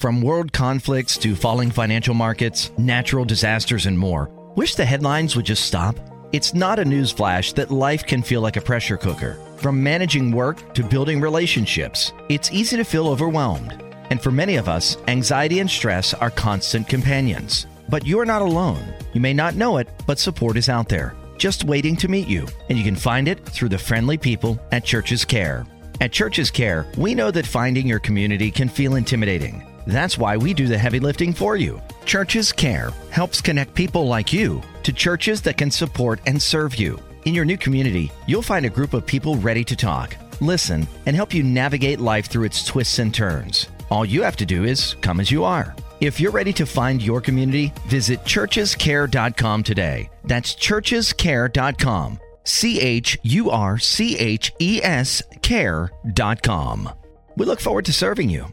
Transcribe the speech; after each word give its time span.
from 0.00 0.22
world 0.22 0.50
conflicts 0.50 1.18
to 1.18 1.36
falling 1.36 1.70
financial 1.70 2.14
markets, 2.14 2.70
natural 2.78 3.26
disasters, 3.26 3.84
and 3.84 3.98
more. 3.98 4.30
Wish 4.56 4.74
the 4.74 4.84
headlines 4.84 5.36
would 5.36 5.44
just 5.44 5.66
stop? 5.66 5.94
It's 6.32 6.54
not 6.54 6.78
a 6.78 6.84
newsflash 6.84 7.54
that 7.56 7.70
life 7.70 8.06
can 8.06 8.22
feel 8.22 8.40
like 8.40 8.56
a 8.56 8.62
pressure 8.62 8.96
cooker. 8.96 9.38
From 9.58 9.82
managing 9.82 10.30
work 10.30 10.72
to 10.72 10.82
building 10.82 11.20
relationships, 11.20 12.14
it's 12.30 12.50
easy 12.50 12.78
to 12.78 12.84
feel 12.84 13.08
overwhelmed. 13.08 13.82
And 14.08 14.22
for 14.22 14.30
many 14.30 14.56
of 14.56 14.70
us, 14.70 14.96
anxiety 15.06 15.58
and 15.58 15.70
stress 15.70 16.14
are 16.14 16.30
constant 16.30 16.88
companions. 16.88 17.66
But 17.90 18.06
you're 18.06 18.24
not 18.24 18.40
alone. 18.40 18.82
You 19.12 19.20
may 19.20 19.34
not 19.34 19.54
know 19.54 19.76
it, 19.76 19.88
but 20.06 20.18
support 20.18 20.56
is 20.56 20.70
out 20.70 20.88
there, 20.88 21.14
just 21.36 21.64
waiting 21.64 21.94
to 21.96 22.08
meet 22.08 22.26
you. 22.26 22.46
And 22.70 22.78
you 22.78 22.84
can 22.84 22.96
find 22.96 23.28
it 23.28 23.44
through 23.44 23.68
the 23.68 23.76
friendly 23.76 24.16
people 24.16 24.58
at 24.72 24.86
Churches 24.86 25.26
Care. 25.26 25.66
At 26.00 26.12
Churches 26.12 26.50
Care, 26.50 26.86
we 26.96 27.14
know 27.14 27.30
that 27.30 27.46
finding 27.46 27.86
your 27.86 27.98
community 27.98 28.50
can 28.50 28.70
feel 28.70 28.94
intimidating. 28.94 29.66
That's 29.86 30.16
why 30.16 30.34
we 30.38 30.54
do 30.54 30.66
the 30.66 30.78
heavy 30.78 30.98
lifting 30.98 31.34
for 31.34 31.56
you. 31.56 31.78
Churches 32.06 32.52
Care 32.52 32.90
helps 33.10 33.42
connect 33.42 33.74
people 33.74 34.06
like 34.06 34.32
you 34.32 34.62
to 34.82 34.94
churches 34.94 35.42
that 35.42 35.58
can 35.58 35.70
support 35.70 36.20
and 36.24 36.40
serve 36.40 36.76
you. 36.76 36.98
In 37.26 37.34
your 37.34 37.44
new 37.44 37.58
community, 37.58 38.10
you'll 38.26 38.40
find 38.40 38.64
a 38.64 38.70
group 38.70 38.94
of 38.94 39.04
people 39.04 39.36
ready 39.36 39.62
to 39.64 39.76
talk, 39.76 40.16
listen, 40.40 40.88
and 41.04 41.14
help 41.14 41.34
you 41.34 41.42
navigate 41.42 42.00
life 42.00 42.28
through 42.28 42.44
its 42.44 42.64
twists 42.64 42.98
and 42.98 43.14
turns. 43.14 43.66
All 43.90 44.06
you 44.06 44.22
have 44.22 44.36
to 44.36 44.46
do 44.46 44.64
is 44.64 44.94
come 45.02 45.20
as 45.20 45.30
you 45.30 45.44
are. 45.44 45.76
If 46.00 46.18
you're 46.18 46.32
ready 46.32 46.54
to 46.54 46.64
find 46.64 47.02
your 47.02 47.20
community, 47.20 47.74
visit 47.88 48.24
churchescare.com 48.24 49.62
today. 49.64 50.08
That's 50.24 50.54
churchescare.com. 50.54 52.20
C 52.44 52.80
H 52.80 53.18
U 53.22 53.50
R 53.50 53.78
C 53.78 54.16
H 54.18 54.52
E 54.58 54.80
S 54.82 55.22
care.com. 55.42 56.90
We 57.36 57.46
look 57.46 57.60
forward 57.60 57.84
to 57.86 57.92
serving 57.92 58.30
you. 58.30 58.52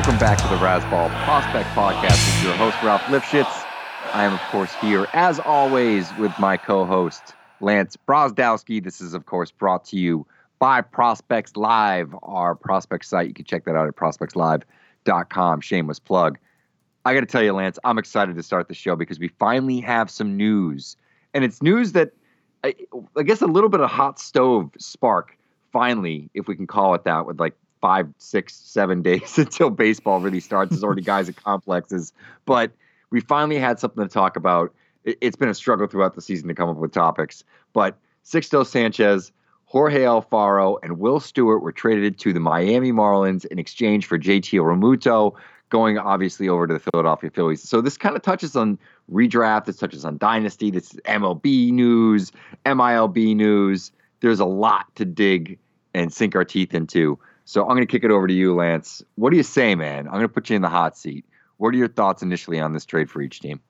welcome 0.05 0.19
back 0.19 0.37
to 0.37 0.47
the 0.49 0.63
Razzball 0.63 1.09
Prospect 1.23 1.67
Podcast 1.69 2.11
with 2.27 2.43
your 2.43 2.53
host, 2.57 2.77
Ralph 2.83 3.01
Lifshitz. 3.05 3.65
I 4.13 4.23
am, 4.23 4.33
of 4.33 4.39
course, 4.51 4.71
here, 4.79 5.07
as 5.15 5.39
always, 5.39 6.13
with 6.19 6.31
my 6.37 6.57
co 6.57 6.85
host, 6.85 7.33
Lance 7.59 7.97
Brozdowski. 8.07 8.83
This 8.83 9.01
is, 9.01 9.15
of 9.15 9.25
course, 9.25 9.49
brought 9.49 9.83
to 9.85 9.97
you 9.97 10.27
by 10.59 10.81
Prospects 10.81 11.57
Live, 11.57 12.13
our 12.21 12.53
prospect 12.53 13.05
site. 13.05 13.27
You 13.29 13.33
can 13.33 13.45
check 13.45 13.65
that 13.65 13.75
out 13.75 13.87
at 13.87 13.95
prospectslive.com. 13.95 15.61
Shameless 15.61 15.97
plug. 15.97 16.37
I 17.03 17.15
got 17.15 17.21
to 17.21 17.25
tell 17.25 17.41
you, 17.41 17.53
Lance, 17.53 17.79
I'm 17.83 17.97
excited 17.97 18.35
to 18.35 18.43
start 18.43 18.67
the 18.67 18.75
show 18.75 18.95
because 18.95 19.17
we 19.17 19.29
finally 19.29 19.79
have 19.79 20.11
some 20.11 20.37
news. 20.37 20.97
And 21.33 21.43
it's 21.43 21.63
news 21.63 21.93
that, 21.93 22.11
I, 22.63 22.75
I 23.17 23.23
guess, 23.23 23.41
a 23.41 23.47
little 23.47 23.69
bit 23.69 23.79
of 23.79 23.89
hot 23.89 24.19
stove 24.19 24.69
spark, 24.77 25.35
finally, 25.71 26.29
if 26.35 26.47
we 26.47 26.55
can 26.55 26.67
call 26.67 26.93
it 26.93 27.05
that, 27.05 27.25
with 27.25 27.39
like 27.39 27.55
five, 27.85 28.11
six, 28.17 28.55
seven 28.55 29.03
days 29.03 29.37
until 29.37 29.69
baseball 29.69 30.19
really 30.19 30.39
starts. 30.39 30.71
There's 30.71 30.83
already 30.83 31.03
guys 31.03 31.29
at 31.29 31.35
complexes, 31.35 32.13
but 32.45 32.71
we 33.11 33.21
finally 33.21 33.59
had 33.59 33.79
something 33.79 34.03
to 34.03 34.11
talk 34.11 34.35
about. 34.35 34.73
It's 35.03 35.35
been 35.35 35.49
a 35.49 35.53
struggle 35.53 35.85
throughout 35.85 36.15
the 36.15 36.21
season 36.21 36.47
to 36.47 36.55
come 36.55 36.67
up 36.67 36.77
with 36.77 36.91
topics, 36.91 37.43
but 37.73 37.95
Sixto 38.25 38.65
Sanchez, 38.65 39.31
Jorge 39.65 40.01
Alfaro, 40.01 40.79
and 40.81 40.97
Will 40.97 41.19
Stewart 41.19 41.61
were 41.61 41.71
traded 41.71 42.17
to 42.17 42.33
the 42.33 42.39
Miami 42.39 42.91
Marlins 42.91 43.45
in 43.45 43.59
exchange 43.59 44.07
for 44.07 44.17
JT 44.17 44.59
Realmuto, 44.59 45.35
going 45.69 45.99
obviously 45.99 46.49
over 46.49 46.65
to 46.65 46.73
the 46.73 46.79
Philadelphia 46.79 47.29
Phillies. 47.29 47.61
So 47.61 47.81
this 47.81 47.97
kind 47.97 48.15
of 48.15 48.23
touches 48.23 48.55
on 48.55 48.79
redraft. 49.11 49.65
This 49.65 49.77
touches 49.77 50.03
on 50.03 50.17
dynasty. 50.17 50.71
This 50.71 50.91
is 50.91 50.99
MLB 51.01 51.71
news, 51.71 52.31
MILB 52.65 53.35
news. 53.35 53.91
There's 54.21 54.39
a 54.39 54.45
lot 54.45 54.87
to 54.95 55.05
dig 55.05 55.59
and 55.93 56.11
sink 56.11 56.35
our 56.35 56.43
teeth 56.43 56.73
into. 56.73 57.19
So 57.45 57.61
I'm 57.61 57.75
going 57.75 57.81
to 57.81 57.91
kick 57.91 58.03
it 58.03 58.11
over 58.11 58.27
to 58.27 58.33
you, 58.33 58.55
Lance. 58.55 59.03
What 59.15 59.29
do 59.29 59.37
you 59.37 59.43
say, 59.43 59.75
man? 59.75 60.07
I'm 60.07 60.13
going 60.13 60.23
to 60.23 60.29
put 60.29 60.49
you 60.49 60.55
in 60.55 60.61
the 60.61 60.69
hot 60.69 60.97
seat. 60.97 61.25
What 61.57 61.73
are 61.73 61.77
your 61.77 61.87
thoughts 61.87 62.21
initially 62.21 62.59
on 62.59 62.73
this 62.73 62.85
trade 62.85 63.09
for 63.09 63.21
each 63.21 63.39
team? 63.39 63.61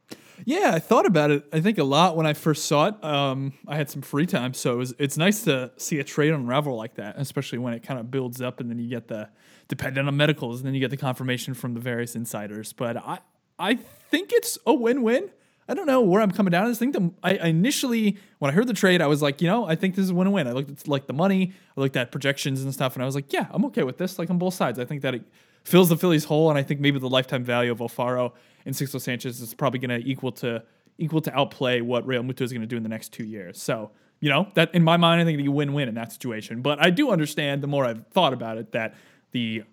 Yeah, 0.43 0.71
I 0.73 0.79
thought 0.79 1.05
about 1.05 1.31
it. 1.31 1.45
I 1.53 1.61
think 1.61 1.77
a 1.77 1.83
lot 1.83 2.17
when 2.17 2.25
I 2.25 2.33
first 2.33 2.65
saw 2.65 2.87
it. 2.87 3.03
Um, 3.03 3.53
I 3.67 3.75
had 3.75 3.89
some 3.89 4.01
free 4.01 4.25
time, 4.25 4.53
so 4.53 4.73
it 4.73 4.77
was, 4.77 4.93
it's 4.97 5.17
nice 5.17 5.43
to 5.43 5.71
see 5.77 5.99
a 5.99 6.03
trade 6.03 6.33
unravel 6.33 6.75
like 6.75 6.95
that, 6.95 7.15
especially 7.17 7.59
when 7.59 7.73
it 7.73 7.83
kind 7.83 7.99
of 7.99 8.11
builds 8.11 8.41
up 8.41 8.59
and 8.59 8.69
then 8.69 8.79
you 8.79 8.89
get 8.89 9.07
the 9.07 9.29
dependent 9.67 10.07
on 10.07 10.17
medicals, 10.17 10.59
and 10.59 10.67
then 10.67 10.73
you 10.73 10.79
get 10.79 10.89
the 10.89 10.97
confirmation 10.97 11.53
from 11.53 11.73
the 11.73 11.79
various 11.79 12.15
insiders. 12.15 12.73
But 12.73 12.97
I, 12.97 13.19
I 13.59 13.75
think 13.75 14.31
it's 14.33 14.57
a 14.65 14.73
win-win. 14.73 15.29
I 15.67 15.73
don't 15.73 15.87
know 15.87 16.01
where 16.01 16.21
I'm 16.21 16.31
coming 16.31 16.51
down. 16.51 16.65
I 16.65 16.69
just 16.69 16.79
think 16.79 16.93
the 16.93 17.11
I 17.23 17.47
initially 17.47 18.17
when 18.39 18.51
I 18.51 18.53
heard 18.53 18.67
the 18.67 18.73
trade, 18.73 19.01
I 19.01 19.07
was 19.07 19.21
like, 19.21 19.41
you 19.41 19.47
know, 19.47 19.65
I 19.65 19.75
think 19.75 19.95
this 19.95 20.05
is 20.05 20.13
win 20.13 20.31
win. 20.31 20.47
I 20.47 20.51
looked 20.51 20.69
at 20.69 20.87
like 20.87 21.07
the 21.07 21.13
money, 21.13 21.53
I 21.75 21.81
looked 21.81 21.97
at 21.97 22.11
projections 22.11 22.61
and 22.61 22.73
stuff, 22.73 22.95
and 22.95 23.03
I 23.03 23.05
was 23.05 23.15
like, 23.15 23.33
yeah, 23.33 23.47
I'm 23.51 23.65
okay 23.65 23.83
with 23.83 23.97
this. 23.97 24.19
Like 24.19 24.29
on 24.29 24.37
both 24.37 24.53
sides, 24.53 24.77
I 24.77 24.85
think 24.85 25.01
that 25.01 25.15
it 25.15 25.23
fills 25.63 25.89
the 25.89 25.97
Phillies 25.97 26.25
hole, 26.25 26.49
and 26.49 26.59
I 26.59 26.63
think 26.63 26.79
maybe 26.79 26.99
the 26.99 27.09
lifetime 27.09 27.43
value 27.43 27.71
of 27.71 27.79
Alfaro 27.79 28.33
and 28.65 28.75
Sixto 28.75 29.01
Sanchez 29.01 29.41
is 29.41 29.53
probably 29.53 29.79
going 29.79 30.01
to 30.01 30.07
equal 30.07 30.31
to 30.33 30.63
equal 30.97 31.21
to 31.21 31.35
outplay 31.35 31.81
what 31.81 32.07
Realmuto 32.07 32.41
is 32.41 32.51
going 32.51 32.61
to 32.61 32.67
do 32.67 32.77
in 32.77 32.83
the 32.83 32.89
next 32.89 33.11
two 33.11 33.25
years. 33.25 33.61
So 33.61 33.91
you 34.19 34.29
know 34.29 34.47
that 34.53 34.73
in 34.75 34.83
my 34.83 34.97
mind, 34.97 35.21
I 35.21 35.25
think 35.25 35.41
you 35.41 35.51
win 35.51 35.73
win 35.73 35.89
in 35.89 35.95
that 35.95 36.11
situation. 36.11 36.61
But 36.61 36.79
I 36.79 36.91
do 36.91 37.09
understand 37.09 37.63
the 37.63 37.67
more 37.67 37.85
I've 37.85 38.05
thought 38.07 38.33
about 38.33 38.57
it 38.59 38.71
that 38.73 38.93
the 39.31 39.63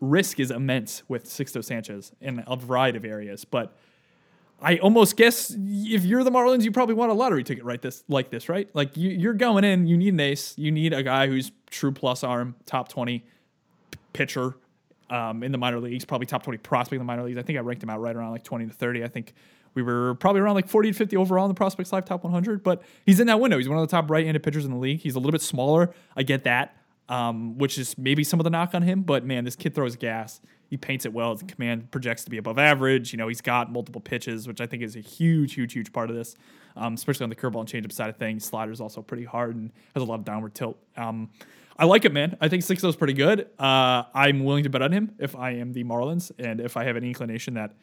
risk 0.00 0.40
is 0.40 0.50
immense 0.50 1.02
with 1.08 1.26
Sixto 1.26 1.62
Sanchez 1.62 2.12
in 2.20 2.42
a 2.46 2.56
variety 2.56 2.98
of 2.98 3.04
areas, 3.04 3.44
but 3.44 3.76
I 4.62 4.76
almost 4.78 5.16
guess 5.16 5.54
if 5.58 6.04
you're 6.04 6.22
the 6.22 6.30
Marlins, 6.30 6.62
you 6.62 6.70
probably 6.70 6.94
want 6.94 7.10
a 7.10 7.14
lottery 7.14 7.42
ticket 7.42 7.64
right 7.64 7.82
this 7.82 8.04
like 8.08 8.30
this, 8.30 8.48
right? 8.48 8.68
Like 8.74 8.96
you, 8.96 9.28
are 9.28 9.34
going 9.34 9.64
in, 9.64 9.88
you 9.88 9.96
need 9.96 10.14
an 10.14 10.20
ace, 10.20 10.56
you 10.56 10.70
need 10.70 10.92
a 10.92 11.02
guy 11.02 11.26
who's 11.26 11.50
true 11.68 11.90
plus 11.90 12.22
arm, 12.22 12.54
top 12.64 12.88
twenty 12.88 13.26
pitcher 14.12 14.54
um, 15.10 15.42
in 15.42 15.50
the 15.50 15.58
minor 15.58 15.80
leagues, 15.80 16.04
probably 16.04 16.26
top 16.26 16.44
twenty 16.44 16.58
prospect 16.58 16.94
in 16.94 16.98
the 17.00 17.04
minor 17.04 17.24
leagues. 17.24 17.38
I 17.38 17.42
think 17.42 17.58
I 17.58 17.62
ranked 17.62 17.82
him 17.82 17.90
out 17.90 18.00
right 18.00 18.14
around 18.14 18.30
like 18.30 18.44
twenty 18.44 18.66
to 18.66 18.72
thirty. 18.72 19.02
I 19.02 19.08
think 19.08 19.34
we 19.74 19.82
were 19.82 20.14
probably 20.14 20.40
around 20.40 20.54
like 20.54 20.68
forty 20.68 20.92
to 20.92 20.96
fifty 20.96 21.16
overall 21.16 21.44
in 21.44 21.48
the 21.48 21.54
prospects 21.54 21.92
live 21.92 22.04
top 22.04 22.22
one 22.22 22.32
hundred. 22.32 22.62
But 22.62 22.82
he's 23.04 23.18
in 23.18 23.26
that 23.26 23.40
window. 23.40 23.58
He's 23.58 23.68
one 23.68 23.78
of 23.78 23.88
the 23.88 23.90
top 23.90 24.10
right-handed 24.10 24.42
pitchers 24.44 24.64
in 24.64 24.70
the 24.70 24.78
league. 24.78 25.00
He's 25.00 25.16
a 25.16 25.18
little 25.18 25.32
bit 25.32 25.42
smaller. 25.42 25.92
I 26.16 26.22
get 26.22 26.44
that, 26.44 26.76
um, 27.08 27.58
which 27.58 27.78
is 27.78 27.98
maybe 27.98 28.22
some 28.22 28.38
of 28.38 28.44
the 28.44 28.50
knock 28.50 28.74
on 28.74 28.82
him. 28.82 29.02
But 29.02 29.24
man, 29.24 29.44
this 29.44 29.56
kid 29.56 29.74
throws 29.74 29.96
gas 29.96 30.40
he 30.72 30.78
paints 30.78 31.04
it 31.04 31.12
well. 31.12 31.32
His 31.32 31.42
command 31.42 31.90
projects 31.90 32.24
to 32.24 32.30
be 32.30 32.38
above 32.38 32.58
average. 32.58 33.12
You 33.12 33.18
know, 33.18 33.28
he's 33.28 33.42
got 33.42 33.70
multiple 33.70 34.00
pitches, 34.00 34.48
which 34.48 34.58
I 34.58 34.66
think 34.66 34.82
is 34.82 34.96
a 34.96 35.00
huge, 35.00 35.52
huge, 35.52 35.74
huge 35.74 35.92
part 35.92 36.08
of 36.08 36.16
this, 36.16 36.34
um, 36.76 36.94
especially 36.94 37.24
on 37.24 37.28
the 37.28 37.36
curveball 37.36 37.60
and 37.60 37.68
changeup 37.68 37.92
side 37.92 38.08
of 38.08 38.16
things. 38.16 38.46
Slider's 38.46 38.80
also 38.80 39.02
pretty 39.02 39.24
hard 39.24 39.54
and 39.54 39.70
has 39.92 40.02
a 40.02 40.06
lot 40.06 40.18
of 40.18 40.24
downward 40.24 40.54
tilt. 40.54 40.78
Um, 40.96 41.28
I 41.76 41.84
like 41.84 42.06
it, 42.06 42.14
man. 42.14 42.38
I 42.40 42.48
think 42.48 42.62
6 42.62 42.82
is 42.84 42.96
pretty 42.96 43.12
good. 43.12 43.50
Uh, 43.58 44.04
I'm 44.14 44.44
willing 44.44 44.64
to 44.64 44.70
bet 44.70 44.80
on 44.80 44.92
him 44.92 45.14
if 45.18 45.36
I 45.36 45.50
am 45.50 45.74
the 45.74 45.84
Marlins 45.84 46.32
and 46.38 46.58
if 46.58 46.78
I 46.78 46.84
have 46.84 46.96
any 46.96 47.08
inclination 47.08 47.52
that 47.52 47.74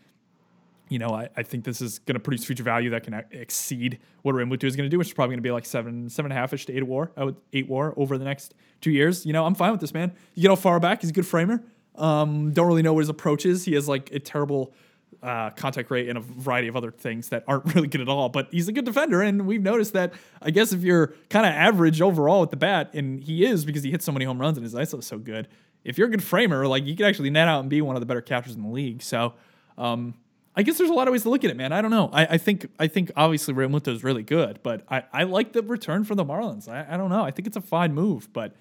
you 0.88 0.97
know, 0.97 1.09
I, 1.09 1.30
I 1.38 1.44
think 1.44 1.65
this 1.65 1.81
is 1.81 2.00
going 2.00 2.15
to 2.15 2.19
produce 2.19 2.44
future 2.44 2.63
value 2.63 2.89
that 2.89 3.03
can 3.03 3.24
exceed 3.30 4.00
what 4.24 4.33
Realmuto 4.33 4.63
is 4.63 4.75
going 4.75 4.88
to 4.88 4.89
do, 4.89 4.97
which 4.97 5.09
is 5.09 5.13
probably 5.13 5.33
going 5.33 5.44
to 5.44 5.47
be 5.47 5.51
like 5.51 5.68
seven, 5.68 6.09
seven 6.09 6.31
and 6.31 6.38
a 6.38 6.41
half 6.41 6.51
ish 6.51 6.65
to 6.65 6.75
eight 6.75 6.81
war, 6.81 7.12
eight 7.53 7.69
war 7.69 7.94
over 7.95 8.18
the 8.18 8.25
next 8.25 8.56
two 8.81 8.89
years. 8.89 9.24
You 9.24 9.31
know, 9.31 9.45
I'm 9.45 9.53
fine 9.53 9.71
with 9.71 9.81
this 9.81 9.94
man. 9.94 10.12
You 10.33 10.41
get 10.41 10.51
Alfaro 10.51 10.81
back, 10.81 11.01
he's 11.01 11.12
a 11.12 11.13
good 11.13 11.27
framer. 11.27 11.63
Um, 11.95 12.51
don't 12.53 12.68
really 12.68 12.81
know 12.81 12.94
what 12.94 13.01
his 13.01 13.09
approach 13.09 13.45
is. 13.45 13.65
He 13.65 13.74
has 13.74 13.88
like 13.88 14.12
a 14.12 14.19
terrible 14.19 14.74
uh, 15.21 15.50
contact 15.51 15.91
rate 15.91 16.07
and 16.07 16.18
a 16.18 16.21
variety 16.21 16.68
of 16.68 16.75
other 16.75 16.91
things 16.91 17.30
that 17.30 17.44
aren't 17.47 17.65
really 17.75 17.88
good 17.88 18.01
at 18.01 18.07
all. 18.07 18.30
But 18.30 18.47
he's 18.51 18.68
a 18.68 18.71
good 18.71 18.86
defender, 18.86 19.21
and 19.21 19.45
we've 19.45 19.62
noticed 19.62 19.94
that. 19.94 20.13
I 20.41 20.51
guess 20.51 20.71
if 20.71 20.83
you're 20.83 21.13
kind 21.30 21.45
of 21.45 21.53
average 21.53 22.01
overall 22.01 22.41
with 22.41 22.51
the 22.51 22.57
bat, 22.57 22.91
and 22.94 23.21
he 23.21 23.45
is 23.45 23.65
because 23.65 23.83
he 23.83 23.91
hits 23.91 24.06
so 24.06 24.12
many 24.12 24.25
home 24.25 24.39
runs 24.39 24.57
and 24.57 24.63
his 24.63 24.74
ISO 24.74 25.00
is 25.00 25.07
so 25.07 25.18
good. 25.18 25.47
If 25.83 25.97
you're 25.97 26.07
a 26.07 26.12
good 26.12 26.24
framer, 26.24 26.68
like 26.68 26.86
you 26.86 26.95
could 26.95 27.06
actually 27.06 27.30
net 27.30 27.47
out 27.47 27.62
and 27.62 27.69
be 27.69 27.81
one 27.81 27.95
of 27.95 28.01
the 28.01 28.06
better 28.06 28.21
catchers 28.21 28.56
in 28.56 28.63
the 28.63 28.69
league. 28.69 29.01
So. 29.01 29.33
Um, 29.77 30.15
I 30.56 30.62
guess 30.63 30.77
there's 30.77 30.89
a 30.89 30.94
lot 30.94 31.07
of 31.07 31.13
ways 31.13 31.24
to 31.24 31.30
look 31.30 31.45
at 31.45 31.51
it, 31.51 31.56
man. 31.56 31.71
I 31.71 31.81
don't 31.81 31.91
know. 31.91 32.09
I, 32.12 32.25
I 32.25 32.38
think 32.38 32.69
I 32.77 32.88
think 32.88 33.12
obviously 33.15 33.53
Realmuto 33.53 33.94
is 33.94 34.03
really 34.03 34.24
good, 34.24 34.59
but 34.62 34.83
I, 34.89 35.03
I 35.13 35.24
like 35.24 35.53
the 35.53 35.62
return 35.62 36.03
for 36.03 36.15
the 36.15 36.25
Marlins. 36.25 36.68
I, 36.68 36.86
I 36.89 36.97
don't 36.97 37.09
know. 37.09 37.24
I 37.24 37.31
think 37.31 37.47
it's 37.47 37.56
a 37.56 37.62
fine 37.62 37.94
move, 37.94 38.33
but 38.33 38.53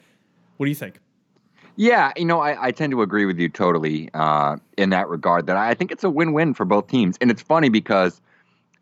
what 0.58 0.66
do 0.66 0.70
you 0.70 0.76
think? 0.76 1.00
Yeah, 1.80 2.12
you 2.16 2.24
know, 2.24 2.40
I, 2.40 2.66
I 2.66 2.70
tend 2.72 2.90
to 2.90 3.02
agree 3.02 3.24
with 3.24 3.38
you 3.38 3.48
totally 3.48 4.10
uh, 4.12 4.56
in 4.76 4.90
that 4.90 5.08
regard. 5.08 5.46
That 5.46 5.56
I 5.56 5.74
think 5.74 5.92
it's 5.92 6.02
a 6.02 6.10
win-win 6.10 6.54
for 6.54 6.64
both 6.64 6.88
teams, 6.88 7.16
and 7.20 7.30
it's 7.30 7.40
funny 7.40 7.68
because 7.68 8.20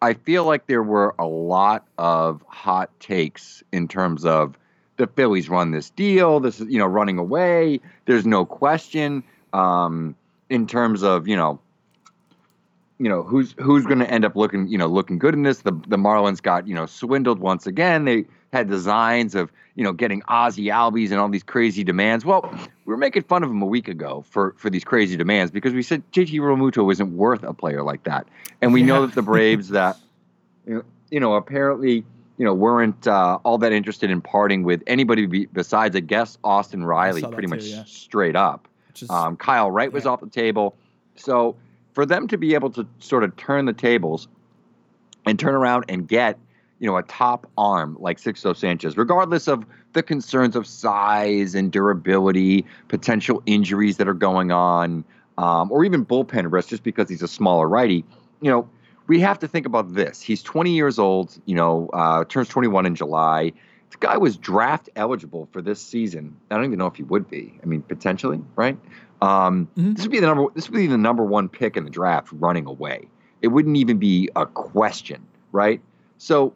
I 0.00 0.14
feel 0.14 0.46
like 0.46 0.66
there 0.66 0.82
were 0.82 1.14
a 1.18 1.26
lot 1.26 1.86
of 1.98 2.42
hot 2.48 2.98
takes 2.98 3.62
in 3.70 3.86
terms 3.86 4.24
of 4.24 4.56
the 4.96 5.06
Phillies 5.06 5.50
run 5.50 5.72
this 5.72 5.90
deal. 5.90 6.40
This 6.40 6.58
is 6.58 6.68
you 6.70 6.78
know 6.78 6.86
running 6.86 7.18
away. 7.18 7.80
There's 8.06 8.24
no 8.24 8.46
question. 8.46 9.24
Um, 9.52 10.16
in 10.48 10.66
terms 10.66 11.02
of 11.02 11.28
you 11.28 11.36
know 11.36 11.60
you 12.98 13.08
know 13.08 13.22
who's 13.22 13.54
who's 13.58 13.84
going 13.84 13.98
to 13.98 14.10
end 14.10 14.24
up 14.24 14.36
looking 14.36 14.68
you 14.68 14.78
know 14.78 14.86
looking 14.86 15.18
good 15.18 15.34
in 15.34 15.42
this. 15.42 15.60
The 15.60 15.72
the 15.88 15.96
Marlins 15.96 16.40
got 16.40 16.66
you 16.66 16.74
know 16.74 16.86
swindled 16.86 17.38
once 17.38 17.66
again. 17.66 18.04
They 18.04 18.24
had 18.52 18.68
designs 18.68 19.34
of 19.34 19.52
you 19.74 19.84
know 19.84 19.92
getting 19.92 20.22
Ozzie 20.28 20.66
Albies 20.66 21.10
and 21.10 21.20
all 21.20 21.28
these 21.28 21.42
crazy 21.42 21.84
demands. 21.84 22.24
Well, 22.24 22.48
we 22.84 22.90
were 22.90 22.96
making 22.96 23.24
fun 23.24 23.42
of 23.42 23.50
him 23.50 23.60
a 23.60 23.66
week 23.66 23.88
ago 23.88 24.24
for 24.30 24.54
for 24.56 24.70
these 24.70 24.84
crazy 24.84 25.16
demands 25.16 25.52
because 25.52 25.74
we 25.74 25.82
said 25.82 26.02
JT 26.12 26.32
Realmuto 26.40 26.90
isn't 26.90 27.16
worth 27.16 27.42
a 27.42 27.52
player 27.52 27.82
like 27.82 28.04
that, 28.04 28.26
and 28.62 28.72
we 28.72 28.82
know 28.82 29.06
that 29.06 29.14
the 29.14 29.22
Braves 29.22 29.68
that 29.70 29.98
you 30.66 30.76
know, 30.76 30.82
you 31.10 31.20
know 31.20 31.34
apparently 31.34 32.04
you 32.38 32.44
know 32.44 32.54
weren't 32.54 33.06
uh, 33.06 33.38
all 33.44 33.58
that 33.58 33.72
interested 33.72 34.10
in 34.10 34.22
parting 34.22 34.62
with 34.62 34.82
anybody 34.86 35.26
be, 35.26 35.46
besides 35.46 35.94
I 35.94 36.00
guess 36.00 36.38
Austin 36.42 36.82
Riley, 36.82 37.22
pretty 37.22 37.42
too, 37.42 37.48
much 37.48 37.64
yeah. 37.64 37.84
straight 37.86 38.36
up. 38.36 38.68
Is 38.94 39.10
Um, 39.10 39.36
Kyle 39.36 39.70
Wright 39.70 39.92
was 39.92 40.04
yeah. 40.04 40.12
off 40.12 40.20
the 40.20 40.30
table. 40.30 40.74
So 41.16 41.56
for 41.96 42.04
them 42.04 42.28
to 42.28 42.36
be 42.36 42.52
able 42.52 42.68
to 42.68 42.86
sort 42.98 43.24
of 43.24 43.34
turn 43.36 43.64
the 43.64 43.72
tables 43.72 44.28
and 45.24 45.38
turn 45.38 45.54
around 45.54 45.86
and 45.88 46.06
get, 46.06 46.38
you 46.78 46.86
know, 46.86 46.98
a 46.98 47.02
top 47.04 47.50
arm 47.56 47.96
like 47.98 48.18
Sixto 48.18 48.54
Sanchez, 48.54 48.98
regardless 48.98 49.48
of 49.48 49.64
the 49.94 50.02
concerns 50.02 50.56
of 50.56 50.66
size 50.66 51.54
and 51.54 51.72
durability, 51.72 52.66
potential 52.88 53.42
injuries 53.46 53.96
that 53.96 54.06
are 54.08 54.12
going 54.14 54.52
on, 54.52 55.04
um, 55.38 55.72
or 55.72 55.86
even 55.86 56.04
bullpen 56.04 56.52
risk 56.52 56.68
just 56.68 56.82
because 56.82 57.08
he's 57.08 57.22
a 57.22 57.28
smaller 57.28 57.66
righty, 57.66 58.04
you 58.42 58.50
know, 58.50 58.68
we 59.06 59.18
have 59.20 59.38
to 59.38 59.48
think 59.48 59.64
about 59.64 59.94
this. 59.94 60.20
He's 60.20 60.42
20 60.42 60.72
years 60.72 60.98
old, 60.98 61.40
you 61.46 61.54
know, 61.54 61.88
uh, 61.94 62.26
turns 62.26 62.48
21 62.48 62.84
in 62.84 62.94
July. 62.94 63.54
The 63.90 63.96
guy 64.00 64.18
was 64.18 64.36
draft 64.36 64.90
eligible 64.96 65.48
for 65.50 65.62
this 65.62 65.80
season. 65.80 66.36
I 66.50 66.56
don't 66.56 66.66
even 66.66 66.78
know 66.78 66.88
if 66.88 66.96
he 66.96 67.04
would 67.04 67.30
be. 67.30 67.58
I 67.62 67.66
mean, 67.66 67.80
potentially, 67.80 68.42
right? 68.54 68.76
Um, 69.22 69.68
Mhm. 69.76 69.96
This 69.96 70.04
would 70.04 70.12
be 70.12 70.20
the 70.20 70.26
number. 70.26 70.46
This 70.54 70.68
would 70.70 70.76
be 70.76 70.86
the 70.86 70.98
number 70.98 71.24
one 71.24 71.48
pick 71.48 71.76
in 71.76 71.84
the 71.84 71.90
draft, 71.90 72.28
running 72.32 72.66
away. 72.66 73.08
It 73.42 73.48
wouldn't 73.48 73.76
even 73.76 73.98
be 73.98 74.28
a 74.36 74.46
question, 74.46 75.22
right? 75.52 75.80
So, 76.18 76.52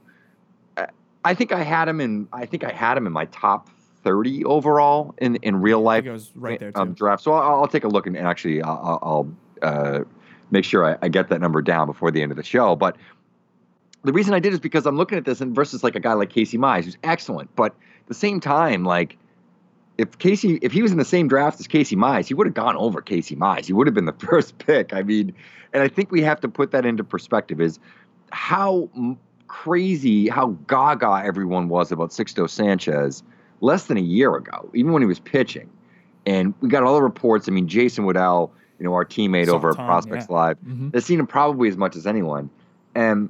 uh, 0.77 0.87
I 1.25 1.35
think 1.35 1.53
I 1.53 1.63
had 1.63 1.89
him 1.89 2.01
in. 2.01 2.29
I 2.33 2.47
think 2.47 2.65
I 2.65 2.73
had 2.73 2.97
him 2.97 3.07
in 3.07 3.13
my 3.13 3.27
top 3.27 3.69
30 4.03 4.45
overall 4.45 5.15
in 5.19 5.37
in 5.37 5.61
real 5.61 5.81
life 5.83 6.07
it 6.07 6.31
right 6.35 6.59
there 6.59 6.73
too. 6.73 6.81
um, 6.81 6.93
draft. 6.95 7.23
So 7.23 7.33
I'll, 7.33 7.61
I'll 7.61 7.69
take 7.69 7.85
a 7.85 7.89
look 7.89 8.07
and, 8.07 8.17
and 8.17 8.27
actually 8.27 8.63
I'll, 8.63 8.99
I'll 9.03 9.33
uh, 9.63 10.01
make 10.51 10.65
sure 10.65 10.85
I, 10.87 10.97
I 11.03 11.09
get 11.09 11.29
that 11.29 11.41
number 11.41 11.61
down 11.63 11.87
before 11.87 12.11
the 12.11 12.23
end 12.23 12.33
of 12.33 12.37
the 12.37 12.43
show. 12.43 12.77
But 12.77 12.97
the 14.03 14.13
reason 14.13 14.33
I 14.33 14.39
did 14.41 14.55
is 14.55 14.59
because 14.61 14.87
I'm 14.87 14.97
looking 14.97 15.19
at 15.19 15.27
this 15.27 15.43
and 15.43 15.55
versus 15.55 15.85
like 15.85 15.95
a 15.97 16.01
guy 16.01 16.15
like 16.15 16.31
Casey 16.31 16.57
Mize, 16.57 16.85
who's 16.85 16.97
excellent, 17.05 17.55
but 17.57 17.73
at 18.01 18.07
the 18.07 18.15
same 18.15 18.41
time, 18.41 18.85
like 18.85 19.19
if 20.01 20.19
Casey, 20.19 20.59
if 20.63 20.73
he 20.73 20.83
was 20.83 20.93
in 20.93 20.99
the 20.99 21.05
same 21.05 21.29
draft 21.29 21.61
as 21.61 21.67
Casey 21.67 21.95
Mize, 21.97 22.27
he 22.27 22.35
would 22.35 22.47
have 22.47 22.55
gone 22.55 22.77
over 22.77 23.01
Casey 23.03 23.37
Mize. 23.37 23.67
He 23.67 23.73
would 23.73 23.87
have 23.87 23.95
been 23.95 24.07
the 24.07 24.13
first 24.29 24.59
pick. 24.59 24.93
I 24.95 25.03
mean, 25.03 25.35
and 25.73 25.83
I 25.83 25.89
think 25.89 26.11
we 26.11 26.23
have 26.23 26.41
to 26.41 26.49
put 26.49 26.71
that 26.71 26.87
into 26.87 27.05
perspective. 27.05 27.61
Is 27.61 27.79
how 28.31 28.89
crazy, 29.47 30.29
how 30.29 30.49
gaga 30.67 31.23
everyone 31.25 31.69
was 31.69 31.93
about 31.93 32.11
Sixto 32.11 32.49
Sanchez 32.49 33.23
less 33.61 33.87
than 33.87 33.97
a 33.99 34.03
year 34.03 34.35
ago, 34.37 34.71
even 34.75 34.93
when 34.93 35.03
he 35.03 35.07
was 35.07 35.21
pitching. 35.21 35.69
And 36.27 36.55
we 36.61 36.69
got 36.69 36.83
all 36.83 36.95
the 36.95 37.03
reports. 37.03 37.49
I 37.49 37.53
mean, 37.53 37.67
Jason 37.69 38.05
Woodell, 38.05 38.51
you 38.79 38.85
know, 38.85 38.95
our 38.95 39.05
teammate 39.05 39.49
over 39.49 39.71
at 39.71 39.77
Prospects 39.77 40.27
yeah. 40.31 40.35
Live, 40.37 40.59
Mhm. 40.67 40.95
has 40.95 41.05
seen 41.05 41.19
him 41.19 41.27
probably 41.27 41.69
as 41.69 41.77
much 41.77 41.97
as 41.97 42.07
anyone. 42.07 42.49
And 42.95 43.29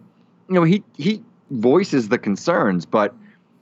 you 0.48 0.54
know, 0.54 0.62
he 0.64 0.82
he 0.96 1.22
voices 1.50 2.08
the 2.08 2.18
concerns, 2.18 2.86
but 2.86 3.14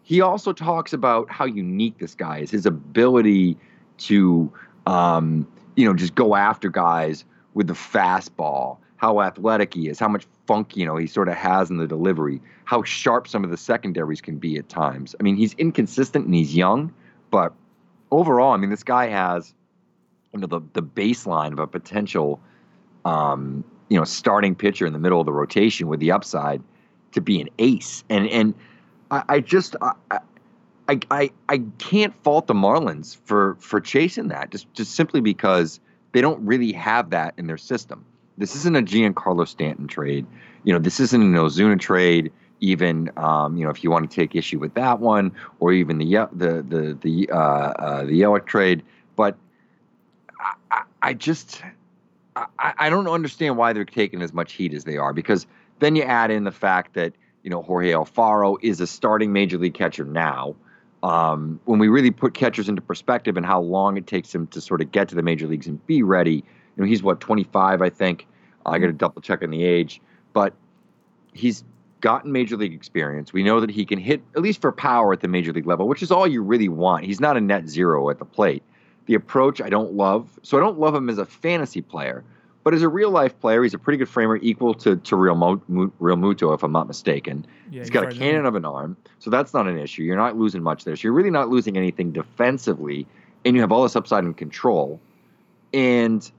he 0.09 0.23
also 0.23 0.55
talks 0.55 0.95
about 0.95 1.31
how 1.31 1.45
unique 1.45 1.99
this 1.99 2.15
guy 2.15 2.39
is, 2.39 2.51
his 2.51 2.65
ability 2.65 3.59
to 3.99 4.51
um, 4.87 5.47
you 5.77 5.85
know, 5.85 5.93
just 5.93 6.15
go 6.15 6.35
after 6.35 6.71
guys 6.71 7.27
with 7.53 7.67
the 7.67 7.75
fastball, 7.75 8.79
how 8.97 9.21
athletic 9.21 9.75
he 9.75 9.87
is, 9.87 9.99
how 9.99 10.09
much 10.09 10.27
funk, 10.47 10.79
you 10.79 10.87
know, 10.87 10.97
he 10.97 11.07
sort 11.07 11.29
of 11.29 11.35
has 11.35 11.69
in 11.69 11.77
the 11.77 11.87
delivery, 11.87 12.41
how 12.65 12.83
sharp 12.85 13.29
some 13.29 13.45
of 13.45 13.51
the 13.51 13.59
secondaries 13.59 14.23
can 14.23 14.39
be 14.39 14.57
at 14.57 14.71
times. 14.71 15.15
I 15.21 15.23
mean, 15.23 15.37
he's 15.37 15.53
inconsistent 15.59 16.25
and 16.25 16.35
he's 16.35 16.57
young, 16.57 16.91
but 17.31 17.53
overall, 18.11 18.53
I 18.53 18.57
mean, 18.57 18.71
this 18.71 18.83
guy 18.83 19.09
has 19.09 19.53
you 20.33 20.41
know 20.41 20.47
the 20.47 20.61
the 20.73 20.83
baseline 20.83 21.53
of 21.53 21.59
a 21.59 21.67
potential 21.67 22.41
um, 23.05 23.63
you 23.91 23.99
know 23.99 24.05
starting 24.05 24.55
pitcher 24.55 24.87
in 24.87 24.95
the 24.95 24.99
middle 24.99 25.21
of 25.21 25.27
the 25.27 25.33
rotation 25.33 25.87
with 25.87 26.01
the 26.01 26.13
upside 26.13 26.63
to 27.13 27.21
be 27.21 27.43
an 27.43 27.51
ace 27.59 28.05
and 28.09 28.27
and 28.29 28.55
I, 29.11 29.23
I 29.29 29.41
just 29.41 29.77
I, 29.81 29.93
I 30.89 31.01
I 31.11 31.31
I 31.49 31.63
can't 31.79 32.15
fault 32.23 32.47
the 32.47 32.55
Marlins 32.55 33.17
for 33.25 33.57
for 33.61 33.81
chasing 33.81 34.29
that 34.29 34.51
just 34.51 34.73
just 34.75 34.95
simply 34.95 35.21
because 35.21 35.81
they 36.13 36.21
don't 36.21 36.45
really 36.45 36.73
have 36.73 37.11
that 37.11 37.35
in 37.37 37.47
their 37.47 37.59
system. 37.59 38.05
This 38.39 38.55
isn't 38.55 38.77
a 38.77 38.83
Giancarlo 38.83 39.47
Stanton 39.47 39.87
trade. 39.87 40.27
You 40.65 40.73
know, 40.73 40.79
this 40.79 41.01
isn't 41.01 41.21
an 41.21 41.33
Ozuna 41.35 41.79
trade. 41.79 42.33
Even 42.61 43.11
um, 43.17 43.57
you 43.57 43.65
know, 43.65 43.71
if 43.71 43.85
you 43.85 43.91
want 43.91 44.11
to 44.11 44.15
take 44.15 44.35
issue 44.35 44.59
with 44.59 44.75
that 44.75 44.99
one, 44.99 45.33
or 45.61 45.73
even 45.73 45.99
the 45.99 46.29
the 46.33 46.63
the 46.63 46.99
the 47.01 47.31
uh, 47.31 47.37
uh, 47.37 48.05
the 48.05 48.21
Yelich 48.21 48.47
trade, 48.47 48.83
but 49.15 49.37
I, 50.41 50.55
I, 50.71 50.83
I 51.03 51.15
just 51.15 51.63
I, 52.37 52.75
I 52.79 52.91
don't 52.91 53.09
understand 53.09 53.57
why 53.57 53.73
they're 53.73 53.85
taking 53.85 54.23
as 54.23 54.33
much 54.33 54.55
heat 54.55 54.75
as 54.75 54.85
they 54.85 54.97
are 54.97 55.13
because 55.13 55.47
then 55.79 55.97
you 55.97 56.03
add 56.03 56.31
in 56.31 56.45
the 56.45 56.53
fact 56.53 56.95
that 56.95 57.13
you 57.49 57.51
know 57.51 57.63
Jorge 57.63 57.93
Alfaro 57.93 58.59
is 58.61 58.79
a 58.79 58.87
starting 58.87 59.33
major 59.33 59.57
league 59.57 59.73
catcher 59.73 60.05
now. 60.05 60.55
Um, 61.03 61.59
when 61.65 61.79
we 61.79 61.89
really 61.89 62.11
put 62.11 62.35
catchers 62.35 62.69
into 62.69 62.83
perspective 62.83 63.39
and 63.39 63.47
how 63.47 63.59
long 63.59 63.97
it 63.97 64.07
takes 64.07 64.35
him 64.35 64.49
to 64.49 64.61
sort 64.61 64.83
of 64.83 64.93
get 64.93 65.09
to 65.09 65.15
the 65.15 65.23
major 65.23 65.47
leagues 65.47 65.67
and 65.67 65.85
be 65.87 66.03
ready, 66.03 66.35
you 66.35 66.45
know 66.77 66.85
he's 66.85 67.03
what 67.03 67.21
25, 67.21 67.81
I 67.81 67.89
think. 67.89 68.27
I 68.67 68.79
got 68.79 68.89
to 68.89 68.93
double 68.93 69.23
check 69.23 69.43
on 69.43 69.49
the 69.49 69.65
age, 69.65 70.03
but 70.35 70.53
he's 71.33 71.65
gotten 72.03 72.33
major 72.33 72.59
league 72.59 72.75
experience. 72.75 73.33
We 73.33 73.43
know 73.43 73.61
that 73.61 73.71
he 73.71 73.87
can 73.87 73.99
hit 73.99 74.21
at 74.37 74.43
least 74.43 74.61
for 74.61 74.71
power 74.71 75.15
at 75.15 75.21
the 75.21 75.29
major 75.29 75.55
league 75.55 75.67
level, 75.67 75.89
which 75.89 76.03
is 76.03 76.11
all 76.11 76.27
you 76.27 76.43
really 76.43 76.69
want. 76.69 77.07
He's 77.07 77.19
not 77.19 77.39
a 77.39 77.41
net 77.41 77.67
zero 77.67 78.11
at 78.11 78.19
the 78.19 78.27
plate. 78.27 78.63
The 79.07 79.15
approach 79.15 79.63
I 79.63 79.71
don't 79.71 79.95
love, 79.95 80.39
so 80.43 80.59
I 80.59 80.61
don't 80.61 80.79
love 80.79 80.95
him 80.95 81.09
as 81.09 81.17
a 81.17 81.25
fantasy 81.25 81.81
player, 81.81 82.25
but 82.65 82.75
as 82.75 82.83
a 82.83 82.89
real 82.89 83.11
life 83.11 83.39
player, 83.41 83.63
he's 83.63 83.75
a 83.75 83.79
pretty 83.79 83.99
good 83.99 84.09
framer, 84.09 84.37
equal 84.37 84.75
to 84.75 84.97
to 84.97 85.17
Real 85.17 85.35
Mo, 85.35 85.57
Realmuto, 86.01 86.55
if 86.55 86.63
I'm 86.63 86.73
not 86.73 86.87
mistaken. 86.87 87.47
Yeah, 87.71 87.81
he's 87.81 87.91
got 87.91 88.13
a 88.13 88.15
cannon 88.15 88.47
of 88.47 88.55
an 88.55 88.65
arm, 88.65 88.97
so 89.19 89.31
that's 89.31 89.55
not 89.55 89.67
an 89.67 89.79
issue. 89.79 90.03
You're 90.03 90.17
not 90.17 90.37
losing 90.37 90.63
much 90.63 90.85
there. 90.85 90.97
So 90.97 91.03
you're 91.05 91.13
really 91.13 91.31
not 91.31 91.49
losing 91.49 91.77
anything 91.77 92.13
defensively, 92.13 93.07
and 93.45 93.55
you 93.55 93.63
have 93.63 93.73
all 93.73 93.83
this 93.83 93.97
upside 93.97 94.25
and 94.25 94.37
control. 94.37 95.01
And 95.73 96.31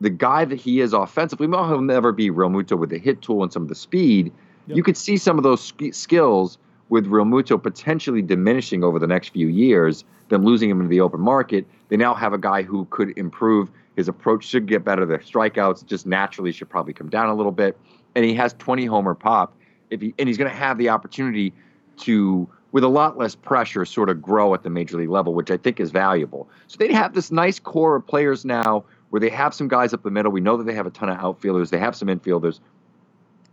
the 0.00 0.10
guy 0.10 0.44
that 0.44 0.58
he 0.58 0.80
is 0.80 0.92
offensively, 0.92 1.46
well, 1.46 1.68
he'll 1.68 1.80
never 1.80 2.12
be 2.12 2.30
Realmuto 2.30 2.78
with 2.78 2.90
the 2.90 2.98
hit 2.98 3.22
tool 3.22 3.42
and 3.42 3.52
some 3.52 3.62
of 3.62 3.68
the 3.68 3.74
speed. 3.74 4.32
Yep. 4.66 4.76
You 4.76 4.82
could 4.82 4.96
see 4.96 5.16
some 5.16 5.38
of 5.38 5.44
those 5.44 5.62
sk- 5.62 5.92
skills 5.92 6.58
with 6.90 7.06
Realmuto 7.06 7.60
potentially 7.62 8.20
diminishing 8.20 8.84
over 8.84 8.98
the 8.98 9.06
next 9.06 9.28
few 9.30 9.46
years, 9.46 10.04
them 10.28 10.44
losing 10.44 10.68
him 10.68 10.80
into 10.80 10.90
the 10.90 11.00
open 11.00 11.20
market, 11.20 11.64
they 11.88 11.96
now 11.96 12.14
have 12.14 12.32
a 12.32 12.38
guy 12.38 12.62
who 12.62 12.84
could 12.90 13.16
improve. 13.16 13.70
His 13.96 14.08
approach 14.08 14.44
should 14.44 14.66
get 14.66 14.84
better. 14.84 15.06
The 15.06 15.18
strikeouts 15.18 15.86
just 15.86 16.04
naturally 16.04 16.52
should 16.52 16.68
probably 16.68 16.92
come 16.92 17.08
down 17.08 17.28
a 17.28 17.34
little 17.34 17.52
bit. 17.52 17.78
And 18.14 18.24
he 18.24 18.34
has 18.34 18.54
20 18.54 18.86
homer 18.86 19.14
pop. 19.14 19.54
If 19.90 20.00
he 20.00 20.14
and 20.18 20.28
he's 20.28 20.36
going 20.36 20.50
to 20.50 20.56
have 20.56 20.78
the 20.78 20.88
opportunity 20.88 21.52
to, 21.98 22.48
with 22.72 22.84
a 22.84 22.88
lot 22.88 23.16
less 23.16 23.34
pressure, 23.34 23.84
sort 23.84 24.10
of 24.10 24.20
grow 24.20 24.52
at 24.54 24.62
the 24.64 24.70
major 24.70 24.96
league 24.96 25.10
level, 25.10 25.32
which 25.34 25.50
I 25.50 25.56
think 25.56 25.80
is 25.80 25.90
valuable. 25.90 26.48
So 26.66 26.76
they 26.76 26.92
have 26.92 27.14
this 27.14 27.30
nice 27.30 27.58
core 27.60 27.96
of 27.96 28.06
players 28.06 28.44
now 28.44 28.84
where 29.10 29.20
they 29.20 29.28
have 29.30 29.54
some 29.54 29.68
guys 29.68 29.92
up 29.92 30.02
the 30.02 30.10
middle. 30.10 30.32
We 30.32 30.40
know 30.40 30.56
that 30.56 30.64
they 30.64 30.74
have 30.74 30.86
a 30.86 30.90
ton 30.90 31.08
of 31.08 31.18
outfielders. 31.18 31.70
They 31.70 31.78
have 31.78 31.94
some 31.94 32.08
infielders. 32.08 32.60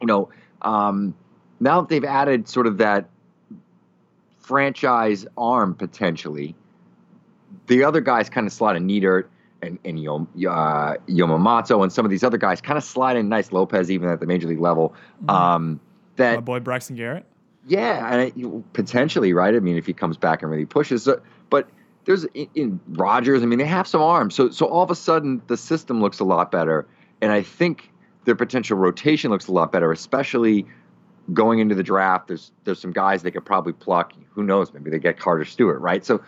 You 0.01 0.07
know, 0.07 0.29
um, 0.61 1.15
now 1.59 1.81
that 1.81 1.89
they've 1.89 2.03
added 2.03 2.47
sort 2.47 2.67
of 2.67 2.77
that 2.77 3.09
franchise 4.47 5.27
arm 5.37 5.75
potentially, 5.75 6.55
the 7.67 7.83
other 7.83 7.99
guys 7.99 8.29
kind 8.29 8.47
of 8.47 8.53
slide 8.53 8.77
in 8.77 8.87
Neidert 8.87 9.25
and 9.61 9.77
and 9.83 10.01
Yom, 10.01 10.27
uh, 10.37 10.95
Yamamoto 11.09 11.83
and 11.83 11.91
some 11.91 12.05
of 12.05 12.11
these 12.11 12.23
other 12.23 12.37
guys 12.37 12.61
kind 12.61 12.77
of 12.77 12.83
slide 12.83 13.17
in 13.17 13.27
nice. 13.27 13.51
Lopez 13.51 13.91
even 13.91 14.09
at 14.09 14.21
the 14.21 14.25
major 14.25 14.47
league 14.47 14.61
level. 14.61 14.93
Um, 15.27 15.81
that 16.15 16.35
My 16.35 16.41
boy 16.41 16.59
Braxton 16.61 16.95
Garrett. 16.95 17.25
yeah, 17.67 18.09
and 18.09 18.21
it, 18.21 18.73
potentially, 18.73 19.33
right? 19.33 19.53
I 19.53 19.59
mean, 19.59 19.75
if 19.75 19.85
he 19.85 19.93
comes 19.93 20.15
back 20.15 20.41
and 20.41 20.49
really 20.49 20.65
pushes, 20.65 21.03
so, 21.03 21.21
but 21.49 21.67
there's 22.05 22.23
in, 22.33 22.47
in 22.55 22.79
Rogers. 22.87 23.43
I 23.43 23.45
mean, 23.47 23.59
they 23.59 23.65
have 23.65 23.87
some 23.87 24.01
arms, 24.01 24.33
so 24.33 24.49
so 24.49 24.65
all 24.65 24.83
of 24.83 24.91
a 24.91 24.95
sudden 24.95 25.41
the 25.47 25.57
system 25.57 25.99
looks 25.99 26.19
a 26.19 26.23
lot 26.23 26.51
better, 26.51 26.87
and 27.21 27.33
I 27.33 27.41
think 27.41 27.91
their 28.23 28.35
potential 28.35 28.77
rotation 28.77 29.29
looks 29.29 29.47
a 29.47 29.51
lot 29.51 29.73
better, 29.73 29.91
especially 29.91 30.65
going 31.33 31.59
into 31.59 31.75
the 31.75 31.83
draft. 31.83 32.27
There's 32.27 32.51
there's 32.63 32.79
some 32.79 32.91
guys 32.91 33.23
they 33.23 33.31
could 33.31 33.45
probably 33.45 33.73
pluck. 33.73 34.13
Who 34.31 34.43
knows? 34.43 34.73
Maybe 34.73 34.89
they 34.89 34.99
get 34.99 35.19
Carter 35.19 35.45
Stewart, 35.45 35.79
right? 35.81 36.05
So 36.05 36.21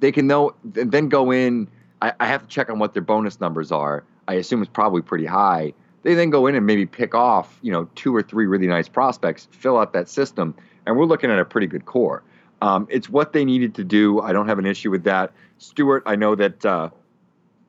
they 0.00 0.12
can 0.12 0.26
know 0.26 0.54
then 0.64 1.08
go 1.08 1.30
in. 1.30 1.68
I, 2.00 2.12
I 2.20 2.26
have 2.26 2.42
to 2.42 2.48
check 2.48 2.70
on 2.70 2.78
what 2.78 2.94
their 2.94 3.02
bonus 3.02 3.40
numbers 3.40 3.70
are. 3.70 4.04
I 4.28 4.34
assume 4.34 4.62
it's 4.62 4.70
probably 4.72 5.02
pretty 5.02 5.26
high. 5.26 5.74
They 6.02 6.14
then 6.14 6.30
go 6.30 6.46
in 6.46 6.56
and 6.56 6.66
maybe 6.66 6.84
pick 6.84 7.14
off, 7.14 7.58
you 7.62 7.70
know, 7.70 7.88
two 7.94 8.14
or 8.14 8.22
three 8.22 8.46
really 8.46 8.66
nice 8.66 8.88
prospects, 8.88 9.46
fill 9.52 9.78
out 9.78 9.92
that 9.92 10.08
system, 10.08 10.54
and 10.84 10.96
we're 10.96 11.04
looking 11.04 11.30
at 11.30 11.38
a 11.38 11.44
pretty 11.44 11.68
good 11.68 11.84
core. 11.84 12.24
Um, 12.60 12.88
it's 12.90 13.08
what 13.08 13.32
they 13.32 13.44
needed 13.44 13.74
to 13.76 13.84
do. 13.84 14.20
I 14.20 14.32
don't 14.32 14.48
have 14.48 14.58
an 14.58 14.66
issue 14.66 14.90
with 14.90 15.04
that. 15.04 15.32
Stewart, 15.58 16.02
I 16.06 16.16
know 16.16 16.34
that. 16.34 16.64
Uh, 16.64 16.90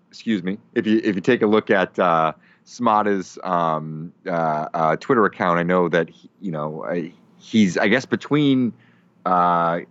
excuse 0.09 0.43
me. 0.43 0.59
If 0.75 0.85
you 0.85 1.01
if 1.03 1.15
you 1.15 1.21
take 1.21 1.41
a 1.41 1.47
look 1.47 1.71
at 1.71 1.97
uh, 1.97 2.33
Smada's 2.65 3.37
um, 3.43 4.13
uh, 4.25 4.67
uh, 4.73 4.95
Twitter 4.97 5.25
account, 5.25 5.59
I 5.59 5.63
know 5.63 5.89
that 5.89 6.09
he, 6.09 6.29
you 6.41 6.51
know 6.51 6.83
uh, 6.83 7.01
he's 7.39 7.77
I 7.77 7.87
guess 7.87 8.05
between 8.05 8.73
uh, 9.25 9.81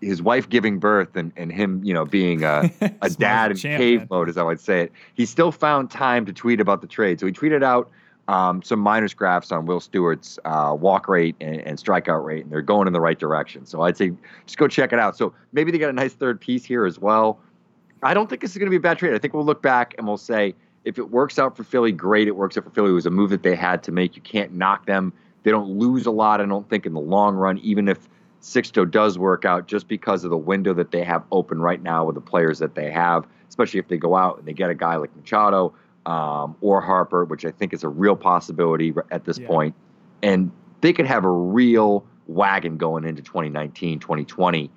his 0.00 0.22
wife 0.22 0.48
giving 0.48 0.78
birth 0.78 1.16
and, 1.16 1.32
and 1.36 1.52
him 1.52 1.82
you 1.84 1.92
know 1.92 2.04
being 2.04 2.44
a, 2.44 2.70
a 3.02 3.10
dad 3.10 3.52
in 3.52 3.56
champ, 3.56 3.78
cave 3.78 4.00
man. 4.00 4.08
mode, 4.10 4.28
as 4.28 4.36
I 4.36 4.42
would 4.42 4.60
say 4.60 4.82
it. 4.82 4.92
He 5.14 5.26
still 5.26 5.52
found 5.52 5.90
time 5.90 6.26
to 6.26 6.32
tweet 6.32 6.60
about 6.60 6.80
the 6.80 6.86
trade. 6.86 7.20
So 7.20 7.26
he 7.26 7.32
tweeted 7.32 7.62
out 7.62 7.90
um, 8.28 8.62
some 8.62 8.78
minus 8.78 9.12
graphs 9.12 9.50
on 9.50 9.66
Will 9.66 9.80
Stewart's 9.80 10.38
uh, 10.44 10.76
walk 10.78 11.08
rate 11.08 11.34
and, 11.40 11.60
and 11.62 11.78
strikeout 11.78 12.24
rate, 12.24 12.44
and 12.44 12.52
they're 12.52 12.62
going 12.62 12.86
in 12.86 12.92
the 12.92 13.00
right 13.00 13.18
direction. 13.18 13.66
So 13.66 13.82
I'd 13.82 13.96
say 13.96 14.12
just 14.46 14.56
go 14.56 14.68
check 14.68 14.92
it 14.92 15.00
out. 15.00 15.16
So 15.16 15.34
maybe 15.52 15.72
they 15.72 15.78
got 15.78 15.90
a 15.90 15.94
nice 15.94 16.12
third 16.12 16.40
piece 16.40 16.64
here 16.64 16.86
as 16.86 16.98
well. 16.98 17.40
I 18.02 18.14
don't 18.14 18.30
think 18.30 18.40
this 18.40 18.52
is 18.52 18.58
going 18.58 18.66
to 18.66 18.70
be 18.70 18.76
a 18.76 18.80
bad 18.80 18.98
trade. 18.98 19.14
I 19.14 19.18
think 19.18 19.34
we'll 19.34 19.44
look 19.44 19.62
back 19.62 19.94
and 19.98 20.06
we'll 20.06 20.16
say 20.16 20.54
if 20.84 20.98
it 20.98 21.10
works 21.10 21.38
out 21.38 21.56
for 21.56 21.64
Philly, 21.64 21.92
great. 21.92 22.28
It 22.28 22.36
works 22.36 22.56
out 22.56 22.64
for 22.64 22.70
Philly. 22.70 22.90
It 22.90 22.94
was 22.94 23.06
a 23.06 23.10
move 23.10 23.30
that 23.30 23.42
they 23.42 23.54
had 23.54 23.82
to 23.84 23.92
make. 23.92 24.16
You 24.16 24.22
can't 24.22 24.52
knock 24.52 24.86
them. 24.86 25.12
They 25.42 25.50
don't 25.50 25.70
lose 25.78 26.06
a 26.06 26.10
lot, 26.10 26.40
I 26.40 26.46
don't 26.46 26.68
think, 26.68 26.86
in 26.86 26.92
the 26.92 27.00
long 27.00 27.34
run, 27.34 27.58
even 27.58 27.88
if 27.88 28.08
Sixto 28.42 28.90
does 28.90 29.18
work 29.18 29.44
out, 29.44 29.66
just 29.66 29.88
because 29.88 30.24
of 30.24 30.30
the 30.30 30.36
window 30.36 30.72
that 30.74 30.90
they 30.90 31.04
have 31.04 31.22
open 31.30 31.60
right 31.60 31.82
now 31.82 32.04
with 32.04 32.14
the 32.14 32.20
players 32.20 32.58
that 32.58 32.74
they 32.74 32.90
have, 32.90 33.26
especially 33.48 33.80
if 33.80 33.88
they 33.88 33.96
go 33.96 34.16
out 34.16 34.38
and 34.38 34.46
they 34.46 34.52
get 34.52 34.70
a 34.70 34.74
guy 34.74 34.96
like 34.96 35.14
Machado 35.16 35.74
um, 36.06 36.56
or 36.60 36.80
Harper, 36.80 37.24
which 37.24 37.44
I 37.44 37.50
think 37.50 37.72
is 37.74 37.84
a 37.84 37.88
real 37.88 38.16
possibility 38.16 38.94
at 39.10 39.24
this 39.24 39.38
Yeah. 39.38 39.46
point. 39.46 39.74
And 40.22 40.50
they 40.80 40.92
could 40.92 41.06
have 41.06 41.24
a 41.24 41.30
real 41.30 42.04
wagon 42.26 42.76
going 42.78 43.04
into 43.04 43.22
2019, 43.22 43.98
2020 43.98 44.70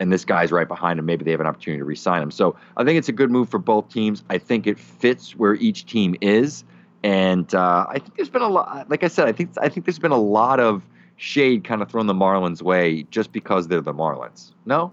and 0.00 0.12
this 0.12 0.24
guy's 0.24 0.50
right 0.50 0.68
behind 0.68 0.98
him. 0.98 1.06
Maybe 1.06 1.24
they 1.24 1.30
have 1.30 1.40
an 1.40 1.46
opportunity 1.46 1.78
to 1.78 1.84
re-sign 1.84 2.22
him. 2.22 2.30
So 2.30 2.56
I 2.76 2.84
think 2.84 2.98
it's 2.98 3.08
a 3.08 3.12
good 3.12 3.30
move 3.30 3.48
for 3.48 3.58
both 3.58 3.88
teams. 3.88 4.24
I 4.28 4.38
think 4.38 4.66
it 4.66 4.78
fits 4.78 5.36
where 5.36 5.54
each 5.54 5.86
team 5.86 6.16
is, 6.20 6.64
and 7.02 7.52
uh, 7.54 7.86
I 7.88 7.98
think 7.98 8.16
there's 8.16 8.30
been 8.30 8.42
a 8.42 8.48
lot. 8.48 8.90
Like 8.90 9.04
I 9.04 9.08
said, 9.08 9.28
I 9.28 9.32
think 9.32 9.50
I 9.60 9.68
think 9.68 9.86
there's 9.86 9.98
been 9.98 10.12
a 10.12 10.16
lot 10.16 10.60
of 10.60 10.82
shade 11.16 11.64
kind 11.64 11.80
of 11.80 11.90
thrown 11.90 12.06
the 12.06 12.14
Marlins' 12.14 12.60
way 12.60 13.04
just 13.04 13.32
because 13.32 13.68
they're 13.68 13.80
the 13.80 13.94
Marlins. 13.94 14.52
No, 14.66 14.92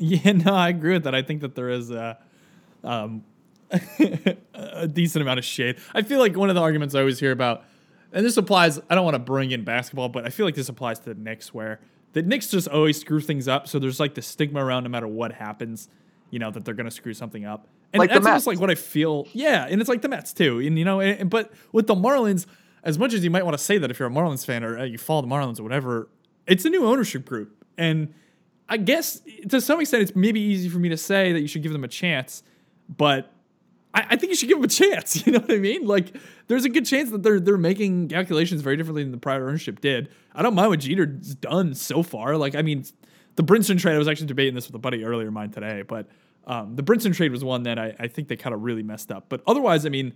Yeah, 0.00 0.32
no, 0.32 0.54
I 0.54 0.70
agree 0.70 0.94
with 0.94 1.04
that. 1.04 1.14
I 1.14 1.22
think 1.22 1.42
that 1.42 1.54
there 1.54 1.68
is 1.68 1.90
a, 1.90 2.18
um, 2.82 3.22
a 4.54 4.88
decent 4.88 5.22
amount 5.22 5.38
of 5.38 5.44
shade. 5.44 5.76
I 5.94 6.02
feel 6.02 6.18
like 6.18 6.36
one 6.36 6.48
of 6.48 6.56
the 6.56 6.62
arguments 6.62 6.94
I 6.94 7.00
always 7.00 7.20
hear 7.20 7.32
about, 7.32 7.64
and 8.12 8.24
this 8.24 8.36
applies, 8.36 8.80
I 8.88 8.94
don't 8.94 9.04
want 9.04 9.14
to 9.14 9.20
bring 9.20 9.52
in 9.52 9.62
basketball, 9.62 10.08
but 10.08 10.26
I 10.26 10.30
feel 10.30 10.46
like 10.46 10.54
this 10.54 10.68
applies 10.68 10.98
to 11.00 11.14
the 11.14 11.20
Knicks 11.20 11.54
where 11.54 11.80
the 12.12 12.22
Knicks 12.22 12.48
just 12.48 12.68
always 12.68 13.00
screw 13.00 13.20
things 13.20 13.48
up. 13.48 13.68
So 13.68 13.78
there's 13.78 14.00
like 14.00 14.14
the 14.14 14.22
stigma 14.22 14.64
around 14.64 14.84
no 14.84 14.90
matter 14.90 15.06
what 15.08 15.32
happens, 15.32 15.88
you 16.30 16.38
know, 16.38 16.50
that 16.50 16.64
they're 16.64 16.74
going 16.74 16.88
to 16.88 16.90
screw 16.94 17.14
something 17.14 17.44
up. 17.44 17.66
And 17.92 17.98
Like 18.00 18.10
that's 18.10 18.26
almost 18.26 18.46
like 18.46 18.60
what 18.60 18.70
I 18.70 18.74
feel. 18.74 19.26
Yeah. 19.32 19.66
And 19.68 19.80
it's 19.80 19.88
like 19.88 20.02
the 20.02 20.08
Mets 20.08 20.32
too. 20.32 20.58
And, 20.60 20.78
you 20.78 20.84
know, 20.84 21.00
and, 21.00 21.20
and- 21.20 21.30
but 21.30 21.52
with 21.72 21.86
the 21.86 21.94
Marlins, 21.94 22.46
as 22.82 22.98
much 22.98 23.12
as 23.14 23.22
you 23.24 23.30
might 23.30 23.44
want 23.44 23.56
to 23.58 23.62
say 23.62 23.78
that 23.78 23.90
if 23.90 23.98
you're 23.98 24.08
a 24.08 24.12
Marlins 24.12 24.44
fan 24.44 24.64
or 24.64 24.78
uh, 24.78 24.84
you 24.84 24.96
follow 24.98 25.22
the 25.22 25.28
Marlins 25.28 25.60
or 25.60 25.62
whatever, 25.64 26.08
it's 26.46 26.64
a 26.64 26.70
new 26.70 26.86
ownership 26.86 27.24
group. 27.26 27.64
And 27.76 28.14
I 28.68 28.76
guess 28.76 29.20
to 29.48 29.60
some 29.60 29.80
extent, 29.80 30.02
it's 30.04 30.14
maybe 30.16 30.40
easy 30.40 30.68
for 30.68 30.78
me 30.78 30.88
to 30.90 30.96
say 30.96 31.32
that 31.32 31.40
you 31.40 31.48
should 31.48 31.62
give 31.62 31.72
them 31.72 31.84
a 31.84 31.88
chance, 31.88 32.42
but 32.88 33.32
I, 33.92 34.06
I 34.10 34.16
think 34.16 34.30
you 34.30 34.36
should 34.36 34.48
give 34.48 34.58
them 34.58 34.64
a 34.64 34.68
chance. 34.68 35.22
You 35.26 35.32
know 35.32 35.40
what 35.40 35.52
I 35.52 35.58
mean? 35.58 35.86
Like, 35.86 36.14
there's 36.48 36.64
a 36.64 36.68
good 36.68 36.86
chance 36.86 37.10
that 37.10 37.22
they're 37.22 37.40
they're 37.40 37.56
making 37.58 38.08
calculations 38.08 38.62
very 38.62 38.76
differently 38.76 39.02
than 39.02 39.12
the 39.12 39.18
prior 39.18 39.48
ownership 39.48 39.80
did. 39.80 40.08
I 40.34 40.42
don't 40.42 40.54
mind 40.54 40.70
what 40.70 40.80
Jeter's 40.80 41.34
done 41.34 41.74
so 41.74 42.02
far. 42.02 42.36
Like, 42.36 42.54
I 42.54 42.62
mean, 42.62 42.84
the 43.36 43.44
Brinson 43.44 43.78
trade. 43.78 43.94
I 43.94 43.98
was 43.98 44.08
actually 44.08 44.26
debating 44.26 44.54
this 44.54 44.66
with 44.66 44.74
a 44.74 44.78
buddy 44.78 45.04
earlier 45.04 45.28
of 45.28 45.32
mine 45.32 45.50
today, 45.50 45.82
but 45.82 46.08
um, 46.46 46.76
the 46.76 46.82
Brinson 46.82 47.14
trade 47.14 47.32
was 47.32 47.44
one 47.44 47.64
that 47.64 47.78
I, 47.78 47.94
I 47.98 48.08
think 48.08 48.28
they 48.28 48.36
kind 48.36 48.54
of 48.54 48.62
really 48.62 48.82
messed 48.82 49.12
up. 49.12 49.26
But 49.28 49.42
otherwise, 49.46 49.86
I 49.86 49.88
mean, 49.88 50.14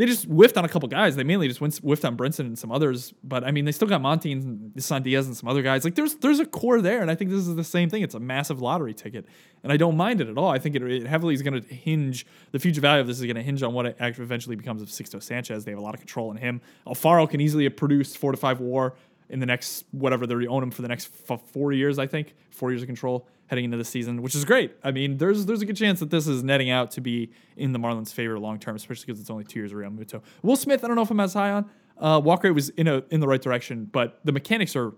they 0.00 0.06
just 0.06 0.24
whiffed 0.24 0.56
on 0.56 0.64
a 0.64 0.68
couple 0.68 0.88
guys. 0.88 1.14
They 1.14 1.24
mainly 1.24 1.46
just 1.46 1.60
went, 1.60 1.76
whiffed 1.76 2.06
on 2.06 2.16
Brinson 2.16 2.40
and 2.40 2.58
some 2.58 2.72
others. 2.72 3.12
But 3.22 3.44
I 3.44 3.50
mean, 3.50 3.66
they 3.66 3.72
still 3.72 3.86
got 3.86 4.00
Monte 4.00 4.32
and 4.32 4.72
Isan 4.74 5.02
Diaz 5.02 5.26
and 5.26 5.36
some 5.36 5.46
other 5.46 5.60
guys. 5.60 5.84
Like 5.84 5.94
there's 5.94 6.14
there's 6.14 6.40
a 6.40 6.46
core 6.46 6.80
there, 6.80 7.02
and 7.02 7.10
I 7.10 7.14
think 7.14 7.28
this 7.28 7.40
is 7.40 7.54
the 7.54 7.62
same 7.62 7.90
thing. 7.90 8.02
It's 8.02 8.14
a 8.14 8.18
massive 8.18 8.62
lottery 8.62 8.94
ticket, 8.94 9.26
and 9.62 9.70
I 9.70 9.76
don't 9.76 9.98
mind 9.98 10.22
it 10.22 10.28
at 10.28 10.38
all. 10.38 10.48
I 10.48 10.58
think 10.58 10.74
it, 10.74 10.82
it 10.82 11.06
heavily 11.06 11.34
is 11.34 11.42
going 11.42 11.60
to 11.60 11.74
hinge. 11.74 12.24
The 12.52 12.58
future 12.58 12.80
value 12.80 13.02
of 13.02 13.08
this 13.08 13.20
is 13.20 13.26
going 13.26 13.36
to 13.36 13.42
hinge 13.42 13.62
on 13.62 13.74
what 13.74 13.84
it 13.84 13.96
actually 14.00 14.24
eventually 14.24 14.56
becomes 14.56 14.80
of 14.80 14.88
Sixto 14.88 15.22
Sanchez. 15.22 15.66
They 15.66 15.72
have 15.72 15.78
a 15.78 15.82
lot 15.82 15.92
of 15.92 16.00
control 16.00 16.30
in 16.30 16.38
him. 16.38 16.62
Alfaro 16.86 17.28
can 17.28 17.42
easily 17.42 17.68
produce 17.68 18.16
four 18.16 18.32
to 18.32 18.38
five 18.38 18.58
WAR 18.58 18.94
in 19.30 19.40
the 19.40 19.46
next 19.46 19.84
whatever 19.92 20.26
they 20.26 20.46
own 20.46 20.62
him 20.62 20.70
for 20.70 20.82
the 20.82 20.88
next 20.88 21.10
f- 21.28 21.40
four 21.52 21.72
years. 21.72 21.98
I 21.98 22.06
think 22.06 22.34
four 22.50 22.70
years 22.70 22.82
of 22.82 22.86
control 22.86 23.26
heading 23.46 23.64
into 23.64 23.76
the 23.76 23.84
season, 23.84 24.22
which 24.22 24.34
is 24.34 24.44
great. 24.44 24.72
I 24.84 24.90
mean, 24.90 25.16
there's 25.16 25.46
there's 25.46 25.62
a 25.62 25.66
good 25.66 25.76
chance 25.76 26.00
that 26.00 26.10
this 26.10 26.26
is 26.26 26.44
netting 26.44 26.70
out 26.70 26.90
to 26.92 27.00
be 27.00 27.30
in 27.56 27.72
the 27.72 27.78
Marlins' 27.78 28.12
favor 28.12 28.38
long 28.38 28.58
term, 28.58 28.76
especially 28.76 29.06
because 29.06 29.20
it's 29.20 29.30
only 29.30 29.44
two 29.44 29.58
years 29.60 29.72
of 29.72 29.78
Realmuto. 29.78 30.22
Will 30.42 30.56
Smith, 30.56 30.84
I 30.84 30.86
don't 30.86 30.96
know 30.96 31.02
if 31.02 31.10
I'm 31.10 31.20
as 31.20 31.34
high 31.34 31.50
on. 31.50 31.70
Uh, 31.98 32.20
walk 32.22 32.44
rate 32.44 32.50
was 32.52 32.68
in 32.70 32.88
a 32.88 33.02
in 33.10 33.20
the 33.20 33.28
right 33.28 33.42
direction, 33.42 33.86
but 33.90 34.20
the 34.24 34.32
mechanics 34.32 34.74
are 34.76 34.92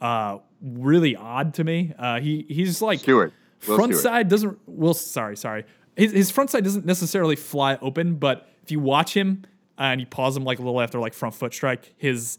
uh, 0.00 0.38
really 0.62 1.14
odd 1.16 1.54
to 1.54 1.64
me. 1.64 1.92
Uh, 1.98 2.20
he 2.20 2.44
he's 2.48 2.80
like 2.82 3.00
Stewart. 3.00 3.32
Will 3.66 3.76
front 3.76 3.92
Stewart. 3.92 4.02
side 4.02 4.28
doesn't. 4.28 4.58
Will 4.66 4.94
sorry 4.94 5.36
sorry. 5.36 5.64
His, 5.96 6.12
his 6.12 6.30
front 6.30 6.50
side 6.50 6.64
doesn't 6.64 6.86
necessarily 6.86 7.36
fly 7.36 7.76
open, 7.82 8.14
but 8.14 8.48
if 8.62 8.70
you 8.70 8.80
watch 8.80 9.14
him 9.14 9.44
and 9.76 10.00
you 10.00 10.06
pause 10.06 10.36
him 10.36 10.44
like 10.44 10.58
a 10.58 10.62
little 10.62 10.80
after 10.80 10.98
like 10.98 11.12
front 11.14 11.34
foot 11.34 11.52
strike, 11.52 11.92
his 11.98 12.38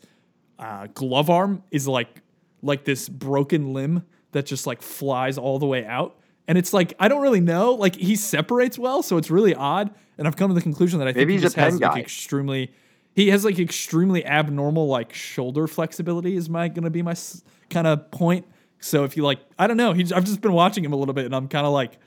uh, 0.62 0.88
glove 0.94 1.30
arm 1.30 1.64
is 1.72 1.88
like 1.88 2.22
like 2.62 2.86
this 2.86 3.10
broken 3.10 3.74
limb 3.74 4.04
that 4.32 4.46
just 4.46 4.68
like 4.68 4.82
flies 4.82 5.38
all 5.38 5.60
the 5.60 5.66
way 5.66 5.86
out. 5.86 6.18
And 6.48 6.58
it's 6.58 6.72
like 6.72 6.94
I 7.00 7.08
don't 7.08 7.22
really 7.22 7.42
know. 7.42 7.74
Like 7.74 7.96
he 7.96 8.16
separates 8.16 8.78
well, 8.78 9.02
so 9.02 9.18
it's 9.18 9.32
really 9.32 9.56
odd. 9.56 9.94
And 10.18 10.28
I've 10.28 10.36
come 10.36 10.50
to 10.50 10.54
the 10.54 10.62
conclusion 10.62 11.00
that 11.00 11.08
I 11.08 11.12
think 11.12 11.28
Maybe 11.28 11.34
he 11.34 11.40
he's 11.40 11.44
a 11.44 11.46
just 11.46 11.56
has 11.56 11.80
pen 11.80 11.90
like 11.90 12.02
extremely. 12.02 12.72
He 13.14 13.30
has 13.30 13.44
like 13.44 13.60
extremely 13.60 14.26
abnormal 14.26 14.88
like 14.88 15.14
shoulder 15.14 15.68
flexibility. 15.68 16.36
Is 16.36 16.50
my 16.50 16.68
gonna 16.68 16.90
be 16.90 17.02
my 17.02 17.16
kind 17.70 17.88
of 17.88 18.12
point? 18.12 18.46
So 18.80 19.04
if 19.04 19.18
you 19.18 19.24
like, 19.24 19.40
I 19.60 19.68
don't 19.68 19.78
know. 19.78 19.94
He's 19.94 20.12
I've 20.12 20.26
just 20.26 20.42
been 20.42 20.54
watching 20.54 20.86
him 20.86 20.94
a 20.94 20.96
little 20.96 21.14
bit, 21.14 21.26
and 21.26 21.36
I'm 21.36 21.48
kind 21.48 21.66
of 21.66 21.74
like 21.74 21.98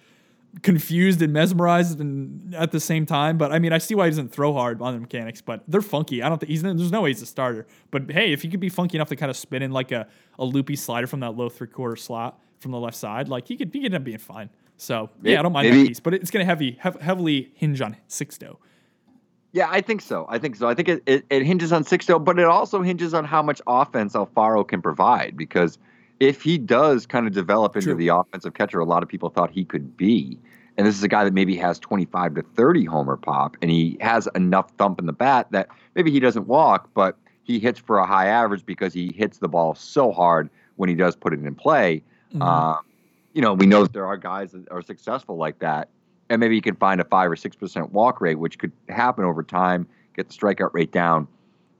confused 0.62 1.20
and 1.22 1.32
mesmerized 1.32 2.00
and 2.00 2.54
at 2.54 2.70
the 2.70 2.80
same 2.80 3.06
time. 3.06 3.38
But 3.38 3.52
I 3.52 3.58
mean, 3.58 3.72
I 3.72 3.78
see 3.78 3.94
why 3.94 4.06
he 4.06 4.10
doesn't 4.10 4.32
throw 4.32 4.52
hard 4.52 4.80
on 4.80 4.94
the 4.94 5.00
mechanics, 5.00 5.40
but 5.40 5.62
they're 5.68 5.80
funky. 5.80 6.22
I 6.22 6.28
don't 6.28 6.38
think 6.38 6.50
he's 6.50 6.62
there's 6.62 6.92
no 6.92 7.02
way 7.02 7.10
he's 7.10 7.22
a 7.22 7.26
starter. 7.26 7.66
But 7.90 8.10
hey, 8.10 8.32
if 8.32 8.42
he 8.42 8.48
could 8.48 8.60
be 8.60 8.68
funky 8.68 8.96
enough 8.96 9.08
to 9.08 9.16
kind 9.16 9.30
of 9.30 9.36
spin 9.36 9.62
in 9.62 9.72
like 9.72 9.92
a, 9.92 10.06
a 10.38 10.44
loopy 10.44 10.76
slider 10.76 11.06
from 11.06 11.20
that 11.20 11.36
low 11.36 11.48
three 11.48 11.68
quarter 11.68 11.96
slot 11.96 12.40
from 12.60 12.72
the 12.72 12.78
left 12.78 12.96
side, 12.96 13.28
like 13.28 13.48
he 13.48 13.56
could 13.56 13.70
he 13.72 13.80
could 13.80 13.86
end 13.86 13.94
up 13.94 14.04
being 14.04 14.18
fine. 14.18 14.50
So 14.76 15.10
yeah, 15.22 15.38
I 15.38 15.42
don't 15.42 15.52
mind 15.52 15.68
that 15.68 15.86
piece, 15.86 16.00
but 16.00 16.14
it's 16.14 16.30
gonna 16.30 16.44
heavy 16.44 16.78
hev- 16.80 17.00
heavily 17.00 17.52
hinge 17.54 17.80
on 17.80 17.96
Sixto. 18.08 18.56
Yeah, 19.52 19.68
I 19.70 19.82
think 19.82 20.00
so. 20.00 20.26
I 20.28 20.40
think 20.40 20.56
so. 20.56 20.68
I 20.68 20.74
think 20.74 20.88
it, 20.88 21.02
it, 21.06 21.24
it 21.30 21.44
hinges 21.44 21.72
on 21.72 21.84
Sixto, 21.84 22.22
but 22.22 22.40
it 22.40 22.44
also 22.44 22.82
hinges 22.82 23.14
on 23.14 23.24
how 23.24 23.40
much 23.40 23.62
offense 23.68 24.14
Alfaro 24.14 24.66
can 24.66 24.82
provide 24.82 25.36
because 25.36 25.78
if 26.20 26.42
he 26.42 26.58
does 26.58 27.06
kind 27.06 27.26
of 27.26 27.32
develop 27.32 27.76
into 27.76 27.88
True. 27.88 27.94
the 27.96 28.08
offensive 28.08 28.54
catcher 28.54 28.78
a 28.80 28.84
lot 28.84 29.02
of 29.02 29.08
people 29.08 29.30
thought 29.30 29.50
he 29.50 29.64
could 29.64 29.96
be, 29.96 30.38
and 30.76 30.86
this 30.86 30.96
is 30.96 31.02
a 31.02 31.08
guy 31.08 31.24
that 31.24 31.32
maybe 31.32 31.56
has 31.56 31.78
25 31.78 32.34
to 32.36 32.42
30 32.42 32.84
homer 32.84 33.16
pop, 33.16 33.56
and 33.62 33.70
he 33.70 33.96
has 34.00 34.28
enough 34.34 34.70
thump 34.72 34.98
in 34.98 35.06
the 35.06 35.12
bat 35.12 35.46
that 35.50 35.68
maybe 35.94 36.10
he 36.10 36.20
doesn't 36.20 36.46
walk, 36.46 36.88
but 36.94 37.16
he 37.42 37.58
hits 37.58 37.78
for 37.78 37.98
a 37.98 38.06
high 38.06 38.26
average 38.26 38.64
because 38.64 38.92
he 38.92 39.12
hits 39.12 39.38
the 39.38 39.48
ball 39.48 39.74
so 39.74 40.10
hard 40.10 40.50
when 40.76 40.88
he 40.88 40.94
does 40.94 41.14
put 41.14 41.32
it 41.32 41.40
in 41.40 41.54
play. 41.54 42.02
Mhm. 42.34 42.42
Um, 42.42 42.78
you 43.34 43.42
know, 43.42 43.54
we 43.54 43.66
know 43.66 43.82
that 43.82 43.92
there 43.92 44.06
are 44.06 44.16
guys 44.16 44.52
that 44.52 44.70
are 44.70 44.82
successful 44.82 45.36
like 45.36 45.58
that, 45.58 45.88
and 46.30 46.40
maybe 46.40 46.54
you 46.54 46.62
can 46.62 46.76
find 46.76 47.00
a 47.00 47.04
five 47.04 47.30
or 47.30 47.36
six 47.36 47.54
percent 47.54 47.92
walk 47.92 48.20
rate, 48.20 48.38
which 48.38 48.58
could 48.58 48.72
happen 48.88 49.24
over 49.24 49.42
time, 49.42 49.86
get 50.16 50.28
the 50.28 50.34
strikeout 50.34 50.72
rate 50.72 50.92
down. 50.92 51.28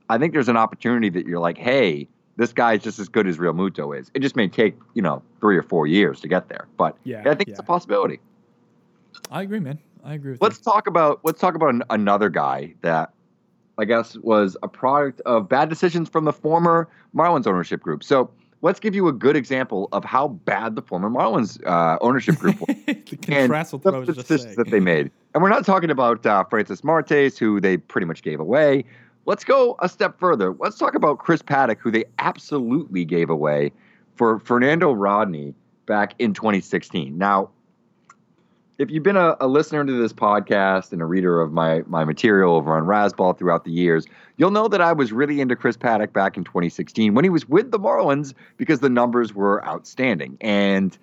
I 0.08 0.18
think 0.18 0.34
there's 0.34 0.48
an 0.48 0.56
opportunity 0.56 1.08
that 1.10 1.26
you're 1.26 1.40
like, 1.40 1.56
hey, 1.56 2.08
this 2.36 2.52
guy's 2.52 2.82
just 2.82 2.98
as 2.98 3.08
good 3.08 3.26
as 3.26 3.38
Realmuto 3.38 3.98
is. 3.98 4.10
It 4.14 4.20
just 4.20 4.36
may 4.36 4.48
take 4.48 4.76
you 4.94 5.02
know 5.02 5.22
three 5.40 5.56
or 5.56 5.62
four 5.62 5.86
years 5.86 6.20
to 6.20 6.28
get 6.28 6.48
there, 6.48 6.66
but 6.76 6.96
Yeah, 7.04 7.22
I 7.26 7.34
think 7.34 7.48
it's 7.48 7.58
a 7.58 7.64
possibility. 7.64 8.20
I 9.30 9.42
agree, 9.42 9.60
man. 9.60 9.78
I 10.04 10.14
agree 10.14 10.32
with 10.32 10.42
Let's 10.42 10.58
talk 10.58 10.86
about 10.86 11.20
let's 11.24 11.40
talk 11.40 11.54
about 11.54 11.70
an, 11.70 11.82
another 11.90 12.28
guy 12.28 12.74
that 12.82 13.12
I 13.78 13.84
guess 13.84 14.16
was 14.18 14.56
a 14.62 14.68
product 14.68 15.20
of 15.22 15.48
bad 15.48 15.68
decisions 15.68 16.08
from 16.08 16.24
the 16.24 16.32
former 16.32 16.88
Marlins 17.14 17.46
ownership 17.46 17.80
group. 17.80 18.04
So 18.04 18.30
let's 18.62 18.80
give 18.80 18.94
you 18.94 19.08
a 19.08 19.12
good 19.12 19.36
example 19.36 19.88
of 19.92 20.04
how 20.04 20.28
bad 20.28 20.76
the 20.76 20.82
former 20.82 21.10
Marlins 21.10 21.64
uh, 21.66 21.98
ownership 22.00 22.36
group 22.36 22.60
was. 22.60 22.76
the 22.86 22.96
and 23.28 23.28
contrast 23.28 23.72
with 23.72 23.84
what 23.84 23.94
I 23.94 24.00
the 24.00 24.12
decisions 24.12 24.56
that 24.56 24.70
they 24.70 24.80
made. 24.80 25.10
And 25.34 25.42
we're 25.42 25.48
not 25.48 25.66
talking 25.66 25.90
about 25.90 26.24
uh, 26.24 26.44
Francis 26.44 26.84
Martes, 26.84 27.36
who 27.38 27.60
they 27.60 27.76
pretty 27.76 28.06
much 28.06 28.22
gave 28.22 28.40
away. 28.40 28.84
Let's 29.26 29.44
go 29.44 29.76
a 29.80 29.88
step 29.88 30.18
further. 30.18 30.54
Let's 30.58 30.78
talk 30.78 30.94
about 30.94 31.18
Chris 31.18 31.42
Paddack, 31.42 31.78
who 31.78 31.90
they 31.90 32.04
absolutely 32.18 33.04
gave 33.04 33.30
away 33.30 33.72
for 34.16 34.38
Fernando 34.40 34.92
Rodney 34.92 35.54
back 35.86 36.14
in 36.18 36.34
2016. 36.34 37.16
Now, 37.16 37.50
if 38.78 38.90
you've 38.90 39.02
been 39.02 39.16
a, 39.16 39.36
a 39.40 39.46
listener 39.46 39.84
to 39.84 39.92
this 39.92 40.12
podcast 40.12 40.92
and 40.92 41.00
a 41.00 41.04
reader 41.04 41.40
of 41.40 41.52
my 41.52 41.82
my 41.86 42.04
material 42.04 42.56
over 42.56 42.76
on 42.76 42.84
Razzball 42.84 43.38
throughout 43.38 43.64
the 43.64 43.70
years, 43.70 44.04
you'll 44.36 44.50
know 44.50 44.68
that 44.68 44.80
I 44.80 44.92
was 44.92 45.12
really 45.12 45.40
into 45.40 45.54
Chris 45.56 45.76
Paddack 45.76 46.12
back 46.12 46.36
in 46.36 46.44
2016 46.44 47.14
when 47.14 47.24
he 47.24 47.30
was 47.30 47.48
with 47.48 47.70
the 47.70 47.78
Marlins 47.78 48.34
because 48.56 48.80
the 48.80 48.90
numbers 48.90 49.32
were 49.32 49.64
outstanding. 49.66 50.36
And 50.40 50.96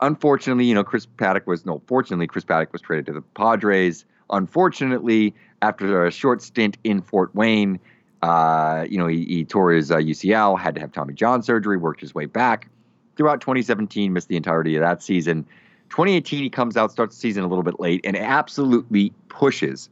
unfortunately, 0.00 0.64
you 0.64 0.74
know, 0.74 0.84
Chris 0.84 1.06
Paddack 1.06 1.46
was 1.46 1.64
no, 1.64 1.80
fortunately, 1.86 2.26
Chris 2.26 2.44
Paddack 2.44 2.72
was 2.72 2.82
traded 2.82 3.06
to 3.06 3.12
the 3.12 3.22
Padres. 3.22 4.04
Unfortunately, 4.32 5.34
after 5.60 6.04
a 6.04 6.10
short 6.10 6.42
stint 6.42 6.78
in 6.84 7.02
Fort 7.02 7.34
Wayne, 7.34 7.78
uh, 8.22 8.86
you 8.88 8.98
know, 8.98 9.06
he, 9.06 9.24
he 9.24 9.44
tore 9.44 9.72
his 9.72 9.90
uh, 9.90 9.98
UCL, 9.98 10.58
had 10.58 10.74
to 10.74 10.80
have 10.80 10.92
Tommy 10.92 11.14
John 11.14 11.42
surgery, 11.42 11.76
worked 11.76 12.00
his 12.00 12.14
way 12.14 12.26
back. 12.26 12.68
Throughout 13.16 13.40
2017, 13.40 14.12
missed 14.12 14.28
the 14.28 14.36
entirety 14.36 14.74
of 14.76 14.80
that 14.80 15.02
season. 15.02 15.44
2018, 15.90 16.42
he 16.42 16.48
comes 16.48 16.76
out, 16.76 16.90
starts 16.90 17.14
the 17.16 17.20
season 17.20 17.44
a 17.44 17.46
little 17.46 17.62
bit 17.62 17.78
late, 17.78 18.00
and 18.04 18.16
absolutely 18.16 19.12
pushes 19.28 19.90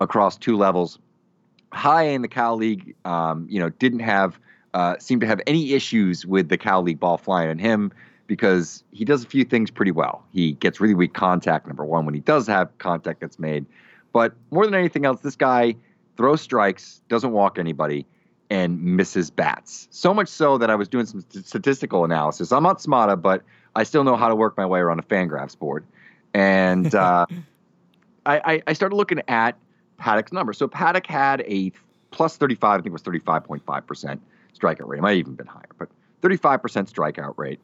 across 0.00 0.36
two 0.36 0.56
levels. 0.56 0.98
High 1.72 2.04
in 2.04 2.22
the 2.22 2.28
Cal 2.28 2.56
League, 2.56 2.94
um, 3.04 3.46
you 3.50 3.60
know, 3.60 3.68
didn't 3.68 4.00
have, 4.00 4.38
uh, 4.72 4.96
seem 4.98 5.20
to 5.20 5.26
have 5.26 5.40
any 5.46 5.74
issues 5.74 6.24
with 6.24 6.48
the 6.48 6.56
Cal 6.56 6.82
League 6.82 7.00
ball 7.00 7.18
flying 7.18 7.50
on 7.50 7.58
him 7.58 7.92
because 8.26 8.84
he 8.92 9.04
does 9.04 9.24
a 9.24 9.26
few 9.26 9.44
things 9.44 9.70
pretty 9.70 9.90
well. 9.90 10.24
He 10.32 10.52
gets 10.52 10.80
really 10.80 10.94
weak 10.94 11.14
contact, 11.14 11.66
number 11.66 11.84
one, 11.84 12.04
when 12.04 12.14
he 12.14 12.20
does 12.20 12.46
have 12.46 12.76
contact 12.78 13.20
that's 13.20 13.38
made. 13.38 13.66
But 14.12 14.34
more 14.50 14.64
than 14.64 14.74
anything 14.74 15.04
else, 15.04 15.20
this 15.20 15.36
guy 15.36 15.76
throws 16.16 16.40
strikes, 16.40 17.02
doesn't 17.08 17.32
walk 17.32 17.58
anybody, 17.58 18.06
and 18.50 18.82
misses 18.82 19.30
bats. 19.30 19.88
So 19.90 20.12
much 20.12 20.28
so 20.28 20.58
that 20.58 20.70
I 20.70 20.74
was 20.74 20.88
doing 20.88 21.06
some 21.06 21.22
st- 21.22 21.46
statistical 21.46 22.04
analysis. 22.04 22.52
I'm 22.52 22.62
not 22.62 22.78
Smada, 22.80 23.20
but 23.20 23.42
I 23.74 23.84
still 23.84 24.04
know 24.04 24.16
how 24.16 24.28
to 24.28 24.36
work 24.36 24.56
my 24.58 24.66
way 24.66 24.80
around 24.80 24.98
a 24.98 25.02
Fangraphs 25.02 25.58
board. 25.58 25.86
And 26.34 26.94
uh, 26.94 27.26
I, 28.26 28.38
I, 28.54 28.62
I 28.66 28.72
started 28.74 28.96
looking 28.96 29.22
at 29.28 29.56
Paddack's 29.98 30.32
number. 30.32 30.52
So 30.52 30.68
Paddack 30.68 31.06
had 31.06 31.40
a 31.42 31.72
plus 32.10 32.36
35, 32.36 32.70
I 32.70 32.76
think 32.76 32.86
it 32.86 32.92
was 32.92 33.02
35.5% 33.02 34.20
strikeout 34.58 34.86
rate. 34.86 34.98
It 34.98 35.02
might 35.02 35.10
have 35.10 35.18
even 35.18 35.34
been 35.34 35.46
higher, 35.46 35.62
but 35.78 35.88
35% 36.20 36.60
strikeout 36.92 37.34
rate. 37.36 37.60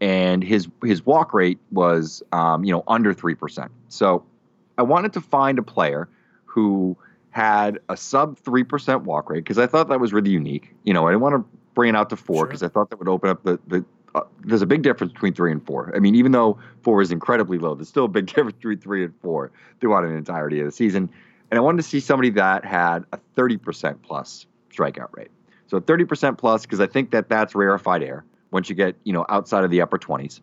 And 0.00 0.42
his 0.42 0.68
his 0.82 1.04
walk 1.04 1.34
rate 1.34 1.58
was 1.70 2.22
um, 2.32 2.64
you 2.64 2.72
know 2.72 2.82
under 2.88 3.12
three 3.12 3.34
percent. 3.34 3.70
So 3.88 4.24
I 4.78 4.82
wanted 4.82 5.12
to 5.14 5.20
find 5.20 5.58
a 5.58 5.62
player 5.62 6.08
who 6.46 6.96
had 7.30 7.78
a 7.88 7.96
sub 7.96 8.38
three 8.38 8.64
percent 8.64 9.02
walk 9.04 9.28
rate 9.30 9.44
because 9.44 9.58
I 9.58 9.66
thought 9.66 9.88
that 9.88 10.00
was 10.00 10.12
really 10.12 10.30
unique. 10.30 10.74
You 10.84 10.94
know, 10.94 11.06
I 11.06 11.10
didn't 11.10 11.22
want 11.22 11.34
to 11.36 11.58
bring 11.74 11.90
it 11.90 11.96
out 11.96 12.10
to 12.10 12.16
four 12.16 12.36
Sure. 12.36 12.46
because 12.46 12.62
I 12.62 12.68
thought 12.68 12.90
that 12.90 12.98
would 12.98 13.08
open 13.08 13.30
up 13.30 13.42
the 13.44 13.58
the. 13.66 13.84
Uh, 14.12 14.22
there's 14.44 14.62
a 14.62 14.66
big 14.66 14.82
difference 14.82 15.12
between 15.12 15.32
three 15.32 15.52
and 15.52 15.64
four. 15.64 15.92
I 15.94 16.00
mean, 16.00 16.16
even 16.16 16.32
though 16.32 16.58
four 16.82 17.00
is 17.00 17.12
incredibly 17.12 17.58
low, 17.58 17.76
there's 17.76 17.88
still 17.88 18.06
a 18.06 18.08
big 18.08 18.26
difference 18.34 18.56
between 18.56 18.78
three 18.78 19.04
and 19.04 19.14
four 19.22 19.52
throughout 19.80 20.02
an 20.02 20.16
entirety 20.16 20.58
of 20.58 20.66
the 20.66 20.72
season. 20.72 21.08
And 21.50 21.58
I 21.58 21.60
wanted 21.60 21.76
to 21.82 21.88
see 21.88 22.00
somebody 22.00 22.30
that 22.30 22.64
had 22.64 23.04
a 23.12 23.18
30% 23.36 24.02
plus 24.02 24.46
strikeout 24.72 25.16
rate. 25.16 25.30
So 25.68 25.78
30% 25.80 26.38
plus 26.38 26.62
because 26.62 26.80
I 26.80 26.88
think 26.88 27.12
that 27.12 27.28
that's 27.28 27.54
rarefied 27.54 28.02
air 28.02 28.24
once 28.50 28.68
you 28.68 28.74
get 28.74 28.96
you 29.04 29.12
know 29.12 29.24
outside 29.28 29.64
of 29.64 29.70
the 29.70 29.80
upper 29.80 29.98
20s, 29.98 30.40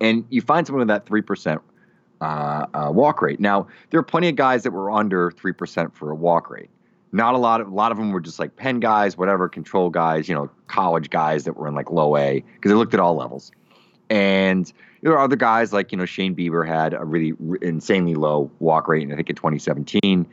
and 0.00 0.24
you 0.30 0.40
find 0.40 0.66
someone 0.66 0.80
with 0.80 0.88
that 0.88 1.06
three 1.06 1.22
percent 1.22 1.60
uh, 2.20 2.66
uh, 2.74 2.90
walk 2.92 3.22
rate. 3.22 3.40
Now 3.40 3.66
there 3.90 4.00
are 4.00 4.04
plenty 4.04 4.28
of 4.28 4.36
guys 4.36 4.62
that 4.62 4.70
were 4.70 4.90
under 4.90 5.30
three 5.30 5.52
percent 5.52 5.94
for 5.94 6.10
a 6.10 6.14
walk 6.14 6.50
rate. 6.50 6.70
Not 7.12 7.34
a 7.34 7.38
lot 7.38 7.60
of 7.60 7.68
a 7.68 7.74
lot 7.74 7.92
of 7.92 7.98
them 7.98 8.10
were 8.10 8.20
just 8.20 8.38
like 8.38 8.56
pen 8.56 8.80
guys, 8.80 9.16
whatever 9.16 9.48
control 9.48 9.90
guys, 9.90 10.28
you 10.28 10.34
know, 10.34 10.50
college 10.66 11.10
guys 11.10 11.44
that 11.44 11.56
were 11.56 11.68
in 11.68 11.74
like 11.74 11.90
low 11.90 12.16
A 12.16 12.42
because 12.54 12.70
they 12.70 12.76
looked 12.76 12.94
at 12.94 13.00
all 13.00 13.16
levels. 13.16 13.52
And 14.08 14.72
there 15.02 15.12
are 15.12 15.20
other 15.20 15.36
guys 15.36 15.72
like 15.72 15.92
you 15.92 15.98
know 15.98 16.04
Shane 16.04 16.34
Bieber 16.34 16.66
had 16.66 16.94
a 16.94 17.04
really 17.04 17.32
insanely 17.62 18.14
low 18.14 18.50
walk 18.58 18.88
rate, 18.88 19.02
and 19.02 19.12
I 19.12 19.16
think 19.16 19.30
in 19.30 19.36
2017, 19.36 20.26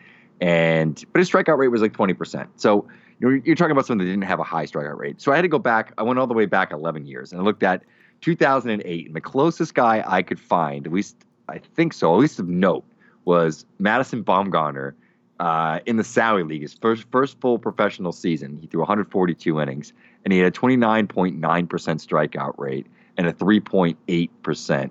and 0.44 1.06
but 1.14 1.20
his 1.20 1.32
strikeout 1.32 1.58
rate 1.58 1.70
was 1.70 1.82
like 1.82 1.94
20 1.94 2.14
percent. 2.14 2.50
So 2.58 2.86
you 3.20 3.30
know, 3.30 3.42
you're 3.46 3.56
talking 3.56 3.72
about 3.72 3.86
someone 3.86 4.06
that 4.06 4.12
didn't 4.12 4.26
have 4.26 4.40
a 4.40 4.44
high 4.44 4.66
strikeout 4.66 4.98
rate. 4.98 5.22
So 5.22 5.32
I 5.32 5.38
had 5.38 5.44
to 5.44 5.48
go 5.48 5.58
back. 5.58 5.94
I 5.98 6.04
went 6.04 6.20
all 6.20 6.28
the 6.28 6.34
way 6.34 6.46
back 6.46 6.74
11 6.74 7.06
years, 7.06 7.32
and 7.32 7.40
I 7.40 7.44
looked 7.46 7.64
at 7.64 7.84
2008, 8.20 9.08
and 9.08 9.16
the 9.16 9.22
closest 9.22 9.74
guy 9.74 10.04
I 10.06 10.22
could 10.22 10.40
find, 10.40 10.86
at 10.86 10.92
least 10.92 11.16
I 11.48 11.60
think 11.60 11.94
so, 11.94 12.14
at 12.14 12.20
least 12.20 12.40
of 12.40 12.50
note, 12.50 12.84
was 13.24 13.66
Madison 13.80 14.22
Bumgarner 14.22 14.94
uh, 15.40 15.80
in 15.86 15.96
the 15.96 16.04
Sally 16.04 16.44
League. 16.44 16.62
His 16.62 16.74
first 16.74 17.06
first 17.10 17.40
full 17.40 17.58
professional 17.58 18.12
season, 18.12 18.58
he 18.60 18.68
threw 18.68 18.82
142 18.82 19.62
innings, 19.62 19.94
and 20.26 20.34
he 20.34 20.40
had 20.40 20.54
a 20.54 20.60
29.9% 20.60 21.40
strikeout 21.40 22.56
rate 22.58 22.88
and 23.16 23.28
a 23.28 23.34
3.8% 23.34 24.90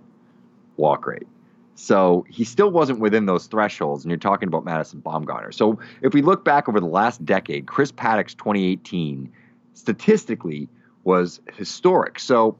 walk 0.78 1.06
rate. 1.06 1.26
So 1.74 2.24
he 2.28 2.44
still 2.44 2.70
wasn't 2.70 3.00
within 3.00 3.26
those 3.26 3.46
thresholds, 3.46 4.04
and 4.04 4.10
you're 4.10 4.18
talking 4.18 4.48
about 4.48 4.64
Madison 4.64 5.00
Bumgarner. 5.00 5.54
So 5.54 5.78
if 6.02 6.12
we 6.12 6.22
look 6.22 6.44
back 6.44 6.68
over 6.68 6.78
the 6.80 6.86
last 6.86 7.24
decade, 7.24 7.66
Chris 7.66 7.90
Paddack's 7.90 8.34
2018 8.34 9.32
statistically 9.74 10.68
was 11.04 11.40
historic. 11.56 12.18
So 12.18 12.56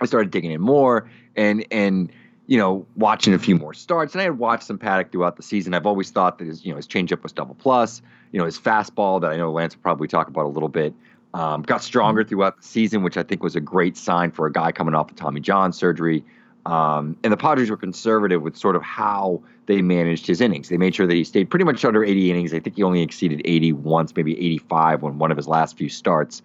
I 0.00 0.06
started 0.06 0.30
digging 0.30 0.50
in 0.50 0.60
more 0.60 1.08
and 1.36 1.64
and 1.70 2.10
you 2.46 2.58
know 2.58 2.86
watching 2.96 3.34
a 3.34 3.38
few 3.38 3.56
more 3.56 3.74
starts, 3.74 4.14
and 4.14 4.20
I 4.20 4.24
had 4.24 4.38
watched 4.38 4.64
some 4.64 4.78
Paddack 4.78 5.12
throughout 5.12 5.36
the 5.36 5.42
season. 5.42 5.74
I've 5.74 5.86
always 5.86 6.10
thought 6.10 6.38
that 6.38 6.46
his 6.46 6.64
you 6.64 6.72
know 6.72 6.76
his 6.76 6.86
changeup 6.86 7.22
was 7.22 7.32
double 7.32 7.54
plus. 7.54 8.02
You 8.32 8.38
know 8.38 8.44
his 8.44 8.58
fastball 8.58 9.20
that 9.20 9.30
I 9.30 9.36
know 9.36 9.52
Lance 9.52 9.76
will 9.76 9.82
probably 9.82 10.08
talk 10.08 10.28
about 10.28 10.46
a 10.46 10.48
little 10.48 10.68
bit. 10.68 10.94
Um, 11.34 11.62
got 11.62 11.82
stronger 11.82 12.24
throughout 12.24 12.56
the 12.56 12.62
season, 12.62 13.02
which 13.02 13.16
I 13.16 13.22
think 13.22 13.42
was 13.42 13.56
a 13.56 13.60
great 13.60 13.96
sign 13.96 14.30
for 14.30 14.46
a 14.46 14.52
guy 14.52 14.72
coming 14.72 14.94
off 14.94 15.10
of 15.10 15.16
Tommy 15.16 15.40
John 15.40 15.72
surgery. 15.72 16.24
Um, 16.66 17.16
and 17.22 17.32
the 17.32 17.36
Padres 17.36 17.70
were 17.70 17.76
conservative 17.76 18.42
with 18.42 18.56
sort 18.56 18.74
of 18.74 18.82
how 18.82 19.40
they 19.66 19.82
managed 19.82 20.26
his 20.26 20.40
innings. 20.40 20.68
They 20.68 20.76
made 20.76 20.96
sure 20.96 21.06
that 21.06 21.14
he 21.14 21.22
stayed 21.22 21.48
pretty 21.48 21.64
much 21.64 21.84
under 21.84 22.04
80 22.04 22.30
innings. 22.30 22.52
I 22.52 22.58
think 22.58 22.74
he 22.74 22.82
only 22.82 23.02
exceeded 23.02 23.40
80 23.44 23.72
once, 23.72 24.14
maybe 24.16 24.36
85 24.36 25.02
when 25.02 25.18
one 25.18 25.30
of 25.30 25.36
his 25.36 25.46
last 25.46 25.78
few 25.78 25.88
starts. 25.88 26.42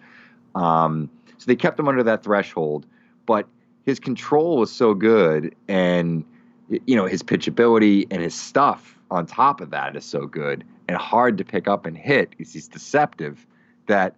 Um, 0.54 1.10
so 1.38 1.46
they 1.46 1.56
kept 1.56 1.76
him 1.76 1.88
under 1.88 2.04
that 2.04 2.22
threshold, 2.22 2.86
but 3.26 3.48
his 3.84 3.98
control 3.98 4.58
was 4.58 4.70
so 4.70 4.94
good, 4.94 5.56
and 5.66 6.24
you 6.86 6.94
know 6.94 7.06
his 7.06 7.22
pitchability 7.24 8.06
and 8.12 8.22
his 8.22 8.34
stuff 8.34 8.96
on 9.10 9.26
top 9.26 9.60
of 9.60 9.70
that 9.70 9.96
is 9.96 10.04
so 10.04 10.26
good 10.26 10.62
and 10.86 10.96
hard 10.96 11.36
to 11.38 11.44
pick 11.44 11.66
up 11.66 11.84
and 11.84 11.98
hit. 11.98 12.32
He's, 12.38 12.52
he's 12.52 12.68
deceptive 12.68 13.44
that 13.86 14.14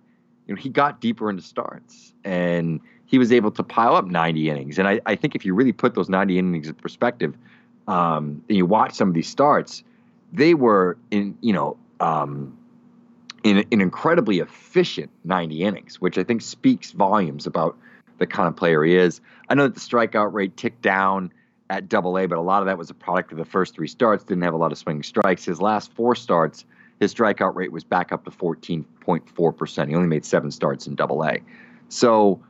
you 0.47 0.55
know 0.55 0.61
he 0.61 0.69
got 0.69 1.01
deeper 1.01 1.31
into 1.31 1.43
starts 1.43 2.12
and 2.25 2.81
he 3.14 3.18
was 3.18 3.31
able 3.31 3.53
to 3.53 3.62
pile 3.62 3.94
up 3.94 4.07
90 4.07 4.50
innings. 4.50 4.77
And 4.77 4.88
I, 4.88 5.00
I 5.07 5.14
think 5.14 5.37
if 5.37 5.44
you 5.44 5.55
really 5.55 5.70
put 5.70 5.94
those 5.94 6.09
90 6.09 6.37
innings 6.37 6.66
in 6.66 6.74
perspective, 6.74 7.37
um, 7.87 8.42
and 8.48 8.59
you 8.59 8.66
watch 8.66 8.94
some 8.94 9.07
of 9.07 9.14
these 9.14 9.29
starts, 9.29 9.85
they 10.33 10.55
were 10.55 10.98
in, 11.12 11.38
you 11.40 11.53
know, 11.53 11.77
um, 12.00 12.59
in 13.44 13.59
an 13.59 13.81
incredibly 13.81 14.40
efficient 14.40 15.12
90 15.22 15.62
innings, 15.62 16.00
which 16.00 16.18
I 16.18 16.24
think 16.24 16.42
speaks 16.42 16.90
volumes 16.90 17.46
about 17.46 17.79
the 18.18 18.27
kind 18.27 18.48
of 18.48 18.57
player 18.57 18.83
he 18.83 18.96
is. 18.96 19.20
I 19.48 19.55
know 19.55 19.68
that 19.68 19.74
the 19.74 19.81
strikeout 19.81 20.33
rate 20.33 20.57
ticked 20.57 20.83
down 20.83 21.33
at 21.70 21.88
double 21.88 22.18
A, 22.18 22.27
but 22.27 22.37
a 22.37 22.42
lot 22.42 22.62
of 22.62 22.66
that 22.66 22.79
was 22.79 22.90
a 22.90 22.94
product 22.94 23.31
of 23.31 23.38
the 23.38 23.44
first 23.44 23.77
three 23.77 23.87
starts, 23.87 24.24
didn't 24.24 24.42
have 24.42 24.55
a 24.55 24.57
lot 24.57 24.72
of 24.72 24.79
swinging 24.79 25.05
strikes. 25.05 25.44
His 25.44 25.61
last 25.61 25.92
four 25.92 26.16
starts, 26.16 26.64
his 26.98 27.14
strikeout 27.14 27.55
rate 27.55 27.70
was 27.70 27.85
back 27.85 28.11
up 28.11 28.24
to 28.24 28.33
14.4%. 28.33 29.88
He 29.88 29.94
only 29.94 30.09
made 30.09 30.24
seven 30.24 30.50
starts 30.50 30.88
in 30.88 30.96
double 30.96 31.24
A. 31.24 31.38
So, 31.90 32.40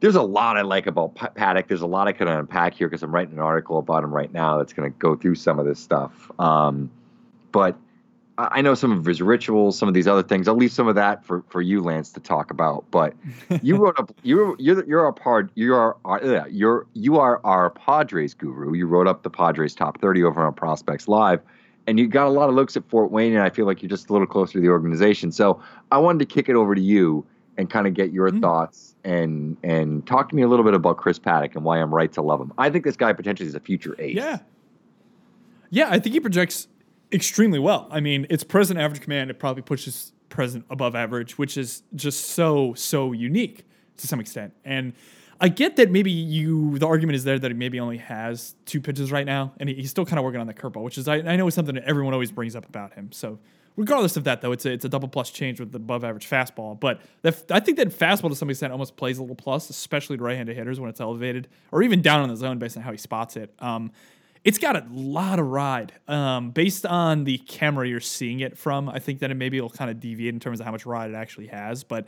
there's 0.00 0.14
a 0.14 0.22
lot 0.22 0.56
I 0.56 0.62
like 0.62 0.86
about 0.86 1.14
Paddack. 1.14 1.68
There's 1.68 1.82
a 1.82 1.86
lot 1.86 2.08
I 2.08 2.12
could 2.12 2.28
unpack 2.28 2.74
here 2.74 2.88
because 2.88 3.02
I'm 3.02 3.14
writing 3.14 3.34
an 3.34 3.40
article 3.40 3.78
about 3.78 4.04
him 4.04 4.12
right 4.12 4.32
now 4.32 4.58
that's 4.58 4.72
going 4.72 4.92
to 4.92 4.98
go 4.98 5.16
through 5.16 5.36
some 5.36 5.58
of 5.58 5.64
this 5.64 5.80
stuff. 5.80 6.30
Um, 6.38 6.90
but 7.52 7.78
I 8.38 8.60
know 8.60 8.74
some 8.74 8.92
of 8.92 9.06
his 9.06 9.22
rituals, 9.22 9.78
some 9.78 9.88
of 9.88 9.94
these 9.94 10.06
other 10.06 10.22
things. 10.22 10.46
I'll 10.46 10.56
leave 10.56 10.72
some 10.72 10.88
of 10.88 10.94
that 10.96 11.24
for, 11.24 11.42
for 11.48 11.62
you, 11.62 11.80
Lance, 11.80 12.12
to 12.12 12.20
talk 12.20 12.50
about. 12.50 12.84
But 12.90 13.14
you 13.62 13.76
wrote 13.82 13.98
up 13.98 14.12
you're 14.22 14.54
you're 14.58 14.84
you're 14.84 15.06
our 15.06 15.48
you're 15.54 15.96
our 16.04 16.22
uh, 16.22 16.44
you're 16.46 16.86
you 16.92 17.18
are 17.18 17.40
our 17.44 17.70
Padres 17.70 18.34
guru. 18.34 18.74
You 18.74 18.86
wrote 18.86 19.06
up 19.06 19.22
the 19.22 19.30
Padres 19.30 19.74
top 19.74 20.00
30 20.02 20.24
over 20.24 20.44
on 20.44 20.52
Prospects 20.52 21.08
Live, 21.08 21.40
and 21.86 21.98
you 21.98 22.06
got 22.08 22.26
a 22.26 22.30
lot 22.30 22.50
of 22.50 22.54
looks 22.54 22.76
at 22.76 22.86
Fort 22.90 23.10
Wayne, 23.10 23.32
and 23.32 23.42
I 23.42 23.48
feel 23.48 23.64
like 23.64 23.80
you're 23.80 23.88
just 23.88 24.10
a 24.10 24.12
little 24.12 24.26
closer 24.26 24.54
to 24.54 24.60
the 24.60 24.68
organization. 24.68 25.32
So 25.32 25.62
I 25.90 25.96
wanted 25.96 26.18
to 26.18 26.26
kick 26.26 26.50
it 26.50 26.56
over 26.56 26.74
to 26.74 26.82
you 26.82 27.24
and 27.58 27.70
kind 27.70 27.86
of 27.86 27.94
get 27.94 28.12
your 28.12 28.30
hmm. 28.30 28.40
thoughts 28.40 28.94
and 29.04 29.56
and 29.62 30.06
talk 30.06 30.28
to 30.28 30.36
me 30.36 30.42
a 30.42 30.48
little 30.48 30.64
bit 30.64 30.74
about 30.74 30.96
Chris 30.96 31.18
Paddack 31.18 31.54
and 31.54 31.64
why 31.64 31.80
I'm 31.80 31.94
right 31.94 32.12
to 32.12 32.22
love 32.22 32.40
him. 32.40 32.52
I 32.58 32.70
think 32.70 32.84
this 32.84 32.96
guy 32.96 33.12
potentially 33.12 33.48
is 33.48 33.54
a 33.54 33.60
future 33.60 33.94
ace. 33.98 34.16
Yeah. 34.16 34.38
Yeah, 35.70 35.88
I 35.90 35.98
think 35.98 36.12
he 36.12 36.20
projects 36.20 36.68
extremely 37.12 37.58
well. 37.58 37.88
I 37.90 38.00
mean, 38.00 38.26
it's 38.30 38.44
present 38.44 38.78
average 38.78 39.00
command. 39.00 39.30
It 39.30 39.38
probably 39.38 39.62
pushes 39.62 40.12
present 40.28 40.64
above 40.70 40.94
average, 40.94 41.38
which 41.38 41.56
is 41.56 41.82
just 41.94 42.26
so, 42.30 42.74
so 42.74 43.12
unique 43.12 43.64
to 43.96 44.06
some 44.06 44.20
extent. 44.20 44.52
And 44.64 44.92
I 45.40 45.48
get 45.48 45.76
that 45.76 45.90
maybe 45.90 46.10
you, 46.10 46.78
the 46.78 46.86
argument 46.86 47.16
is 47.16 47.24
there 47.24 47.38
that 47.38 47.50
he 47.50 47.56
maybe 47.56 47.78
only 47.80 47.98
has 47.98 48.54
two 48.64 48.80
pitches 48.80 49.12
right 49.12 49.26
now, 49.26 49.52
and 49.58 49.68
he- 49.68 49.76
he's 49.76 49.90
still 49.90 50.06
kind 50.06 50.18
of 50.18 50.24
working 50.24 50.40
on 50.40 50.46
the 50.46 50.54
curveball, 50.54 50.82
which 50.82 50.98
is, 50.98 51.08
I, 51.08 51.16
I 51.16 51.36
know 51.36 51.46
is 51.46 51.54
something 51.54 51.74
that 51.74 51.84
everyone 51.84 52.12
always 52.14 52.32
brings 52.32 52.56
up 52.56 52.68
about 52.68 52.94
him. 52.94 53.12
So, 53.12 53.38
regardless 53.76 54.16
of 54.16 54.24
that, 54.24 54.40
though, 54.40 54.52
it's 54.52 54.66
a, 54.66 54.72
it's 54.72 54.84
a 54.84 54.88
double 54.88 55.08
plus 55.08 55.30
change 55.30 55.60
with 55.60 55.72
the 55.72 55.76
above 55.76 56.04
average 56.04 56.28
fastball. 56.28 56.78
But 56.78 57.00
that, 57.22 57.44
I 57.50 57.60
think 57.60 57.76
that 57.76 57.88
fastball 57.88 58.30
to 58.30 58.36
some 58.36 58.50
extent 58.50 58.72
almost 58.72 58.96
plays 58.96 59.18
a 59.18 59.22
little 59.22 59.36
plus, 59.36 59.70
especially 59.70 60.16
to 60.16 60.22
right 60.22 60.36
handed 60.36 60.56
hitters 60.56 60.80
when 60.80 60.90
it's 60.90 61.00
elevated 61.00 61.48
or 61.70 61.82
even 61.82 62.02
down 62.02 62.20
on 62.20 62.28
the 62.28 62.36
zone 62.36 62.58
based 62.58 62.76
on 62.76 62.82
how 62.82 62.92
he 62.92 62.98
spots 62.98 63.36
it. 63.36 63.54
Um, 63.58 63.92
it's 64.44 64.58
got 64.58 64.76
a 64.76 64.86
lot 64.90 65.38
of 65.38 65.46
ride. 65.46 65.92
Um, 66.06 66.50
based 66.50 66.86
on 66.86 67.24
the 67.24 67.38
camera 67.38 67.86
you're 67.86 68.00
seeing 68.00 68.40
it 68.40 68.56
from, 68.56 68.88
I 68.88 69.00
think 69.00 69.18
that 69.18 69.30
it 69.30 69.34
maybe 69.34 69.56
it'll 69.56 69.70
kind 69.70 69.90
of 69.90 70.00
deviate 70.00 70.34
in 70.34 70.40
terms 70.40 70.60
of 70.60 70.66
how 70.66 70.72
much 70.72 70.86
ride 70.86 71.10
it 71.10 71.16
actually 71.16 71.48
has. 71.48 71.82
But 71.82 72.06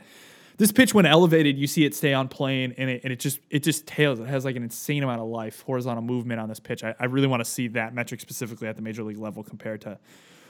this 0.55 0.71
pitch, 0.71 0.93
when 0.93 1.05
elevated, 1.05 1.57
you 1.57 1.67
see 1.67 1.85
it 1.85 1.95
stay 1.95 2.13
on 2.13 2.27
plane, 2.27 2.73
and 2.77 2.89
it, 2.89 3.01
and 3.03 3.13
it 3.13 3.19
just 3.19 3.39
it 3.49 3.63
just 3.63 3.87
tails. 3.87 4.19
It 4.19 4.27
has 4.27 4.43
like 4.43 4.57
an 4.57 4.63
insane 4.63 5.03
amount 5.03 5.21
of 5.21 5.27
life, 5.27 5.61
horizontal 5.61 6.03
movement 6.03 6.39
on 6.39 6.49
this 6.49 6.59
pitch. 6.59 6.83
I, 6.83 6.95
I 6.99 7.05
really 7.05 7.27
want 7.27 7.41
to 7.41 7.49
see 7.49 7.69
that 7.69 7.93
metric 7.93 8.19
specifically 8.19 8.67
at 8.67 8.75
the 8.75 8.81
major 8.81 9.03
league 9.03 9.19
level 9.19 9.43
compared 9.43 9.81
to 9.81 9.97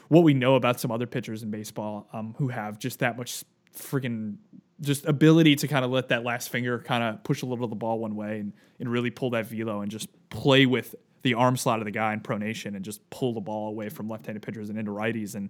what 0.09 0.23
we 0.23 0.33
know 0.33 0.55
about 0.55 0.79
some 0.79 0.91
other 0.91 1.07
pitchers 1.07 1.41
in 1.43 1.49
baseball 1.49 2.07
um, 2.13 2.35
who 2.37 2.49
have 2.49 2.77
just 2.77 2.99
that 2.99 3.17
much 3.17 3.43
freaking 3.75 4.35
just 4.81 5.05
ability 5.05 5.55
to 5.55 5.67
kind 5.67 5.83
of 5.83 5.91
let 5.91 6.09
that 6.09 6.23
last 6.23 6.49
finger 6.49 6.79
kind 6.79 7.03
of 7.03 7.23
push 7.23 7.41
a 7.41 7.45
little 7.45 7.63
of 7.63 7.69
the 7.69 7.75
ball 7.75 7.99
one 7.99 8.15
way 8.15 8.39
and, 8.39 8.53
and 8.79 8.89
really 8.89 9.09
pull 9.09 9.29
that 9.29 9.45
velo 9.45 9.81
and 9.81 9.91
just 9.91 10.09
play 10.29 10.65
with 10.65 10.95
the 11.21 11.33
arm 11.33 11.57
slot 11.57 11.79
of 11.79 11.85
the 11.85 11.91
guy 11.91 12.13
in 12.13 12.21
pronation 12.21 12.75
and 12.75 12.83
just 12.83 13.07
pull 13.09 13.33
the 13.33 13.41
ball 13.41 13.69
away 13.69 13.89
from 13.89 14.07
left-handed 14.07 14.41
pitchers 14.41 14.69
and 14.69 14.79
into 14.79 14.91
righties 14.91 15.35
and 15.35 15.49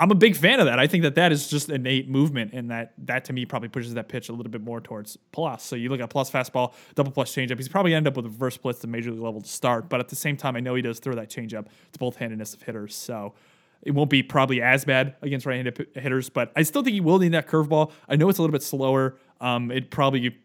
I'm 0.00 0.12
a 0.12 0.14
big 0.14 0.36
fan 0.36 0.60
of 0.60 0.66
that. 0.66 0.78
I 0.78 0.86
think 0.86 1.02
that 1.02 1.16
that 1.16 1.32
is 1.32 1.48
just 1.48 1.70
innate 1.70 2.08
movement, 2.08 2.52
and 2.52 2.70
that 2.70 2.92
that 2.98 3.24
to 3.24 3.32
me 3.32 3.44
probably 3.44 3.68
pushes 3.68 3.94
that 3.94 4.08
pitch 4.08 4.28
a 4.28 4.32
little 4.32 4.50
bit 4.50 4.62
more 4.62 4.80
towards 4.80 5.16
plus. 5.32 5.64
So 5.64 5.74
you 5.74 5.88
look 5.88 6.00
at 6.00 6.08
plus 6.08 6.30
fastball, 6.30 6.72
double 6.94 7.10
plus 7.10 7.34
changeup. 7.34 7.56
He's 7.56 7.68
probably 7.68 7.94
end 7.94 8.06
up 8.06 8.14
with 8.14 8.24
a 8.24 8.28
reverse 8.28 8.58
at 8.64 8.80
the 8.80 8.86
major 8.86 9.10
league 9.10 9.20
level 9.20 9.40
to 9.40 9.48
start, 9.48 9.88
but 9.88 9.98
at 9.98 10.08
the 10.08 10.14
same 10.14 10.36
time, 10.36 10.54
I 10.54 10.60
know 10.60 10.76
he 10.76 10.82
does 10.82 11.00
throw 11.00 11.16
that 11.16 11.30
changeup 11.30 11.66
to 11.92 11.98
both 11.98 12.14
handedness 12.14 12.54
of 12.54 12.62
hitters. 12.62 12.94
So 12.94 13.34
it 13.82 13.92
won't 13.92 14.10
be 14.10 14.22
probably 14.22 14.60
as 14.60 14.84
bad 14.84 15.14
against 15.22 15.46
right-handed 15.46 15.88
hitters, 15.94 16.28
but 16.28 16.52
I 16.56 16.62
still 16.62 16.82
think 16.82 16.94
he 16.94 17.00
will 17.00 17.18
need 17.18 17.32
that 17.32 17.46
curveball. 17.46 17.92
I 18.08 18.16
know 18.16 18.28
it's 18.28 18.38
a 18.38 18.42
little 18.42 18.52
bit 18.52 18.62
slower. 18.62 19.16
Um, 19.40 19.70
it 19.70 19.90
probably 19.90 20.36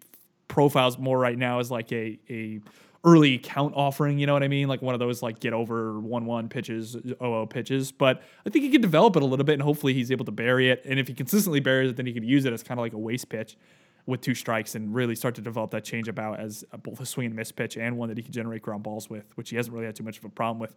profiles 0.47 0.97
more 0.97 1.17
right 1.17 1.37
now 1.37 1.59
as 1.59 1.71
like 1.71 1.91
a 1.91 2.19
a 2.29 2.59
early 3.05 3.37
count 3.37 3.73
offering, 3.75 4.17
you 4.17 4.25
know 4.25 4.33
what 4.33 4.43
I 4.43 4.47
mean? 4.47 4.67
Like 4.67 4.81
one 4.81 4.93
of 4.93 4.99
those 4.99 5.21
like 5.21 5.39
get 5.39 5.51
over 5.51 5.99
one 5.99 6.25
one 6.25 6.47
pitches, 6.47 6.95
0 7.05 7.45
pitches. 7.47 7.91
But 7.91 8.21
I 8.45 8.49
think 8.49 8.63
he 8.63 8.71
can 8.71 8.81
develop 8.81 9.15
it 9.17 9.23
a 9.23 9.25
little 9.25 9.43
bit, 9.43 9.53
and 9.53 9.61
hopefully 9.61 9.93
he's 9.93 10.11
able 10.11 10.25
to 10.25 10.31
bury 10.31 10.69
it. 10.69 10.83
And 10.85 10.99
if 10.99 11.07
he 11.07 11.13
consistently 11.13 11.59
buries 11.59 11.91
it, 11.91 11.97
then 11.97 12.05
he 12.05 12.13
can 12.13 12.23
use 12.23 12.45
it 12.45 12.53
as 12.53 12.63
kind 12.63 12.79
of 12.79 12.83
like 12.83 12.93
a 12.93 12.97
waste 12.97 13.29
pitch 13.29 13.57
with 14.05 14.21
two 14.21 14.35
strikes 14.35 14.75
and 14.75 14.93
really 14.93 15.15
start 15.15 15.35
to 15.35 15.41
develop 15.41 15.71
that 15.71 15.83
changeup 15.83 16.19
out 16.19 16.39
as 16.39 16.63
both 16.83 16.99
a 16.99 17.05
swing 17.05 17.27
and 17.27 17.35
miss 17.35 17.51
pitch 17.51 17.77
and 17.77 17.97
one 17.97 18.09
that 18.09 18.17
he 18.17 18.23
can 18.23 18.33
generate 18.33 18.61
ground 18.61 18.83
balls 18.83 19.09
with, 19.09 19.31
which 19.35 19.49
he 19.49 19.55
hasn't 19.55 19.73
really 19.73 19.85
had 19.85 19.95
too 19.95 20.03
much 20.03 20.17
of 20.17 20.25
a 20.25 20.29
problem 20.29 20.59
with. 20.59 20.75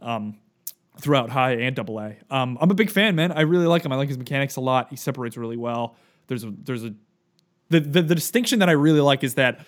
Um, 0.00 0.38
throughout 0.98 1.30
high 1.30 1.52
and 1.52 1.76
double 1.76 1.98
A. 1.98 2.16
Um, 2.30 2.58
I'm 2.60 2.70
a 2.70 2.74
big 2.74 2.90
fan, 2.90 3.14
man. 3.14 3.32
I 3.32 3.42
really 3.42 3.66
like 3.66 3.84
him. 3.84 3.92
I 3.92 3.96
like 3.96 4.08
his 4.08 4.18
mechanics 4.18 4.56
a 4.56 4.60
lot. 4.60 4.88
He 4.90 4.96
separates 4.96 5.36
really 5.36 5.56
well. 5.56 5.96
There's 6.26 6.44
a 6.44 6.52
there's 6.64 6.84
a 6.84 6.94
the, 7.68 7.80
the 7.80 8.02
the 8.02 8.14
distinction 8.14 8.58
that 8.58 8.68
I 8.68 8.72
really 8.72 9.00
like 9.00 9.24
is 9.24 9.34
that 9.34 9.64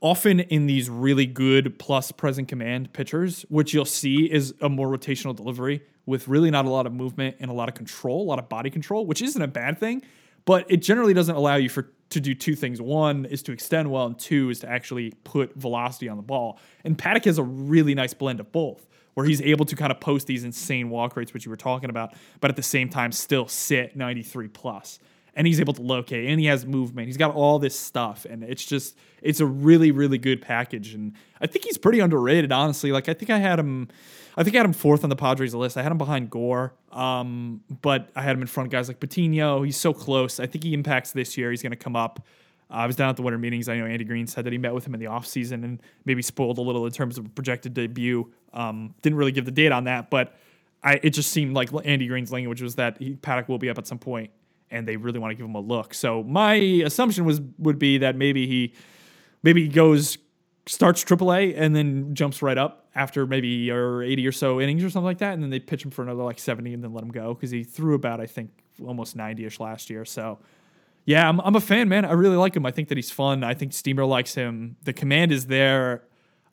often 0.00 0.40
in 0.40 0.66
these 0.66 0.90
really 0.90 1.26
good 1.26 1.78
plus 1.78 2.10
present 2.12 2.48
command 2.48 2.92
pitchers, 2.92 3.46
which 3.48 3.72
you'll 3.72 3.84
see 3.84 4.30
is 4.30 4.52
a 4.60 4.68
more 4.68 4.88
rotational 4.88 5.34
delivery 5.34 5.82
with 6.06 6.26
really 6.26 6.50
not 6.50 6.64
a 6.64 6.70
lot 6.70 6.86
of 6.86 6.92
movement 6.92 7.36
and 7.38 7.50
a 7.50 7.54
lot 7.54 7.68
of 7.68 7.74
control, 7.74 8.22
a 8.22 8.28
lot 8.28 8.38
of 8.38 8.48
body 8.48 8.68
control, 8.68 9.06
which 9.06 9.22
isn't 9.22 9.40
a 9.40 9.46
bad 9.46 9.78
thing, 9.78 10.02
but 10.44 10.68
it 10.68 10.78
generally 10.78 11.14
doesn't 11.14 11.36
allow 11.36 11.54
you 11.54 11.68
for 11.68 11.92
to 12.10 12.20
do 12.20 12.34
two 12.34 12.54
things. 12.54 12.80
One 12.80 13.24
is 13.24 13.42
to 13.44 13.52
extend 13.52 13.90
well, 13.90 14.06
and 14.06 14.18
two 14.18 14.50
is 14.50 14.60
to 14.60 14.68
actually 14.68 15.12
put 15.24 15.54
velocity 15.54 16.08
on 16.08 16.16
the 16.16 16.22
ball. 16.22 16.58
And 16.84 16.98
Paddack 16.98 17.24
has 17.24 17.38
a 17.38 17.42
really 17.42 17.94
nice 17.94 18.12
blend 18.12 18.40
of 18.40 18.52
both, 18.52 18.86
where 19.14 19.26
he's 19.26 19.42
able 19.42 19.64
to 19.66 19.76
kind 19.76 19.92
of 19.92 20.00
post 20.00 20.26
these 20.26 20.44
insane 20.44 20.90
walk 20.90 21.16
rates, 21.16 21.34
which 21.34 21.44
you 21.44 21.50
were 21.50 21.56
talking 21.56 21.90
about, 21.90 22.14
but 22.40 22.50
at 22.50 22.56
the 22.56 22.62
same 22.62 22.88
time 22.88 23.12
still 23.12 23.46
sit 23.46 23.96
93 23.96 24.48
plus. 24.48 24.98
And 25.34 25.46
he's 25.46 25.60
able 25.60 25.72
to 25.74 25.82
locate 25.82 26.28
and 26.28 26.38
he 26.38 26.46
has 26.46 26.66
movement. 26.66 27.06
He's 27.06 27.16
got 27.16 27.34
all 27.34 27.58
this 27.58 27.78
stuff. 27.78 28.26
And 28.28 28.44
it's 28.44 28.66
just, 28.66 28.96
it's 29.22 29.40
a 29.40 29.46
really, 29.46 29.90
really 29.90 30.18
good 30.18 30.42
package. 30.42 30.92
And 30.92 31.14
I 31.40 31.46
think 31.46 31.64
he's 31.64 31.78
pretty 31.78 32.00
underrated, 32.00 32.52
honestly. 32.52 32.92
Like, 32.92 33.08
I 33.08 33.14
think 33.14 33.30
I 33.30 33.38
had 33.38 33.58
him, 33.58 33.88
I 34.36 34.44
think 34.44 34.56
I 34.56 34.58
had 34.58 34.66
him 34.66 34.74
fourth 34.74 35.04
on 35.04 35.08
the 35.08 35.16
Padres 35.16 35.54
list. 35.54 35.78
I 35.78 35.82
had 35.82 35.90
him 35.90 35.96
behind 35.96 36.28
Gore, 36.28 36.74
um, 36.90 37.62
but 37.80 38.10
I 38.14 38.20
had 38.20 38.36
him 38.36 38.42
in 38.42 38.46
front 38.46 38.66
of 38.66 38.72
guys 38.72 38.88
like 38.88 39.00
Patino. 39.00 39.62
He's 39.62 39.78
so 39.78 39.94
close. 39.94 40.38
I 40.38 40.46
think 40.46 40.64
he 40.64 40.74
impacts 40.74 41.12
this 41.12 41.38
year. 41.38 41.50
He's 41.50 41.62
going 41.62 41.70
to 41.70 41.76
come 41.76 41.96
up. 41.96 42.20
I 42.72 42.86
was 42.86 42.96
down 42.96 43.10
at 43.10 43.16
the 43.16 43.22
winter 43.22 43.38
meetings. 43.38 43.68
I 43.68 43.76
know 43.76 43.86
Andy 43.86 44.04
Green 44.04 44.26
said 44.26 44.44
that 44.44 44.52
he 44.52 44.58
met 44.58 44.74
with 44.74 44.86
him 44.86 44.94
in 44.94 45.00
the 45.00 45.06
offseason 45.06 45.64
and 45.64 45.80
maybe 46.04 46.22
spoiled 46.22 46.58
a 46.58 46.62
little 46.62 46.86
in 46.86 46.92
terms 46.92 47.18
of 47.18 47.26
a 47.26 47.28
projected 47.28 47.74
debut. 47.74 48.32
Um, 48.52 48.94
didn't 49.02 49.18
really 49.18 49.32
give 49.32 49.44
the 49.44 49.50
date 49.50 49.72
on 49.72 49.84
that, 49.84 50.10
but 50.10 50.34
I, 50.82 50.98
it 51.02 51.10
just 51.10 51.30
seemed 51.30 51.54
like 51.54 51.70
Andy 51.84 52.06
Green's 52.06 52.32
language 52.32 52.62
was 52.62 52.76
that 52.76 52.98
he, 52.98 53.14
Paddack 53.14 53.48
will 53.48 53.58
be 53.58 53.70
up 53.70 53.78
at 53.78 53.86
some 53.86 53.98
point, 53.98 54.30
and 54.70 54.88
they 54.88 54.96
really 54.96 55.18
want 55.18 55.30
to 55.32 55.34
give 55.34 55.44
him 55.44 55.54
a 55.54 55.60
look. 55.60 55.94
So 55.94 56.22
my 56.22 56.54
assumption 56.54 57.24
was 57.24 57.40
would 57.58 57.78
be 57.78 57.98
that 57.98 58.16
maybe 58.16 58.46
he 58.46 58.74
maybe 59.42 59.62
he 59.62 59.68
goes 59.68 60.18
starts 60.66 61.04
AAA 61.04 61.54
and 61.56 61.74
then 61.74 62.14
jumps 62.14 62.40
right 62.40 62.56
up 62.56 62.88
after 62.94 63.26
maybe 63.26 63.70
or 63.70 64.02
80 64.02 64.26
or 64.26 64.32
so 64.32 64.60
innings 64.60 64.84
or 64.84 64.90
something 64.90 65.04
like 65.04 65.18
that, 65.18 65.34
and 65.34 65.42
then 65.42 65.50
they 65.50 65.60
pitch 65.60 65.84
him 65.84 65.90
for 65.90 66.02
another 66.02 66.22
like 66.22 66.38
70 66.38 66.72
and 66.72 66.82
then 66.82 66.92
let 66.92 67.02
him 67.02 67.10
go 67.10 67.34
because 67.34 67.50
he 67.50 67.64
threw 67.64 67.94
about 67.94 68.20
I 68.20 68.26
think 68.26 68.50
almost 68.84 69.16
90ish 69.16 69.60
last 69.60 69.90
year. 69.90 70.04
So 70.04 70.38
yeah, 71.04 71.28
I'm, 71.28 71.40
I'm 71.40 71.56
a 71.56 71.60
fan, 71.60 71.88
man. 71.88 72.04
I 72.04 72.12
really 72.12 72.36
like 72.36 72.54
him. 72.54 72.64
I 72.64 72.70
think 72.70 72.88
that 72.88 72.98
he's 72.98 73.10
fun. 73.10 73.42
I 73.42 73.54
think 73.54 73.72
Steamer 73.72 74.04
likes 74.04 74.34
him. 74.34 74.76
The 74.84 74.92
command 74.92 75.32
is 75.32 75.46
there. 75.46 76.04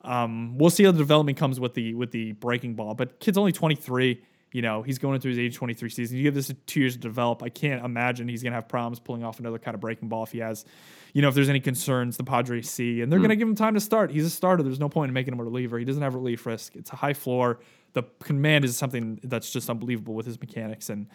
Um, 0.02 0.58
we'll 0.58 0.70
see 0.70 0.84
how 0.84 0.92
the 0.92 0.98
development 0.98 1.38
comes 1.38 1.60
with 1.60 1.74
the 1.74 1.94
with 1.94 2.10
the 2.10 2.32
breaking 2.32 2.74
ball. 2.74 2.94
But 2.94 3.20
kid's 3.20 3.38
only 3.38 3.52
23. 3.52 4.22
You 4.52 4.62
know, 4.62 4.82
he's 4.82 4.98
going 4.98 5.14
into 5.14 5.28
his 5.28 5.38
age 5.38 5.54
23 5.54 5.88
season. 5.90 6.16
You 6.16 6.24
give 6.24 6.34
this 6.34 6.52
two 6.66 6.80
years 6.80 6.94
to 6.94 7.00
develop. 7.00 7.40
I 7.42 7.50
can't 7.50 7.84
imagine 7.84 8.26
he's 8.26 8.42
going 8.42 8.50
to 8.50 8.56
have 8.56 8.66
problems 8.66 8.98
pulling 8.98 9.22
off 9.22 9.38
another 9.38 9.60
kind 9.60 9.76
of 9.76 9.80
breaking 9.80 10.08
ball 10.08 10.24
if 10.24 10.32
he 10.32 10.38
has, 10.38 10.64
you 11.12 11.22
know, 11.22 11.28
if 11.28 11.36
there's 11.36 11.48
any 11.48 11.60
concerns 11.60 12.16
the 12.16 12.24
Padres 12.24 12.68
see. 12.68 13.00
And 13.00 13.12
they're 13.12 13.20
going 13.20 13.30
to 13.30 13.36
give 13.36 13.46
him 13.46 13.54
time 13.54 13.74
to 13.74 13.80
start. 13.80 14.10
He's 14.10 14.24
a 14.24 14.30
starter. 14.30 14.64
There's 14.64 14.80
no 14.80 14.88
point 14.88 15.10
in 15.10 15.14
making 15.14 15.34
him 15.34 15.38
a 15.38 15.44
reliever. 15.44 15.78
He 15.78 15.84
doesn't 15.84 16.02
have 16.02 16.16
relief 16.16 16.46
risk. 16.46 16.74
It's 16.74 16.90
a 16.90 16.96
high 16.96 17.14
floor. 17.14 17.60
The 17.92 18.02
command 18.24 18.64
is 18.64 18.76
something 18.76 19.20
that's 19.22 19.52
just 19.52 19.70
unbelievable 19.70 20.14
with 20.14 20.26
his 20.26 20.40
mechanics. 20.40 20.90
And 20.90 21.06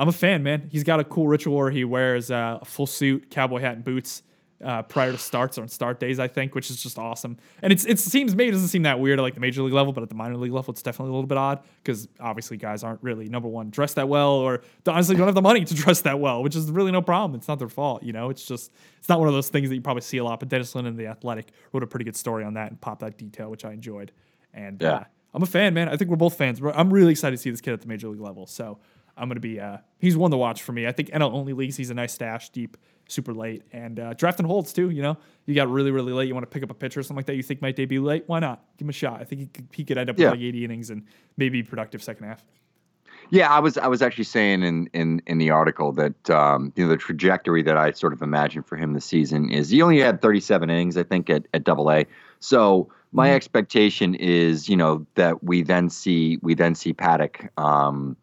I'm 0.00 0.08
a 0.08 0.12
fan, 0.12 0.42
man. 0.42 0.68
He's 0.72 0.82
got 0.84 0.98
a 0.98 1.04
cool 1.04 1.28
ritual 1.28 1.56
where 1.56 1.70
he 1.70 1.84
wears 1.84 2.30
uh, 2.30 2.58
a 2.62 2.64
full 2.64 2.86
suit, 2.86 3.30
cowboy 3.30 3.60
hat, 3.60 3.74
and 3.74 3.84
boots 3.84 4.22
uh, 4.64 4.82
prior 4.82 5.12
to 5.12 5.18
starts 5.18 5.56
or 5.58 5.62
on 5.62 5.68
start 5.68 6.00
days, 6.00 6.18
I 6.18 6.26
think, 6.28 6.54
which 6.54 6.70
is 6.70 6.82
just 6.82 6.98
awesome. 6.98 7.36
And 7.62 7.72
it's 7.72 7.84
it 7.84 7.98
seems 7.98 8.34
maybe 8.34 8.48
it 8.48 8.52
doesn't 8.52 8.68
seem 8.68 8.82
that 8.82 8.98
weird 9.00 9.18
at 9.18 9.22
like 9.22 9.34
the 9.34 9.40
major 9.40 9.62
league 9.62 9.72
level, 9.74 9.92
but 9.92 10.02
at 10.02 10.08
the 10.08 10.14
minor 10.14 10.36
league 10.36 10.52
level, 10.52 10.72
it's 10.72 10.82
definitely 10.82 11.10
a 11.10 11.14
little 11.14 11.26
bit 11.26 11.38
odd 11.38 11.60
because 11.82 12.08
obviously 12.18 12.56
guys 12.56 12.82
aren't 12.82 13.02
really 13.02 13.28
number 13.28 13.48
one 13.48 13.70
dressed 13.70 13.96
that 13.96 14.08
well, 14.08 14.32
or 14.32 14.62
honestly 14.86 15.16
don't 15.16 15.26
have 15.26 15.34
the 15.34 15.40
money 15.42 15.64
to 15.64 15.74
dress 15.82 16.00
that 16.02 16.18
well, 16.18 16.42
which 16.42 16.56
is 16.56 16.70
really 16.70 16.92
no 16.92 17.02
problem. 17.02 17.38
It's 17.38 17.48
not 17.48 17.58
their 17.58 17.68
fault, 17.68 18.02
you 18.02 18.12
know. 18.12 18.28
It's 18.30 18.44
just 18.44 18.72
it's 18.98 19.08
not 19.08 19.18
one 19.18 19.28
of 19.28 19.34
those 19.34 19.48
things 19.48 19.68
that 19.70 19.74
you 19.74 19.80
probably 19.80 20.02
see 20.02 20.18
a 20.18 20.24
lot. 20.24 20.40
But 20.40 20.48
Dennis 20.50 20.74
Lin 20.74 20.86
and 20.86 20.96
the 20.98 21.06
Athletic 21.06 21.48
wrote 21.72 21.82
a 21.82 21.86
pretty 21.86 22.04
good 22.04 22.16
story 22.16 22.44
on 22.44 22.54
that 22.54 22.70
and 22.70 22.80
popped 22.80 23.00
that 23.00 23.16
detail, 23.18 23.50
which 23.50 23.64
I 23.64 23.72
enjoyed. 23.72 24.12
And 24.54 24.80
Yeah. 24.80 24.92
uh, 24.92 25.04
I'm 25.32 25.42
a 25.44 25.46
fan, 25.46 25.74
man. 25.74 25.88
I 25.88 25.96
think 25.96 26.10
we're 26.10 26.16
both 26.16 26.36
fans. 26.36 26.60
I'm 26.74 26.92
really 26.92 27.12
excited 27.12 27.36
to 27.36 27.40
see 27.42 27.50
this 27.50 27.60
kid 27.60 27.72
at 27.72 27.80
the 27.80 27.86
major 27.86 28.08
league 28.08 28.20
level. 28.20 28.46
So 28.48 28.78
I'm 29.20 29.28
gonna 29.28 29.40
be. 29.40 29.60
Uh, 29.60 29.78
he's 29.98 30.16
one 30.16 30.30
to 30.30 30.36
watch 30.36 30.62
for 30.62 30.72
me. 30.72 30.86
I 30.86 30.92
think 30.92 31.10
NL 31.10 31.32
only 31.32 31.52
leagues. 31.52 31.76
He's 31.76 31.90
a 31.90 31.94
nice 31.94 32.12
stash, 32.12 32.48
deep, 32.50 32.76
super 33.08 33.32
late, 33.34 33.62
and 33.72 34.00
uh, 34.00 34.14
drafting 34.14 34.46
holds 34.46 34.72
too. 34.72 34.90
You 34.90 35.02
know, 35.02 35.16
you 35.46 35.54
got 35.54 35.68
really, 35.68 35.90
really 35.90 36.12
late. 36.12 36.26
You 36.28 36.34
want 36.34 36.44
to 36.44 36.50
pick 36.52 36.62
up 36.62 36.70
a 36.70 36.74
pitcher 36.74 37.00
or 37.00 37.02
something 37.02 37.16
like 37.16 37.26
that. 37.26 37.36
You 37.36 37.42
think 37.42 37.60
might 37.62 37.76
debut 37.76 38.02
late? 38.02 38.24
Why 38.26 38.40
not? 38.40 38.64
Give 38.78 38.86
him 38.86 38.90
a 38.90 38.92
shot. 38.92 39.20
I 39.20 39.24
think 39.24 39.40
he 39.42 39.46
could, 39.48 39.68
he 39.72 39.84
could 39.84 39.98
end 39.98 40.10
up 40.10 40.18
Yeah. 40.18 40.30
with 40.30 40.40
like 40.40 40.44
80 40.46 40.64
innings 40.64 40.90
and 40.90 41.04
maybe 41.36 41.62
productive 41.62 42.02
second 42.02 42.26
half. 42.26 42.42
Yeah, 43.32 43.48
I 43.50 43.60
was 43.60 43.76
I 43.78 43.86
was 43.86 44.02
actually 44.02 44.24
saying 44.24 44.62
in 44.62 44.88
in 44.92 45.22
in 45.26 45.38
the 45.38 45.50
article 45.50 45.92
that 45.92 46.30
um, 46.30 46.72
you 46.74 46.84
know 46.84 46.90
the 46.90 46.96
trajectory 46.96 47.62
that 47.62 47.76
I 47.76 47.92
sort 47.92 48.12
of 48.12 48.22
imagined 48.22 48.66
for 48.66 48.76
him 48.76 48.94
this 48.94 49.04
season 49.04 49.50
is 49.50 49.68
he 49.70 49.82
only 49.82 50.00
had 50.00 50.20
37 50.22 50.68
innings 50.70 50.96
I 50.96 51.02
think 51.04 51.30
at 51.30 51.46
at 51.54 51.62
Double 51.62 51.92
A. 51.92 52.06
So 52.40 52.90
my 53.12 53.28
Mhm. 53.28 53.34
expectation 53.34 54.14
is 54.16 54.68
you 54.68 54.76
know 54.76 55.06
that 55.14 55.44
we 55.44 55.62
then 55.62 55.90
see 55.90 56.38
we 56.42 56.54
then 56.54 56.74
see 56.74 56.92
Paddack 56.94 57.50
um, 57.60 58.16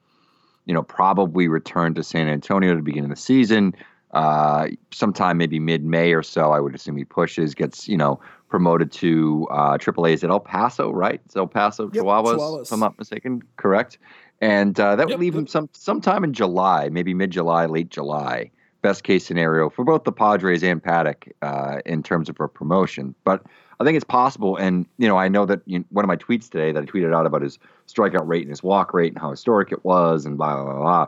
you 0.68 0.74
know 0.74 0.84
probably 0.84 1.48
return 1.48 1.96
to 1.96 2.04
San 2.04 2.28
Antonio 2.28 2.76
to 2.76 2.82
begin 2.84 3.10
the 3.10 3.16
season. 3.16 3.74
Uh, 4.12 4.68
sometime 4.92 5.38
maybe 5.38 5.60
mid 5.60 5.84
May 5.84 6.14
or 6.14 6.24
so, 6.24 6.52
I 6.52 6.60
would 6.60 6.74
assume 6.76 6.96
he 6.98 7.06
pushes, 7.06 7.56
gets 7.56 7.88
you 7.88 7.98
know 7.98 8.20
promoted 8.50 8.92
to 8.94 9.48
uh. 9.50 9.78
Is 10.06 10.24
it 10.24 10.30
El 10.30 10.40
Paso, 10.40 10.92
right? 10.92 11.20
It's 11.26 11.36
El 11.36 11.48
Paso, 11.48 11.90
Yep, 11.92 12.04
Chihuahuas, 12.04 12.38
Chihuahuas. 12.38 12.62
if 12.64 12.72
I'm 12.72 12.80
not 12.80 12.98
mistaken. 12.98 13.42
Correct. 13.58 13.98
And 14.40 14.80
uh, 14.80 14.96
that 14.96 15.10
Yep, 15.10 15.18
would 15.18 15.20
leave 15.20 15.34
yep. 15.34 15.42
him 15.42 15.48
some 15.48 15.70
sometime 15.74 16.24
in 16.24 16.34
July, 16.34 16.90
maybe 16.90 17.14
mid 17.14 17.32
July, 17.32 17.66
late 17.66 17.90
July. 17.90 18.52
Best 18.84 19.04
case 19.04 19.26
scenario 19.26 19.70
for 19.70 19.84
both 19.84 20.04
the 20.04 20.12
Padres 20.12 20.64
and 20.64 20.82
Paddack 20.82 21.32
uh, 21.42 21.80
in 21.86 22.04
terms 22.04 22.30
of 22.30 22.40
a 22.40 22.48
promotion. 22.48 23.16
But 23.24 23.44
I 23.80 23.84
think 23.84 23.96
it's 23.96 24.06
possible. 24.06 24.56
And 24.58 24.86
you 24.98 25.08
know, 25.08 25.18
I 25.18 25.28
know 25.28 25.46
that 25.46 25.62
you 25.66 25.86
one 25.90 26.04
of 26.04 26.08
my 26.08 26.16
tweets 26.16 26.50
today 26.50 26.72
that 26.72 26.82
I 26.82 26.86
tweeted 26.86 27.14
out 27.14 27.26
about 27.26 27.42
his 27.42 27.60
strikeout 27.88 28.28
rate 28.28 28.42
and 28.42 28.50
his 28.50 28.64
walk 28.64 28.94
rate 28.94 29.14
and 29.14 29.22
how 29.22 29.32
historic 29.32 29.72
it 29.72 29.84
was, 29.86 30.26
and 30.26 30.38
blah 30.38 30.56
blah 30.56 30.74
blah. 30.74 30.82
blah. 30.82 31.08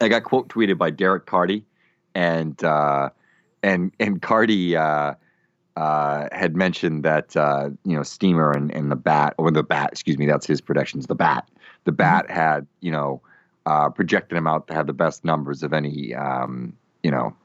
I 0.00 0.08
got 0.08 0.24
quote 0.24 0.48
tweeted 0.48 0.78
by 0.78 0.90
Derek 0.90 1.26
Carty, 1.26 1.64
and 2.14 2.62
uh, 2.64 3.10
and 3.62 3.92
and 4.00 4.20
Carty 4.22 4.76
uh, 4.76 5.14
uh, 5.76 6.28
had 6.32 6.56
mentioned 6.56 7.04
that 7.04 7.36
uh, 7.36 7.70
you 7.84 7.96
know 7.96 8.02
Steamer 8.02 8.50
and, 8.52 8.72
and 8.72 8.90
the 8.90 8.96
bat 8.96 9.34
or 9.38 9.50
the 9.50 9.62
bat, 9.62 9.90
excuse 9.92 10.18
me, 10.18 10.26
that's 10.26 10.46
his 10.46 10.60
predictions. 10.60 11.06
The 11.06 11.14
bat, 11.14 11.48
the 11.84 11.92
bat 11.92 12.30
had 12.30 12.66
you 12.80 12.90
know 12.90 13.22
uh, 13.66 13.88
projected 13.88 14.36
him 14.36 14.46
out 14.46 14.66
to 14.68 14.74
have 14.74 14.86
the 14.88 14.92
best 14.92 15.24
numbers 15.24 15.62
of 15.62 15.72
any 15.72 16.14
um, 16.14 16.76
you 17.02 17.10
know 17.10 17.36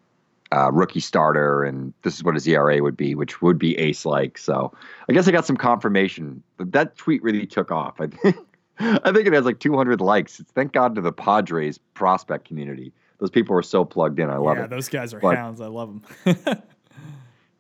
uh, 0.54 0.72
rookie 0.72 1.00
starter, 1.00 1.64
and 1.64 1.94
this 2.04 2.16
is 2.16 2.24
what 2.24 2.36
his 2.36 2.48
ERA 2.48 2.82
would 2.82 2.96
be, 2.98 3.16
which 3.16 3.42
would 3.42 3.58
be 3.58 3.78
ace 3.78 4.06
like. 4.06 4.38
So 4.38 4.72
I 5.10 5.14
guess 5.14 5.28
I 5.28 5.32
got 5.32 5.46
some 5.46 5.58
confirmation. 5.58 6.44
But 6.58 6.72
that 6.74 6.96
tweet 6.98 7.24
really 7.24 7.46
took 7.46 7.72
off. 7.72 8.00
I 8.00 8.08
think 8.08 8.38
I 8.80 9.12
think 9.12 9.28
it 9.28 9.34
has 9.34 9.46
like 9.46 9.60
200 9.60 10.02
likes. 10.02 10.40
It's 10.40 10.52
thank 10.52 10.72
God 10.74 10.96
to 10.96 11.02
the 11.02 11.12
Padres 11.12 11.78
prospect 11.78 12.46
community. 12.48 12.92
Those 13.20 13.30
people 13.30 13.56
are 13.56 13.62
so 13.64 13.86
plugged 13.86 14.20
in. 14.20 14.30
I 14.30 14.38
love 14.38 14.58
it. 14.58 14.62
yeah, 14.62 14.66
it. 14.66 14.70
those 14.70 14.90
guys 14.90 15.14
are 15.14 15.20
But- 15.20 15.38
hounds. 15.38 15.62
I 15.62 15.68
love 15.68 16.02
them. 16.26 16.62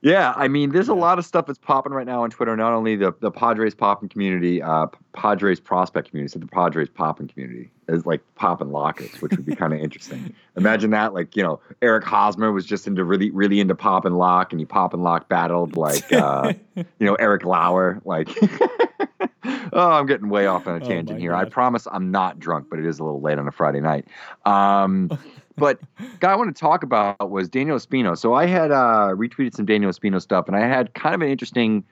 Yeah, 0.05 0.33
I 0.35 0.49
mean, 0.49 0.71
there's 0.73 0.89
a 0.89 0.93
lot 0.93 1.17
of 1.17 1.25
stuff 1.25 1.45
that's 1.45 1.57
popping 1.57 1.93
right 1.93 2.05
now 2.05 2.23
on 2.23 2.29
Twitter. 2.29 2.57
Not 2.57 2.73
only 2.73 2.97
the 2.97 3.13
the 3.21 3.31
Padres 3.31 3.73
popping 3.73 4.09
community, 4.09 4.61
uh, 4.61 4.87
Padres 5.13 5.61
prospect 5.61 6.09
community, 6.09 6.29
so 6.33 6.39
the 6.39 6.45
Padres 6.45 6.89
popping 6.89 7.29
community 7.29 7.71
is 7.93 8.05
like 8.05 8.21
popping 8.35 8.71
lockets, 8.71 9.21
which 9.21 9.31
would 9.31 9.45
be 9.45 9.55
kind 9.55 9.73
of 9.73 9.79
interesting. 9.83 10.33
Imagine 10.57 10.91
that, 10.91 11.13
like 11.13 11.35
you 11.35 11.43
know, 11.43 11.59
Eric 11.81 12.03
Hosmer 12.03 12.51
was 12.51 12.65
just 12.65 12.87
into 12.87 13.03
really 13.03 13.31
really 13.31 13.59
into 13.59 13.75
pop 13.75 14.05
and 14.05 14.17
lock, 14.17 14.51
and 14.51 14.59
he 14.59 14.65
pop 14.65 14.93
and 14.93 15.03
lock 15.03 15.29
battled 15.29 15.77
like 15.77 16.11
uh, 16.11 16.53
you 16.75 16.85
know 16.99 17.15
Eric 17.15 17.45
Lauer. 17.45 18.01
Like, 18.05 18.29
oh, 19.73 19.91
I'm 19.91 20.05
getting 20.05 20.29
way 20.29 20.47
off 20.47 20.67
on 20.67 20.81
a 20.81 20.83
Oh, 20.83 20.87
tangent 20.87 21.19
my 21.19 21.21
here. 21.21 21.35
I 21.35 21.45
promise 21.45 21.87
I'm 21.91 22.11
not 22.11 22.39
drunk, 22.39 22.67
but 22.69 22.79
it 22.79 22.85
is 22.85 22.99
a 22.99 23.03
little 23.03 23.21
late 23.21 23.39
on 23.39 23.47
a 23.47 23.51
Friday 23.51 23.79
night. 23.79 24.07
Um, 24.45 25.09
but 25.55 25.79
guy 26.19 26.31
I 26.31 26.35
want 26.35 26.55
to 26.55 26.59
talk 26.59 26.83
about 26.83 27.29
was 27.29 27.47
Daniel 27.47 27.77
Espino. 27.77 28.17
So 28.17 28.33
I 28.33 28.47
had 28.47 28.71
uh, 28.71 29.09
retweeted 29.13 29.55
some 29.55 29.65
Daniel 29.65 29.91
Espino 29.91 30.21
stuff, 30.21 30.47
and 30.47 30.55
I 30.57 30.61
had 30.61 30.93
kind 30.93 31.13
of 31.13 31.21
an 31.21 31.29
interesting 31.29 31.83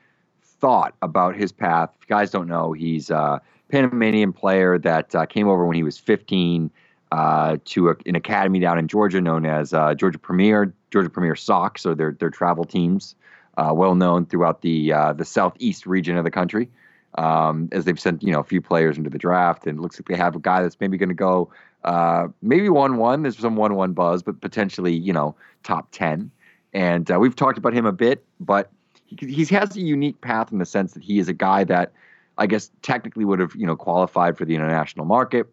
thought 0.42 0.94
about 1.02 1.36
his 1.36 1.52
path. 1.52 1.90
If 1.94 2.08
you 2.08 2.14
guys 2.14 2.30
don't 2.30 2.48
know, 2.48 2.72
he's 2.72 3.10
a 3.10 3.40
Panamanian 3.72 4.34
player 4.34 4.78
that 4.78 5.14
uh, 5.14 5.24
came 5.24 5.48
over 5.48 5.64
when 5.66 5.74
he 5.74 5.82
was 5.82 5.98
15 5.98 6.70
uh, 7.10 7.56
to 7.64 7.88
a, 7.88 7.96
an 8.04 8.14
academy 8.14 8.60
down 8.60 8.78
in 8.78 8.86
Georgia 8.86 9.20
known 9.20 9.46
as 9.46 9.72
uh, 9.72 9.94
Georgia 9.94 10.18
Premier, 10.18 10.72
Georgia 10.90 11.08
Premier 11.08 11.34
Sox, 11.34 11.86
or 11.86 11.94
their 11.94 12.12
their 12.12 12.30
travel 12.30 12.64
teams, 12.64 13.14
uh, 13.56 13.72
well 13.74 13.94
known 13.94 14.26
throughout 14.26 14.60
the 14.60 14.92
uh, 14.92 15.14
the 15.14 15.24
southeast 15.24 15.86
region 15.86 16.16
of 16.16 16.24
the 16.24 16.30
country. 16.30 16.68
Um, 17.16 17.68
as 17.72 17.84
they've 17.84 18.00
sent 18.00 18.22
you 18.22 18.30
know 18.30 18.40
a 18.40 18.44
few 18.44 18.60
players 18.60 18.98
into 18.98 19.10
the 19.10 19.18
draft, 19.18 19.66
and 19.66 19.78
it 19.78 19.82
looks 19.82 19.98
like 19.98 20.06
they 20.06 20.16
have 20.16 20.36
a 20.36 20.38
guy 20.38 20.62
that's 20.62 20.76
maybe 20.78 20.98
going 20.98 21.08
to 21.08 21.14
go 21.14 21.50
uh, 21.84 22.28
maybe 22.42 22.68
one 22.68 22.98
one. 22.98 23.22
There's 23.22 23.38
some 23.38 23.56
one 23.56 23.74
one 23.74 23.94
buzz, 23.94 24.22
but 24.22 24.40
potentially 24.42 24.94
you 24.94 25.14
know 25.14 25.34
top 25.62 25.88
ten. 25.92 26.30
And 26.74 27.08
we've 27.18 27.36
talked 27.36 27.58
about 27.58 27.72
him 27.72 27.86
a 27.86 27.92
bit, 27.92 28.24
but 28.40 28.70
he, 29.06 29.32
he 29.32 29.54
has 29.54 29.76
a 29.76 29.80
unique 29.80 30.20
path 30.20 30.52
in 30.52 30.58
the 30.58 30.66
sense 30.66 30.92
that 30.92 31.02
he 31.02 31.18
is 31.18 31.28
a 31.28 31.34
guy 31.34 31.64
that 31.64 31.92
I 32.38 32.46
guess 32.46 32.70
technically 32.82 33.24
would 33.24 33.38
have 33.38 33.54
you 33.54 33.66
know 33.66 33.76
qualified 33.76 34.36
for 34.36 34.44
the 34.44 34.54
international 34.54 35.04
market, 35.04 35.46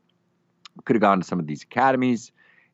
could 0.86 0.96
have 0.96 1.02
gone 1.02 1.20
to 1.20 1.26
some 1.26 1.40
of 1.40 1.48
these 1.48 1.64
academies, 1.64 2.32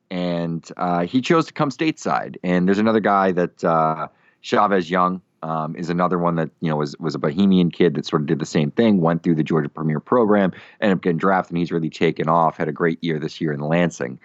and 0.10 0.68
uh, 0.78 1.06
he 1.06 1.22
chose 1.22 1.46
to 1.48 1.54
come 1.54 1.70
stateside. 1.70 2.38
And 2.44 2.68
there's 2.68 2.80
another 2.80 3.00
guy 3.00 3.32
that 3.32 3.63
uh, 3.63 4.08
Chavez 4.41 4.89
Young 4.89 5.22
um, 5.44 5.76
is 5.76 5.89
another 5.89 6.18
one 6.18 6.36
that 6.36 6.50
you 6.62 6.70
know 6.70 6.78
was 6.78 6.96
was 7.00 7.15
a 7.15 7.20
Bahamian 7.20 7.72
kid 7.72 7.96
that 7.96 8.06
sort 8.06 8.22
of 8.22 8.28
did 8.28 8.39
the 8.39 8.46
same 8.46 8.72
thing, 8.72 9.02
went 9.02 9.24
through 9.24 9.36
the 9.36 9.44
Georgia 9.44 9.70
Premier 9.70 10.00
program, 10.00 10.52
ended 10.82 10.98
up 10.98 11.04
getting 11.04 11.18
drafted, 11.18 11.52
and 11.52 11.60
he's 11.60 11.72
really 11.72 11.89
taken 11.89 12.28
off. 12.28 12.58
Had 12.58 12.68
a 12.68 12.74
great 12.74 13.04
year 13.04 13.20
this 13.20 13.39
year 13.39 13.52
in 13.52 13.60
Lansing. 13.60 14.20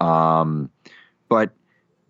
Um, 0.00 0.70
but 1.28 1.52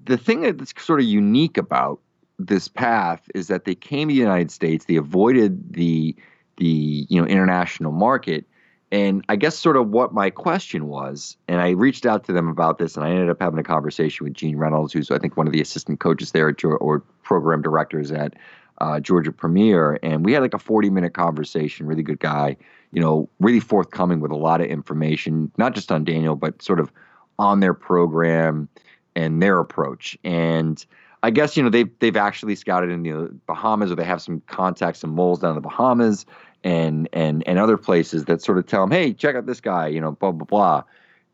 the 0.05 0.17
thing 0.17 0.43
that's 0.57 0.75
sort 0.83 1.01
of 1.01 1.07
unique 1.07 1.57
about 1.57 2.01
this 2.39 2.69
path 2.69 3.29
is 3.35 3.49
that 3.49 3.65
they 3.65 3.75
came 3.75 4.09
to 4.09 4.15
the 4.15 4.21
United 4.21 4.51
States, 4.51 4.85
they 4.85 4.97
avoided 4.97 5.73
the 5.73 6.15
the 6.57 7.07
you 7.09 7.21
know 7.21 7.27
international 7.27 7.93
market, 7.93 8.45
and 8.93 9.25
I 9.29 9.37
guess 9.37 9.59
sort 9.59 9.77
of 9.77 9.89
what 9.89 10.15
my 10.15 10.31
question 10.31 10.89
was, 10.89 11.37
and 11.49 11.61
I 11.61 11.71
reached 11.71 12.07
out 12.07 12.25
to 12.25 12.33
them 12.33 12.49
about 12.49 12.79
this, 12.79 12.97
and 12.97 13.05
I 13.05 13.11
ended 13.11 13.31
up 13.31 13.41
having 13.41 13.59
a 13.59 13.65
conversation 13.65 14.25
with 14.25 14.35
Gene 14.35 14.57
Reynolds, 14.57 14.93
who's 14.93 15.11
I 15.11 15.19
think 15.19 15.37
one 15.37 15.47
of 15.47 15.53
the 15.53 15.61
assistant 15.61 16.01
coaches 16.01 16.33
there 16.33 16.55
or 16.63 17.01
program 17.23 17.63
directors 17.63 18.13
at 18.13 18.35
uh, 18.79 19.01
Georgia 19.01 19.33
Premier, 19.33 19.99
and 20.03 20.25
we 20.25 20.33
had 20.33 20.43
like 20.43 20.55
a 20.55 20.59
40 20.59 20.91
minute 20.91 21.15
conversation. 21.15 21.87
Really 21.87 22.03
good 22.03 22.21
guy, 22.21 22.57
you 22.93 23.01
know, 23.01 23.29
really 23.41 23.61
forthcoming 23.61 24.21
with 24.21 24.31
a 24.31 24.37
lot 24.37 24.61
of 24.61 24.67
information, 24.67 25.51
not 25.57 25.75
just 25.75 25.91
on 25.91 26.05
Daniel, 26.05 26.37
but 26.37 26.63
sort 26.63 26.81
of 26.81 26.93
on 27.39 27.61
their 27.61 27.75
program 27.75 28.69
and 29.15 29.43
their 29.43 29.59
approach. 29.59 30.17
And 30.25 30.85
I 31.23 31.31
guess 31.31 31.57
you 31.57 31.63
know 31.63 31.71
they've 31.71 31.91
they've 31.99 32.17
actually 32.17 32.55
scouted 32.55 32.91
in 32.91 33.03
the 33.03 33.35
Bahamas, 33.47 33.91
or 33.91 33.97
they 33.97 34.05
have 34.05 34.23
some 34.23 34.43
contacts 34.47 35.03
and 35.03 35.13
moles 35.13 35.41
down 35.41 35.51
in 35.51 35.55
the 35.57 35.61
Bahamas 35.61 36.27
and 36.67 37.09
and 37.13 37.47
and 37.47 37.61
other 37.61 37.77
places 37.77 38.25
that 38.25 38.43
sort 38.43 38.59
of 38.59 38.67
tell 38.67 38.81
them, 38.81 38.91
hey, 38.91 39.13
check 39.13 39.37
out 39.37 39.47
this 39.47 39.61
guy, 39.61 39.87
you 39.87 40.01
know, 40.01 40.11
blah 40.11 40.33
blah 40.33 40.45
blah. 40.45 40.83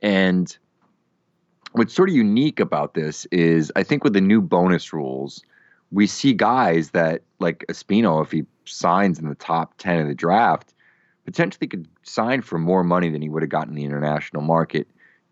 And 0.03 0.55
what's 1.73 1.95
sort 1.95 2.11
of 2.11 2.14
unique 2.14 2.61
about 2.61 2.92
this 2.92 3.25
is 3.33 3.73
I 3.75 3.83
think 3.83 4.05
with 4.05 4.12
the 4.12 4.21
new 4.21 4.42
bonus 4.42 4.92
rules, 4.92 5.42
we 5.90 6.07
see 6.07 6.35
guys 6.35 6.90
that 6.90 7.23
like 7.38 7.64
Espino, 7.71 8.23
if 8.23 8.31
he 8.31 8.45
signs 8.66 9.18
in 9.18 9.31
the 9.31 9.35
top 9.35 9.73
ten 9.79 10.01
of 10.01 10.07
the 10.07 10.14
draft, 10.14 10.75
potentially 11.25 11.66
could 11.66 11.88
sign 12.03 12.42
for 12.42 12.59
more 12.59 12.85
money 12.85 13.09
than 13.09 13.23
he 13.23 13.31
would 13.31 13.42
have 13.42 13.51
gotten 13.51 13.71
in 13.71 13.77
the 13.77 13.85
international 13.85 14.42
market 14.42 14.87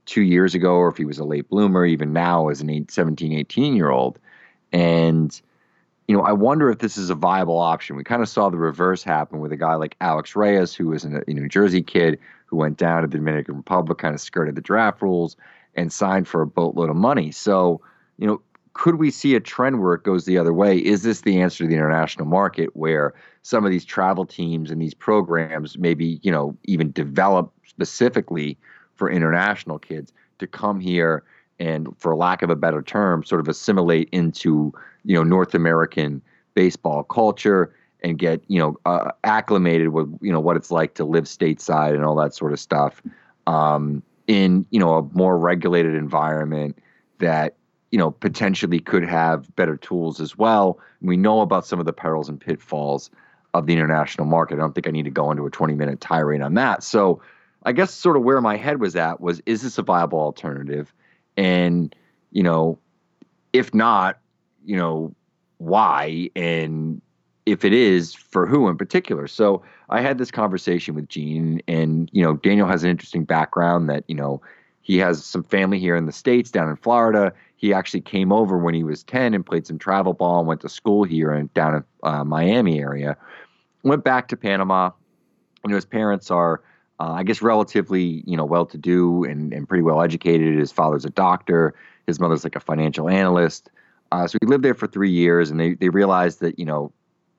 two 0.07 0.23
years 0.23 0.55
ago, 0.55 0.77
or 0.77 0.89
if 0.89 0.97
he 0.97 1.05
was 1.05 1.19
a 1.19 1.25
late 1.25 1.51
bloomer, 1.51 1.85
even 1.85 2.15
now 2.15 2.49
as 2.49 2.63
an 2.63 2.71
eight, 2.71 2.91
17, 2.91 3.35
18 3.35 3.77
year 3.77 3.91
old. 3.91 4.19
And, 4.73 5.39
you 6.11 6.16
know, 6.16 6.25
I 6.25 6.33
wonder 6.33 6.68
if 6.70 6.81
this 6.81 6.96
is 6.96 7.09
a 7.09 7.14
viable 7.14 7.59
option. 7.59 7.94
We 7.94 8.03
kind 8.03 8.20
of 8.20 8.29
saw 8.29 8.51
the 8.51 8.59
reverse 8.59 9.05
happen 9.05 9.38
with 9.38 9.53
a 9.53 9.57
guy 9.57 9.77
like 9.77 9.94
Alex 10.01 10.35
Reyes, 10.35 10.75
who 10.75 10.88
was 10.88 11.05
a 11.05 11.23
New 11.29 11.49
Jersey 11.49 11.85
kid 11.85 12.18
who 12.46 12.57
went 12.57 12.79
down 12.79 13.03
to 13.03 13.07
the 13.07 13.16
Dominican 13.16 13.59
Republic, 13.59 13.99
kind 13.99 14.12
of 14.12 14.20
skirted 14.20 14.57
the 14.57 14.61
draft 14.61 15.03
rules 15.03 15.37
and 15.77 15.92
signed 15.92 16.27
for 16.27 16.42
a 16.42 16.49
boatload 16.49 16.90
of 16.90 16.96
money. 16.96 17.31
So, 17.31 17.81
you 18.18 18.27
know, 18.27 18.42
could 18.73 18.96
we 18.96 19.12
see 19.12 19.37
a 19.37 19.40
trend 19.40 19.81
where 19.81 19.94
it 19.94 20.03
goes 20.03 20.25
the 20.25 20.37
other 20.37 20.53
way? 20.53 20.79
Is 20.79 21.05
this 21.05 21.20
the 21.20 21.40
answer 21.40 21.62
to 21.62 21.68
the 21.68 21.77
international 21.77 22.27
market 22.27 22.70
where 22.75 23.14
some 23.42 23.64
of 23.64 23.70
these 23.70 23.85
travel 23.85 24.27
teams 24.27 24.73
and 24.73 24.83
these 24.83 24.94
programs 24.94 25.79
maybe, 25.79 26.18
you 26.25 26.33
know, 26.33 26.59
even 26.64 26.90
develop 26.90 27.53
specifically 27.68 28.59
for 28.96 29.09
international 29.09 29.79
kids 29.79 30.12
to 30.40 30.49
come 30.49 30.81
here 30.81 31.23
and 31.61 31.88
for 31.99 32.16
lack 32.16 32.42
of 32.42 32.51
a 32.51 32.57
better 32.57 32.83
term, 32.83 33.23
sort 33.23 33.40
of 33.40 33.46
assimilate 33.46 34.09
into, 34.11 34.73
you 35.05 35.14
know, 35.14 35.23
North 35.23 35.55
American 35.55 36.23
baseball 36.55 37.05
culture 37.05 37.73
and 38.03 38.18
get, 38.18 38.42
you 38.49 38.59
know, 38.59 38.77
uh, 38.87 39.12
acclimated 39.25 39.90
with, 39.90 40.12
you 40.23 40.33
know, 40.33 40.40
what 40.40 40.57
it's 40.57 40.70
like 40.70 40.94
to 40.94 41.05
live 41.05 41.25
stateside 41.25 41.94
and 41.94 42.05
all 42.05 42.16
that 42.16 42.35
sort 42.35 42.53
of 42.53 42.59
stuff 42.59 43.03
um, 43.46 44.03
in, 44.27 44.64
you 44.70 44.81
know, 44.81 44.94
a 44.94 45.03
more 45.12 45.38
regulated 45.38 45.94
environment 45.94 46.79
that, 47.18 47.55
you 47.90 47.99
know, 47.99 48.11
potentially 48.11 48.81
could 48.81 49.05
have 49.05 49.55
better 49.55 49.77
tools 49.77 50.18
as 50.18 50.38
well. 50.38 50.79
We 51.03 51.18
know 51.18 51.42
about 51.42 51.66
some 51.66 51.79
of 51.79 51.85
the 51.85 51.92
perils 51.92 52.29
and 52.29 52.40
pitfalls 52.40 53.11
of 53.53 53.66
the 53.66 53.75
international 53.75 54.27
market. 54.27 54.55
I 54.55 54.59
don't 54.59 54.75
think 54.75 54.87
I 54.87 54.92
need 54.92 55.05
to 55.05 55.11
go 55.11 55.31
into 55.31 55.44
a 55.44 55.51
20 55.51 55.75
minute 55.75 56.01
tirade 56.01 56.40
on 56.40 56.55
that. 56.55 56.83
So 56.83 57.20
I 57.64 57.73
guess 57.73 57.92
sort 57.92 58.16
of 58.16 58.23
where 58.23 58.40
my 58.40 58.57
head 58.57 58.81
was 58.81 58.96
at 58.96 59.20
was 59.20 59.42
is 59.44 59.61
this 59.61 59.77
a 59.77 59.83
viable 59.83 60.20
alternative? 60.20 60.94
And, 61.37 61.95
you 62.31 62.43
know, 62.43 62.79
if 63.53 63.75
not, 63.75 64.19
you 64.64 64.77
know, 64.77 65.14
why? 65.59 66.31
And 66.37 67.01
if 67.47 67.64
it 67.64 67.73
is, 67.73 68.14
for 68.14 68.47
who 68.47 68.69
in 68.69 68.77
particular? 68.77 69.27
So 69.27 69.62
I 69.88 70.01
had 70.01 70.19
this 70.19 70.31
conversation 70.31 70.95
with 70.95 71.09
Gene, 71.09 71.61
and 71.66 72.09
you 72.12 72.23
know, 72.23 72.37
Daniel 72.37 72.66
has 72.66 72.85
an 72.85 72.90
interesting 72.90 73.25
background 73.25 73.88
that 73.88 74.05
you 74.09 74.14
know 74.14 74.40
he 74.83 74.99
has 74.99 75.25
some 75.25 75.43
family 75.43 75.79
here 75.79 75.97
in 75.97 76.07
the 76.07 76.12
states, 76.12 76.51
down 76.51 76.69
in 76.69 76.77
Florida. 76.77 77.33
He 77.57 77.75
actually 77.75 78.01
came 78.01 78.33
over 78.33 78.57
when 78.57 78.75
he 78.75 78.85
was 78.85 79.03
ten 79.03 79.35
and 79.35 79.45
played 79.45 79.66
some 79.66 79.79
travel 79.79 80.12
ball 80.12 80.38
and 80.38 80.49
went 80.49 80.61
to 80.62 80.69
school 80.69 81.05
here 81.05 81.33
and 81.33 81.53
down 81.55 81.77
in 81.77 81.85
uh, 82.03 82.25
Miami 82.25 82.81
area. 82.81 83.16
Went 83.83 84.05
back 84.05 84.29
to 84.29 84.37
Panama. 84.37 84.90
You 85.64 85.71
know, 85.71 85.77
his 85.77 85.87
parents 85.87 86.31
are. 86.31 86.62
Uh, 87.01 87.13
I 87.13 87.23
guess 87.23 87.41
relatively, 87.41 88.23
you 88.27 88.37
know, 88.37 88.45
well-to-do 88.45 89.25
and, 89.25 89.55
and 89.55 89.67
pretty 89.67 89.83
well 89.83 90.03
educated. 90.03 90.59
His 90.59 90.71
father's 90.71 91.07
a 91.07 91.11
doctor. 91.11 91.75
His 92.07 92.21
mother's 92.21 92.45
like 92.45 92.57
a 92.57 92.61
financial 92.61 93.09
analyst. 93.09 93.71
Uh, 94.13 94.27
so 94.27 94.37
he 94.43 94.47
lived 94.47 94.63
there 94.63 94.75
for 94.75 94.87
three 94.87 95.11
years, 95.11 95.51
and 95.51 95.59
they 95.59 95.75
they 95.75 95.89
realized 95.89 96.41
that 96.41 96.59
you 96.59 96.67
know 96.67 96.93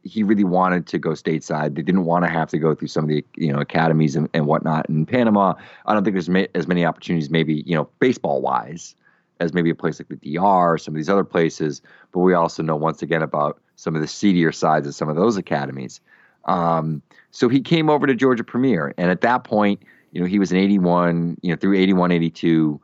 he 0.03 0.23
really 0.23 0.43
wanted 0.43 0.87
to 0.87 0.97
go 0.97 1.11
stateside. 1.11 1.75
They 1.75 1.83
didn't 1.83 2.05
want 2.05 2.25
to 2.25 2.31
have 2.31 2.49
to 2.49 2.57
go 2.57 2.73
through 2.73 2.87
some 2.87 3.03
of 3.03 3.09
the 3.09 3.23
you 3.35 3.53
know 3.53 3.59
academies 3.59 4.15
and, 4.15 4.27
and 4.33 4.47
whatnot 4.47 4.89
in 4.89 5.05
Panama. 5.05 5.53
I 5.85 5.93
don't 5.93 6.03
think 6.03 6.15
there's 6.15 6.29
ma- 6.29 6.45
as 6.55 6.67
many 6.67 6.83
opportunities, 6.83 7.29
maybe 7.29 7.63
you 7.65 7.75
know 7.75 7.87
baseball 7.99 8.41
wise, 8.41 8.95
as 9.39 9.53
maybe 9.53 9.69
a 9.69 9.75
place 9.75 9.99
like 9.99 10.07
the 10.07 10.35
DR 10.35 10.73
or 10.73 10.77
some 10.79 10.95
of 10.95 10.97
these 10.97 11.09
other 11.09 11.23
places. 11.23 11.83
But 12.11 12.21
we 12.21 12.33
also 12.33 12.63
know 12.63 12.75
once 12.75 13.01
again 13.03 13.21
about 13.21 13.61
some 13.75 13.95
of 13.95 14.01
the 14.01 14.07
seedier 14.07 14.51
sides 14.51 14.87
of 14.87 14.95
some 14.95 15.09
of 15.09 15.15
those 15.15 15.37
academies. 15.37 16.01
Um, 16.45 17.01
so 17.31 17.49
he 17.49 17.61
came 17.61 17.89
over 17.89 18.07
to 18.07 18.15
Georgia 18.15 18.43
Premier, 18.43 18.93
and 18.97 19.09
at 19.09 19.21
that 19.21 19.43
point, 19.43 19.81
you 20.11 20.19
know, 20.19 20.27
he 20.27 20.39
was 20.39 20.51
an 20.51 20.57
81, 20.57 21.37
you 21.41 21.51
know, 21.51 21.55
through 21.55 21.77
81, 21.77 22.11
82. 22.11 22.79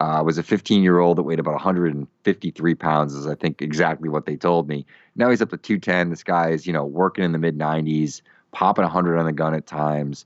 Uh, 0.00 0.22
was 0.24 0.38
a 0.38 0.42
15 0.42 0.82
year 0.82 1.00
old 1.00 1.18
that 1.18 1.22
weighed 1.22 1.38
about 1.38 1.52
153 1.52 2.74
pounds, 2.74 3.14
is 3.14 3.26
I 3.26 3.34
think 3.34 3.60
exactly 3.60 4.08
what 4.08 4.24
they 4.24 4.36
told 4.36 4.66
me. 4.66 4.86
Now 5.16 5.28
he's 5.28 5.42
up 5.42 5.50
to 5.50 5.58
210. 5.58 6.08
This 6.08 6.24
guy 6.24 6.48
is, 6.48 6.66
you 6.66 6.72
know, 6.72 6.84
working 6.84 7.24
in 7.24 7.32
the 7.32 7.38
mid 7.38 7.58
90s, 7.58 8.22
popping 8.52 8.84
100 8.84 9.18
on 9.18 9.26
the 9.26 9.32
gun 9.32 9.54
at 9.54 9.66
times. 9.66 10.24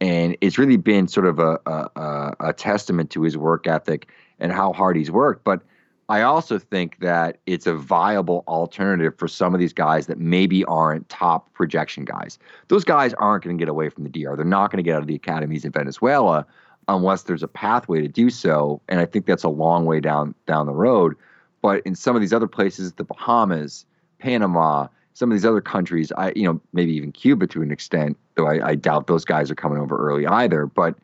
And 0.00 0.36
it's 0.40 0.56
really 0.56 0.76
been 0.76 1.08
sort 1.08 1.26
of 1.26 1.40
a, 1.40 1.58
a, 1.66 2.34
a 2.40 2.52
testament 2.52 3.10
to 3.10 3.22
his 3.22 3.36
work 3.36 3.66
ethic 3.66 4.08
and 4.38 4.52
how 4.52 4.72
hard 4.72 4.96
he's 4.96 5.10
worked. 5.10 5.42
But 5.42 5.62
I 6.08 6.22
also 6.22 6.58
think 6.58 6.98
that 7.00 7.38
it's 7.46 7.66
a 7.66 7.74
viable 7.74 8.42
alternative 8.48 9.14
for 9.18 9.28
some 9.28 9.52
of 9.52 9.60
these 9.60 9.74
guys 9.74 10.06
that 10.06 10.18
maybe 10.18 10.64
aren't 10.64 11.06
top 11.10 11.52
projection 11.52 12.06
guys. 12.06 12.38
Those 12.68 12.84
guys 12.84 13.12
aren't 13.14 13.44
going 13.44 13.58
to 13.58 13.60
get 13.60 13.68
away 13.68 13.90
from 13.90 14.04
the 14.04 14.10
DR. 14.10 14.34
They're 14.34 14.44
not 14.44 14.70
going 14.70 14.78
to 14.78 14.82
get 14.82 14.94
out 14.94 15.02
of 15.02 15.06
the 15.06 15.14
academies 15.14 15.66
in 15.66 15.72
Venezuela 15.72 16.46
unless 16.88 17.24
there's 17.24 17.42
a 17.42 17.48
pathway 17.48 18.00
to 18.00 18.08
do 18.08 18.30
so. 18.30 18.80
And 18.88 19.00
I 19.00 19.04
think 19.04 19.26
that's 19.26 19.44
a 19.44 19.50
long 19.50 19.84
way 19.84 20.00
down 20.00 20.34
down 20.46 20.64
the 20.64 20.72
road. 20.72 21.14
But 21.60 21.82
in 21.84 21.94
some 21.94 22.16
of 22.16 22.22
these 22.22 22.32
other 22.32 22.46
places, 22.46 22.92
the 22.94 23.04
Bahamas, 23.04 23.84
Panama, 24.18 24.88
some 25.12 25.30
of 25.30 25.36
these 25.36 25.44
other 25.44 25.60
countries, 25.60 26.10
I 26.16 26.32
you 26.34 26.44
know 26.44 26.58
maybe 26.72 26.92
even 26.92 27.12
Cuba 27.12 27.46
to 27.48 27.60
an 27.60 27.70
extent, 27.70 28.16
though 28.36 28.46
I, 28.46 28.68
I 28.68 28.74
doubt 28.76 29.08
those 29.08 29.26
guys 29.26 29.50
are 29.50 29.54
coming 29.54 29.78
over 29.78 29.98
early 29.98 30.26
either. 30.26 30.64
But 30.64 30.94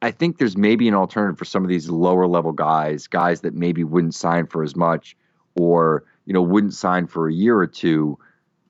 I 0.00 0.10
think 0.10 0.38
there's 0.38 0.56
maybe 0.56 0.86
an 0.88 0.94
alternative 0.94 1.38
for 1.38 1.44
some 1.44 1.62
of 1.62 1.68
these 1.68 1.88
lower 1.88 2.26
level 2.26 2.52
guys, 2.52 3.06
guys 3.06 3.40
that 3.40 3.54
maybe 3.54 3.84
wouldn't 3.84 4.14
sign 4.14 4.46
for 4.46 4.62
as 4.62 4.76
much, 4.76 5.16
or 5.56 6.04
you 6.24 6.32
know 6.32 6.42
wouldn't 6.42 6.74
sign 6.74 7.06
for 7.06 7.28
a 7.28 7.32
year 7.32 7.56
or 7.56 7.66
two. 7.66 8.18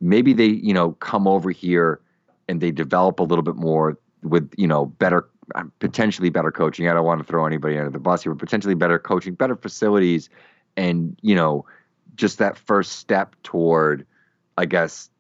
Maybe 0.01 0.33
they 0.33 0.47
you 0.47 0.73
know 0.73 0.93
come 0.93 1.27
over 1.27 1.51
here 1.51 2.01
and 2.49 2.61
they 2.61 2.71
develop 2.71 3.21
a 3.21 3.25
little 3.25 3.43
bit 3.43 3.57
more 3.57 3.99
with 4.23 4.51
you 4.57 4.67
know 4.67 4.87
better 4.87 5.29
uh, 5.55 5.65
potentially 5.79 6.31
better 6.31 6.51
coaching. 6.51 6.89
I 6.89 6.95
don't 6.95 7.05
want 7.05 7.21
to 7.21 7.27
throw 7.27 7.47
anybody 7.47 7.79
under 7.79 7.91
the 7.91 7.99
bus 7.99 8.23
here, 8.23 8.35
but 8.35 8.41
potentially 8.41 8.75
better 8.75 8.99
coaching, 8.99 9.35
better 9.35 9.57
facilities, 9.57 10.31
and 10.77 11.17
you 11.23 11.35
know, 11.35 11.67
just 12.17 12.39
that 12.39 12.59
first 12.59 12.93
step 12.93 13.35
toward, 13.43 14.07
I 14.57 14.67
guess, 14.67 15.11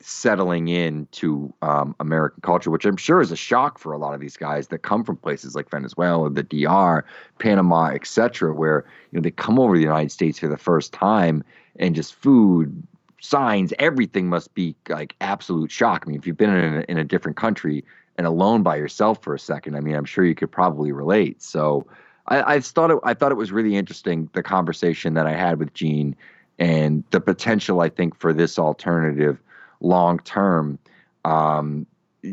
settling 0.00 0.68
into 0.68 1.52
um, 1.62 1.94
American 2.00 2.40
culture, 2.42 2.70
which 2.70 2.84
I'm 2.84 2.96
sure 2.96 3.20
is 3.20 3.30
a 3.30 3.36
shock 3.36 3.78
for 3.78 3.92
a 3.92 3.98
lot 3.98 4.14
of 4.14 4.20
these 4.20 4.36
guys 4.36 4.68
that 4.68 4.78
come 4.78 5.04
from 5.04 5.16
places 5.16 5.54
like 5.54 5.70
Venezuela, 5.70 6.30
the 6.30 6.42
DR, 6.42 7.04
Panama, 7.38 7.86
etc., 7.88 8.52
where 8.54 8.84
you 9.10 9.18
know 9.18 9.22
they 9.22 9.30
come 9.30 9.58
over 9.58 9.74
to 9.74 9.78
the 9.78 9.84
United 9.84 10.10
States 10.10 10.38
for 10.38 10.48
the 10.48 10.56
first 10.56 10.92
time 10.92 11.44
and 11.78 11.94
just 11.94 12.14
food, 12.14 12.82
signs, 13.20 13.72
everything 13.78 14.28
must 14.28 14.54
be 14.54 14.74
like 14.88 15.14
absolute 15.20 15.70
shock. 15.70 16.04
I 16.04 16.10
mean, 16.10 16.18
if 16.18 16.26
you've 16.26 16.36
been 16.36 16.54
in 16.54 16.74
a, 16.78 16.80
in 16.88 16.98
a 16.98 17.04
different 17.04 17.36
country 17.36 17.84
and 18.16 18.26
alone 18.26 18.62
by 18.62 18.76
yourself 18.76 19.22
for 19.22 19.34
a 19.34 19.38
second, 19.38 19.76
I 19.76 19.80
mean, 19.80 19.94
I'm 19.94 20.04
sure 20.04 20.24
you 20.24 20.34
could 20.34 20.50
probably 20.50 20.92
relate. 20.92 21.42
So 21.42 21.86
I, 22.26 22.54
I 22.54 22.60
thought 22.60 22.90
it, 22.90 22.98
I 23.04 23.14
thought 23.14 23.32
it 23.32 23.36
was 23.36 23.52
really 23.52 23.76
interesting 23.76 24.30
the 24.32 24.42
conversation 24.42 25.14
that 25.14 25.26
I 25.26 25.32
had 25.32 25.58
with 25.58 25.74
Gene 25.74 26.16
and 26.58 27.04
the 27.10 27.20
potential 27.20 27.80
I 27.80 27.88
think 27.88 28.18
for 28.18 28.32
this 28.32 28.58
alternative 28.58 29.40
long 29.80 30.18
term, 30.20 30.78
um, 31.24 31.86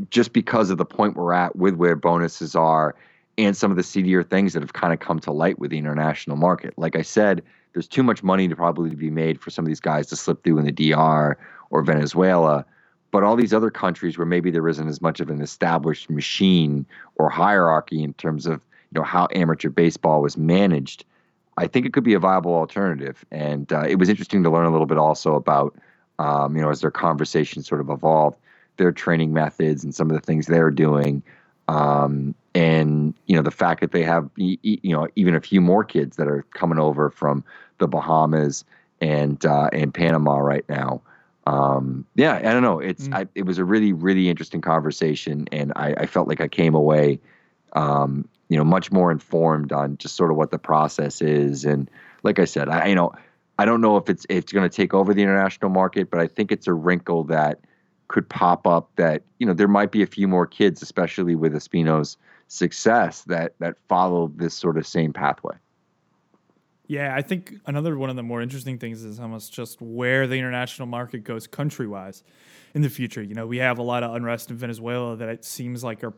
just 0.10 0.34
because 0.34 0.70
of 0.70 0.78
the 0.78 0.86
point 0.86 1.16
we're 1.16 1.34
at 1.34 1.56
with 1.56 1.76
where 1.76 1.96
bonuses 1.96 2.56
are 2.56 2.96
and 3.38 3.56
some 3.56 3.72
of 3.72 3.78
the 3.78 3.84
seedier 3.84 4.24
things 4.24 4.54
that 4.54 4.62
have 4.62 4.74
kind 4.74 4.94
of 4.94 5.00
come 5.00 5.20
to 5.20 5.32
light 5.32 5.60
with 5.60 5.72
the 5.72 5.78
international 5.78 6.36
market. 6.36 6.74
Like 6.78 6.96
I 6.96 7.04
said, 7.04 7.44
there's 7.74 7.88
too 7.88 8.04
much 8.04 8.24
money 8.24 8.48
to 8.48 8.56
probably 8.56 8.96
be 8.96 9.12
made 9.12 9.40
for 9.40 9.52
some 9.52 9.64
of 9.64 9.68
these 9.68 9.80
guys 9.80 10.08
to 10.08 10.16
slip 10.16 10.44
through 10.44 10.58
in 10.58 10.66
the 10.66 10.72
DR 10.92 11.38
or 11.70 11.84
Venezuela 11.84 12.66
but 13.12 13.24
all 13.24 13.36
these 13.36 13.54
other 13.54 13.72
countries 13.72 14.18
where 14.18 14.26
maybe 14.26 14.52
there 14.52 14.68
isn't 14.68 14.88
as 14.88 15.02
much 15.02 15.20
of 15.20 15.30
an 15.30 15.42
established 15.42 16.10
machine 16.10 16.86
or 17.16 17.30
hierarchy 17.30 18.04
in 18.04 18.14
terms 18.14 18.46
of 18.46 18.62
you 18.92 19.00
know 19.00 19.04
how 19.04 19.28
amateur 19.34 19.70
baseball 19.70 20.22
was 20.22 20.38
managed, 20.38 21.06
I 21.58 21.68
think 21.68 21.86
it 21.86 21.94
could 21.94 22.04
be 22.04 22.14
a 22.14 22.20
viable 22.20 22.54
alternative. 22.54 23.26
And 23.32 23.72
uh, 23.72 23.86
it 23.88 23.96
was 23.96 24.10
interesting 24.10 24.44
to 24.44 24.50
learn 24.50 24.66
a 24.66 24.72
little 24.72 24.86
bit 24.86 24.98
also 24.98 25.36
about 25.36 25.76
um, 26.20 26.56
you 26.56 26.62
know 26.62 26.70
as 26.70 26.82
their 26.82 26.92
conversation 26.92 27.64
sort 27.64 27.82
of 27.82 27.90
evolved, 27.90 28.38
their 28.78 28.92
training 28.92 29.34
methods 29.34 29.84
and 29.84 29.94
some 29.94 30.10
of 30.10 30.16
the 30.16 30.22
things 30.22 30.48
they're 30.48 30.72
doing. 30.72 31.24
Um, 31.68 32.34
and 32.56 33.14
you 33.26 33.36
know 33.36 33.42
the 33.42 33.52
fact 33.52 33.82
that 33.82 33.92
they 33.92 34.04
have 34.04 34.30
you 34.36 34.80
know 34.84 35.08
even 35.16 35.36
a 35.36 35.42
few 35.42 35.62
more 35.62 35.84
kids 35.84 36.18
that 36.18 36.28
are 36.28 36.44
coming 36.54 36.80
over 36.80 37.10
from 37.10 37.44
the 37.78 37.88
Bahamas 37.88 38.64
and 39.02 39.46
uh, 39.46 39.70
and 39.74 39.94
Panama 39.94 40.38
right 40.38 40.68
now 40.68 41.02
um, 41.48 42.06
yeah, 42.16 42.36
I 42.36 42.52
don't 42.52 42.62
know. 42.62 42.80
It's 42.80 43.08
mm. 43.08 43.16
I, 43.16 43.28
it 43.34 43.44
was 43.44 43.58
a 43.58 43.64
really 43.64 43.94
really 43.94 44.28
interesting 44.28 44.60
conversation, 44.60 45.48
and 45.54 45.72
I, 45.78 45.94
I 46.00 46.06
felt 46.06 46.28
like 46.28 46.42
I 46.42 46.50
came 46.50 46.76
away, 46.76 47.22
um, 47.72 48.28
you 48.50 48.58
know, 48.58 48.66
much 48.66 48.92
more 48.92 49.12
informed 49.12 49.72
on 49.72 49.98
just 49.98 50.16
sort 50.18 50.30
of 50.30 50.36
what 50.36 50.52
the 50.52 50.60
process 50.60 51.22
is, 51.22 51.64
and 51.64 51.90
like 52.22 52.40
I 52.40 52.44
said, 52.46 52.68
I 52.68 52.88
you 52.88 52.96
know, 52.96 53.14
I 53.58 53.66
don't 53.66 53.82
know 53.82 53.98
if 53.98 54.10
it's 54.10 54.26
it's 54.30 54.52
going 54.52 54.70
to 54.70 54.76
take 54.76 54.94
over 54.94 55.14
the 55.14 55.22
international 55.22 55.72
market, 55.72 56.10
but 56.12 56.20
I 56.20 56.28
think 56.28 56.52
it's 56.52 56.68
a 56.68 56.74
wrinkle 56.74 57.24
that 57.26 57.60
could 58.08 58.30
pop 58.30 58.66
up 58.66 58.90
that 58.96 59.24
you 59.40 59.48
know 59.48 59.54
there 59.54 59.68
might 59.68 59.92
be 59.92 60.02
a 60.02 60.08
few 60.08 60.28
more 60.28 60.46
kids, 60.46 60.82
especially 60.82 61.36
with 61.36 61.54
Espino's 61.54 62.18
success, 62.48 63.24
that 63.24 63.56
that 63.60 63.78
follow 63.88 64.32
this 64.36 64.54
sort 64.54 64.78
of 64.78 64.86
same 64.86 65.14
pathway. 65.14 65.56
Yeah, 66.88 67.14
I 67.14 67.22
think 67.22 67.56
another 67.66 67.98
one 67.98 68.10
of 68.10 68.16
the 68.16 68.24
more 68.24 68.42
interesting 68.42 68.78
things 68.78 69.04
is 69.04 69.20
almost 69.20 69.52
just 69.52 69.82
where 69.82 70.26
the 70.26 70.36
international 70.36 70.88
market 70.88 71.26
goes 71.26 71.46
country 71.46 71.86
wise 71.86 72.24
in 72.74 72.82
the 72.82 72.90
future. 72.90 73.22
You 73.22 73.34
know, 73.34 73.46
we 73.46 73.58
have 73.58 73.78
a 73.78 73.84
lot 73.84 74.04
of 74.04 74.16
unrest 74.16 74.50
in 74.50 74.56
Venezuela 74.56 75.18
that 75.18 75.28
it 75.28 75.44
seems 75.44 75.84
like 75.84 76.04
are 76.04 76.14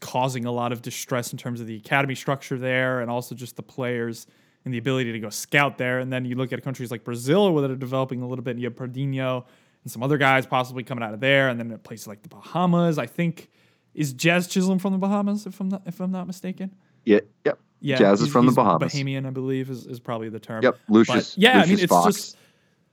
causing 0.00 0.44
a 0.44 0.52
lot 0.52 0.72
of 0.72 0.82
distress 0.82 1.32
in 1.32 1.38
terms 1.38 1.60
of 1.60 1.66
the 1.66 1.76
academy 1.76 2.14
structure 2.14 2.58
there 2.58 3.00
and 3.00 3.10
also 3.10 3.34
just 3.34 3.56
the 3.56 3.62
players 3.62 4.26
and 4.68 4.74
the 4.74 4.78
ability 4.78 5.12
to 5.12 5.18
go 5.18 5.30
scout 5.30 5.78
there. 5.78 5.98
And 5.98 6.12
then 6.12 6.26
you 6.26 6.36
look 6.36 6.52
at 6.52 6.62
countries 6.62 6.90
like 6.90 7.02
Brazil 7.02 7.54
where 7.54 7.66
they're 7.66 7.74
developing 7.74 8.20
a 8.20 8.28
little 8.28 8.44
bit. 8.44 8.50
And 8.50 8.60
you 8.60 8.66
have 8.68 8.76
Pardinho 8.76 9.46
and 9.82 9.90
some 9.90 10.02
other 10.02 10.18
guys 10.18 10.44
possibly 10.44 10.82
coming 10.82 11.02
out 11.02 11.14
of 11.14 11.20
there. 11.20 11.48
And 11.48 11.58
then 11.58 11.72
at 11.72 11.82
places 11.84 12.06
like 12.06 12.20
the 12.22 12.28
Bahamas, 12.28 12.98
I 12.98 13.06
think 13.06 13.48
is 13.94 14.12
Jazz 14.12 14.46
Chisholm 14.46 14.78
from 14.78 14.92
the 14.92 14.98
Bahamas, 14.98 15.46
if 15.46 15.58
I'm 15.58 15.70
not 15.70 15.82
if 15.86 16.00
I'm 16.00 16.12
not 16.12 16.26
mistaken. 16.26 16.74
Yeah, 17.06 17.20
yep. 17.46 17.58
Yeah, 17.80 17.96
Jazz 17.96 18.20
is 18.20 18.28
from 18.30 18.44
the 18.44 18.52
Bahamas. 18.52 18.92
Bahamian, 18.92 19.26
I 19.26 19.30
believe, 19.30 19.70
is, 19.70 19.86
is 19.86 20.00
probably 20.00 20.28
the 20.28 20.38
term. 20.40 20.62
Yep, 20.62 20.76
Lucius. 20.90 21.34
But 21.34 21.42
yeah, 21.42 21.60
Lucius 21.60 21.64
I 21.66 21.70
mean, 21.74 21.84
it's 21.84 21.90
Fox. 21.92 22.14
just 22.16 22.36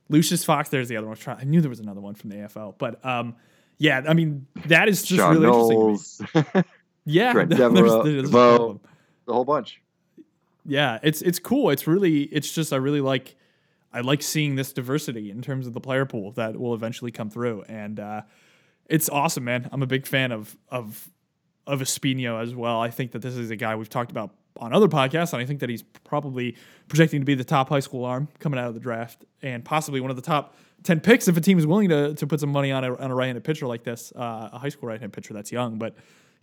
Lucius 0.08 0.46
Fox. 0.46 0.70
There's 0.70 0.88
the 0.88 0.96
other 0.96 1.08
one. 1.08 1.18
I 1.28 1.44
knew 1.44 1.60
there 1.60 1.70
was 1.70 1.82
another 1.82 2.00
one 2.02 2.16
from 2.16 2.30
the 2.30 2.38
AFL, 2.38 2.76
but 2.78 3.04
um, 3.06 3.36
yeah, 3.80 4.04
I 4.08 4.14
mean, 4.14 4.48
that 4.68 4.88
is 4.88 5.04
just 5.04 5.20
really 5.22 5.42
Knowles, 5.42 6.22
interesting. 6.22 6.64
Yeah, 7.04 7.34
Trent 7.34 7.50
there's- 7.50 7.72
Deveaux, 7.74 8.04
there's 8.04 8.20
a 8.20 8.22
Devoe. 8.22 8.52
couple 8.58 8.82
the 9.26 9.34
whole 9.34 9.44
bunch. 9.46 9.82
Yeah, 10.65 10.99
it's 11.04 11.21
it's 11.21 11.39
cool. 11.39 11.69
It's 11.69 11.88
really, 11.88 12.23
it's 12.23 12.51
just 12.51 12.73
I 12.73 12.78
really 12.78 13.01
like, 13.01 13.36
I 13.93 14.01
like 14.01 14.21
seeing 14.21 14.56
this 14.56 14.73
diversity 14.73 15.30
in 15.30 15.41
terms 15.41 15.67
of 15.67 15.73
the 15.73 15.80
player 15.80 16.06
pool 16.06 16.32
that 16.32 16.58
will 16.60 16.73
eventually 16.73 17.12
come 17.12 17.30
through, 17.30 17.63
and 17.63 17.99
uh, 17.99 18.21
it's 18.88 19.10
awesome, 19.10 19.43
man. 19.43 19.69
I'm 19.71 19.84
a 19.84 19.88
big 19.88 20.08
fan 20.08 20.32
of 20.32 20.58
of 20.69 21.10
of 21.67 21.82
Espino 21.82 22.41
as 22.41 22.54
well. 22.56 22.82
I 22.82 22.89
think 22.89 23.12
that 23.12 23.21
this 23.21 23.36
is 23.36 23.51
a 23.51 23.56
guy 23.56 23.75
we've 23.75 23.89
talked 23.89 24.12
about 24.12 24.32
on 24.58 24.73
other 24.73 24.88
podcasts, 24.88 25.34
and 25.34 25.41
I 25.41 25.45
think 25.45 25.60
that 25.60 25.69
he's 25.69 25.84
probably 25.84 26.56
projecting 26.88 27.21
to 27.21 27.25
be 27.25 27.36
the 27.36 27.43
top 27.43 27.69
high 27.69 27.80
school 27.80 28.05
arm 28.05 28.28
coming 28.39 28.59
out 28.59 28.68
of 28.68 28.74
the 28.74 28.80
draft, 28.80 29.26
and 29.41 29.63
possibly 29.63 30.01
one 30.01 30.09
of 30.09 30.16
the 30.16 30.22
top 30.22 30.55
ten 30.84 30.99
picks 30.99 31.28
if 31.28 31.38
a 31.38 31.41
team 31.41 31.57
is 31.57 31.68
willing 31.68 31.89
to 31.89 32.16
to 32.16 32.28
put 32.28 32.39
some 32.39 32.51
money 32.51 32.72
on 32.72 32.84
a, 32.84 32.95
on 32.95 33.11
a 33.11 33.16
right-handed 33.16 33.43
pitcher 33.43 33.68
like 33.68 33.84
this, 33.84 34.11
uh, 34.16 34.49
a 34.53 34.57
high 34.57 34.70
school 34.70 34.89
right-handed 34.89 35.13
pitcher 35.13 35.34
that's 35.34 35.51
young, 35.51 35.78
but. 35.78 35.95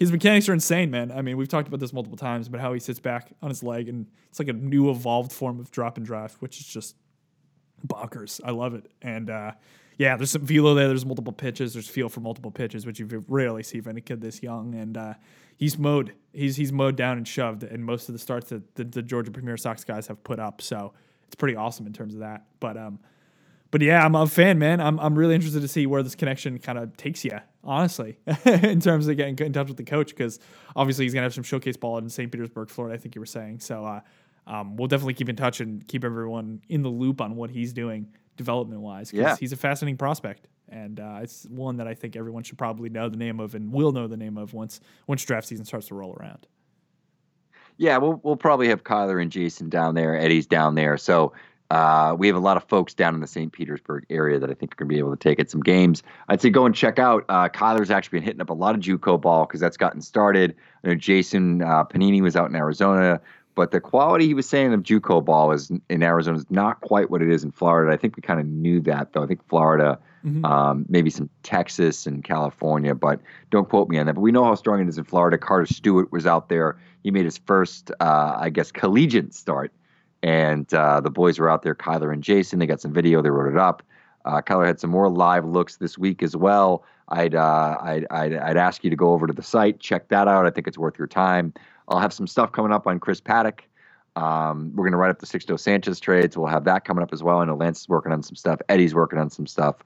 His 0.03 0.11
mechanics 0.11 0.49
are 0.49 0.53
insane, 0.53 0.91
man. 0.91 1.13
I 1.13 1.23
mean, 1.23 1.37
we've 1.37 1.47
talked 1.47 1.69
about 1.69 1.79
this 1.79 1.93
multiple 1.93 2.17
times, 2.17 2.49
but 2.49 2.59
how 2.59 2.73
he 2.73 2.81
sits 2.81 2.99
back 2.99 3.31
on 3.41 3.51
his 3.51 3.63
leg 3.63 3.89
and 3.89 4.09
it's 4.29 4.41
like 4.41 4.49
a 4.49 4.53
new 4.53 4.91
evolved 4.91 5.31
form 5.31 5.61
of 5.61 5.71
drop 5.71 5.97
and 5.97 6.05
drive, 6.05 6.35
which 6.41 6.59
is 6.59 6.67
just 6.67 6.97
bonkers. 7.87 8.41
I 8.45 8.51
love 8.51 8.75
it. 8.75 8.91
And 9.01 9.31
uh, 9.31 9.53
yeah, 9.99 10.17
there's 10.17 10.33
some 10.33 10.45
velo 10.45 10.75
there. 10.75 10.89
There's 10.89 11.07
multiple 11.07 11.33
pitches. 11.33 11.75
There's 11.75 11.87
feel 11.87 12.09
for 12.09 12.19
multiple 12.19 12.51
pitches, 12.51 12.85
which 12.85 12.99
you 12.99 13.25
rarely 13.29 13.63
see 13.63 13.81
from 13.81 13.97
a 13.97 14.01
kid 14.01 14.21
this 14.21 14.43
young. 14.43 14.75
And 14.75 14.97
uh, 14.97 15.15
he's 15.57 15.79
mowed. 15.79 16.15
He's 16.33 16.57
he's 16.57 16.73
mowed 16.73 16.97
down 16.97 17.17
and 17.17 17.29
shoved 17.29 17.63
in 17.63 17.85
most 17.85 18.09
of 18.09 18.13
the 18.13 18.19
starts 18.19 18.51
that 18.51 18.75
the, 18.75 18.83
the 18.83 19.03
Georgia 19.03 19.31
Premier 19.31 19.57
Sox 19.57 19.85
guys 19.85 20.09
have 20.09 20.25
put 20.25 20.41
up. 20.41 20.63
So 20.63 20.95
it's 21.27 21.37
pretty 21.37 21.55
awesome 21.55 21.87
in 21.87 21.93
terms 21.93 22.15
of 22.15 22.21
that. 22.21 22.47
But 22.59 22.77
um, 22.77 22.99
but 23.73 23.81
yeah, 23.83 24.05
I'm 24.05 24.15
a 24.15 24.27
fan, 24.29 24.61
man. 24.61 24.81
I'm 24.81 25.01
I'm 25.01 25.17
really 25.17 25.35
interested 25.35 25.61
to 25.63 25.69
see 25.69 25.87
where 25.87 26.05
this 26.05 26.15
connection 26.15 26.59
kind 26.61 26.79
of 26.79 26.97
takes 26.97 27.25
you, 27.25 27.41
honestly, 27.65 28.19
in 28.45 28.81
terms 28.81 29.09
of 29.09 29.17
getting 29.17 29.37
in 29.39 29.53
touch 29.53 29.67
with 29.67 29.77
the 29.79 29.83
coach, 29.85 30.11
because 30.11 30.39
obviously 30.77 31.05
he's 31.07 31.13
gonna 31.15 31.25
have 31.25 31.35
some 31.35 31.43
showcase 31.43 31.77
ball 31.77 31.99
in 31.99 32.09
St. 32.09 32.31
Petersburg, 32.31 32.71
Florida. 32.71 32.95
I 32.95 32.99
think 32.99 33.17
you 33.17 33.21
were 33.21 33.27
saying. 33.27 33.59
So 33.59 33.85
uh, 33.85 34.01
um, 34.47 34.77
we'll 34.77 34.87
definitely 34.89 35.15
keep 35.15 35.29
in 35.29 35.35
touch 35.37 35.61
and 35.61 35.85
keep 35.89 36.05
everyone 36.05 36.61
in 36.69 36.83
the 36.83 36.89
loop 36.91 37.21
on 37.21 37.35
what 37.35 37.51
he's 37.51 37.73
doing 37.73 38.13
development 38.37 38.81
wise. 38.83 39.11
Because 39.11 39.25
Yeah. 39.25 39.37
he's 39.41 39.53
a 39.53 39.57
fascinating 39.57 39.97
prospect, 39.97 40.49
and 40.69 41.01
uh, 41.01 41.21
it's 41.23 41.45
one 41.49 41.79
that 41.79 41.87
I 41.89 41.95
think 41.95 42.15
everyone 42.15 42.43
should 42.45 42.59
probably 42.59 42.91
know 42.91 43.09
the 43.09 43.17
name 43.17 43.41
of 43.41 43.55
and 43.55 43.73
will 43.73 43.93
know 43.93 44.07
the 44.07 44.17
name 44.17 44.37
of 44.39 44.53
once 44.55 44.81
once 45.07 45.25
draft 45.25 45.49
season 45.49 45.65
starts 45.65 45.89
to 45.89 45.95
roll 45.95 46.15
around. 46.21 46.47
Yeah, 47.79 47.97
we'll 47.97 48.21
we'll 48.23 48.37
probably 48.37 48.69
have 48.69 48.85
Kyler 48.85 49.21
and 49.21 49.33
Jason 49.33 49.69
down 49.71 49.95
there. 49.95 50.15
Eddie's 50.17 50.47
down 50.47 50.75
there, 50.75 50.99
so 50.99 51.33
uh, 51.73 52.15
we 52.19 52.27
have 52.27 52.37
a 52.37 52.41
lot 52.41 52.59
of 52.59 52.65
folks 52.65 52.93
down 52.93 53.15
in 53.15 53.21
the 53.23 53.27
St. 53.27 53.51
Petersburg 53.51 54.05
area 54.11 54.39
that 54.39 54.51
I 54.51 54.53
think 54.53 54.75
are 54.75 54.77
going 54.77 54.91
to 54.91 54.95
be 54.95 54.99
able 54.99 55.17
to 55.17 55.17
take 55.17 55.39
it 55.39 55.51
some 55.51 55.63
games. 55.63 56.03
I'd 56.29 56.43
say 56.43 56.51
go 56.51 56.67
and 56.67 56.75
check 56.75 56.99
out. 56.99 57.25
Uh, 57.31 57.49
Kyler's 57.49 57.91
actually 57.91 58.19
been 58.19 58.27
hitting 58.27 58.43
up 58.43 58.51
a 58.51 58.53
lot 58.53 58.75
of 58.75 58.83
JUCO 58.83 59.19
ball 59.19 59.47
because 59.47 59.59
that's 59.61 59.79
gotten 59.79 60.03
started. 60.03 60.55
I 60.85 60.89
know 60.89 60.95
Jason 60.97 61.63
uh, 61.63 61.85
Panini 61.87 62.21
was 62.21 62.37
out 62.37 62.51
in 62.51 62.57
Arizona, 62.57 63.23
but 63.55 63.71
the 63.71 63.81
quality 63.81 64.27
he 64.27 64.35
was 64.35 64.47
saying 64.47 64.75
of 64.75 64.83
JUCO 64.83 65.25
ball 65.25 65.51
is 65.51 65.73
in 65.89 66.03
Arizona 66.03 66.37
is 66.37 66.51
not 66.51 66.83
quite 66.83 67.09
what 67.09 67.23
it 67.23 67.31
is 67.31 67.43
in 67.43 67.51
Florida. 67.51 67.91
I 67.91 67.97
think 67.97 68.17
we 68.17 68.21
kind 68.23 68.39
of 68.39 68.45
knew 68.45 68.79
that 68.81 69.15
though. 69.15 69.23
I 69.23 69.27
think 69.27 69.41
Florida, 69.49 69.99
um, 70.45 70.85
maybe 70.91 71.09
some 71.09 71.31
Texas 71.43 72.07
and 72.07 72.23
California, 72.23 72.95
but 72.95 73.19
don't 73.51 73.67
quote 73.67 73.89
me 73.89 73.97
on 73.97 74.05
that. 74.07 74.15
But 74.17 74.21
we 74.21 74.31
know 74.31 74.45
how 74.45 74.57
strong 74.57 74.79
it 74.81 74.89
is 74.89 74.99
in 74.99 75.05
Florida. 75.05 75.39
Carter 75.39 75.73
Stewart 75.73 76.13
was 76.13 76.27
out 76.27 76.51
there. 76.51 76.77
He 77.03 77.11
made 77.11 77.25
his 77.25 77.39
first, 77.39 77.91
uh, 77.99 78.37
I 78.39 78.51
guess, 78.51 78.71
collegiate 78.71 79.35
start, 79.35 79.73
and 80.23 80.73
uh, 80.75 81.01
the 81.01 81.11
boys 81.11 81.39
were 81.39 81.51
out 81.51 81.63
there. 81.63 81.75
Kyler 81.75 82.13
and 82.13 82.23
Jason. 82.23 82.59
They 82.59 82.67
got 82.67 82.81
some 82.81 82.93
video. 82.93 83.23
They 83.23 83.31
wrote 83.31 83.53
it 83.53 83.59
up. 83.59 83.83
Uh, 84.25 84.41
Kyler 84.41 84.67
had 84.67 84.79
some 84.79 84.91
more 84.91 85.09
live 85.09 85.45
looks 85.45 85.77
this 85.77 85.99
week 85.99 86.23
as 86.23 86.37
well. 86.37 86.85
I'd, 87.09 87.35
uh, 87.35 87.77
I'd, 87.83 88.07
I'd 88.11 88.35
I'd 88.35 88.57
ask 88.57 88.85
you 88.85 88.91
to 88.91 88.97
go 88.97 89.13
over 89.13 89.27
to 89.27 89.33
the 89.33 89.43
site, 89.43 89.81
check 89.81 90.09
that 90.09 90.29
out. 90.29 90.47
I 90.47 90.51
think 90.51 90.67
it's 90.69 90.79
worth 90.79 90.97
your 90.99 91.09
time. 91.09 91.53
I'll 91.89 91.99
have 91.99 92.13
some 92.13 92.27
stuff 92.27 92.53
coming 92.53 92.73
up 92.73 92.87
on 92.87 93.01
Chris 93.01 93.21
Paddack. 93.21 93.61
Um, 94.15 94.71
we're 94.75 94.85
going 94.85 94.93
to 94.93 94.99
write 94.99 95.11
up 95.11 95.19
the 95.19 95.27
Sixto 95.27 95.59
Sanchez 95.59 95.99
trades. 95.99 96.37
We'll 96.37 96.47
have 96.47 96.65
that 96.65 96.85
coming 96.85 97.03
up 97.03 97.13
as 97.13 97.23
well. 97.23 97.39
I 97.39 97.45
know 97.45 97.57
Lance 97.57 97.81
is 97.81 97.89
working 97.89 98.13
on 98.13 98.23
some 98.23 98.37
stuff. 98.37 98.61
Eddie's 98.69 98.95
working 98.95 99.19
on 99.19 99.31
some 99.31 99.47
stuff. 99.47 99.77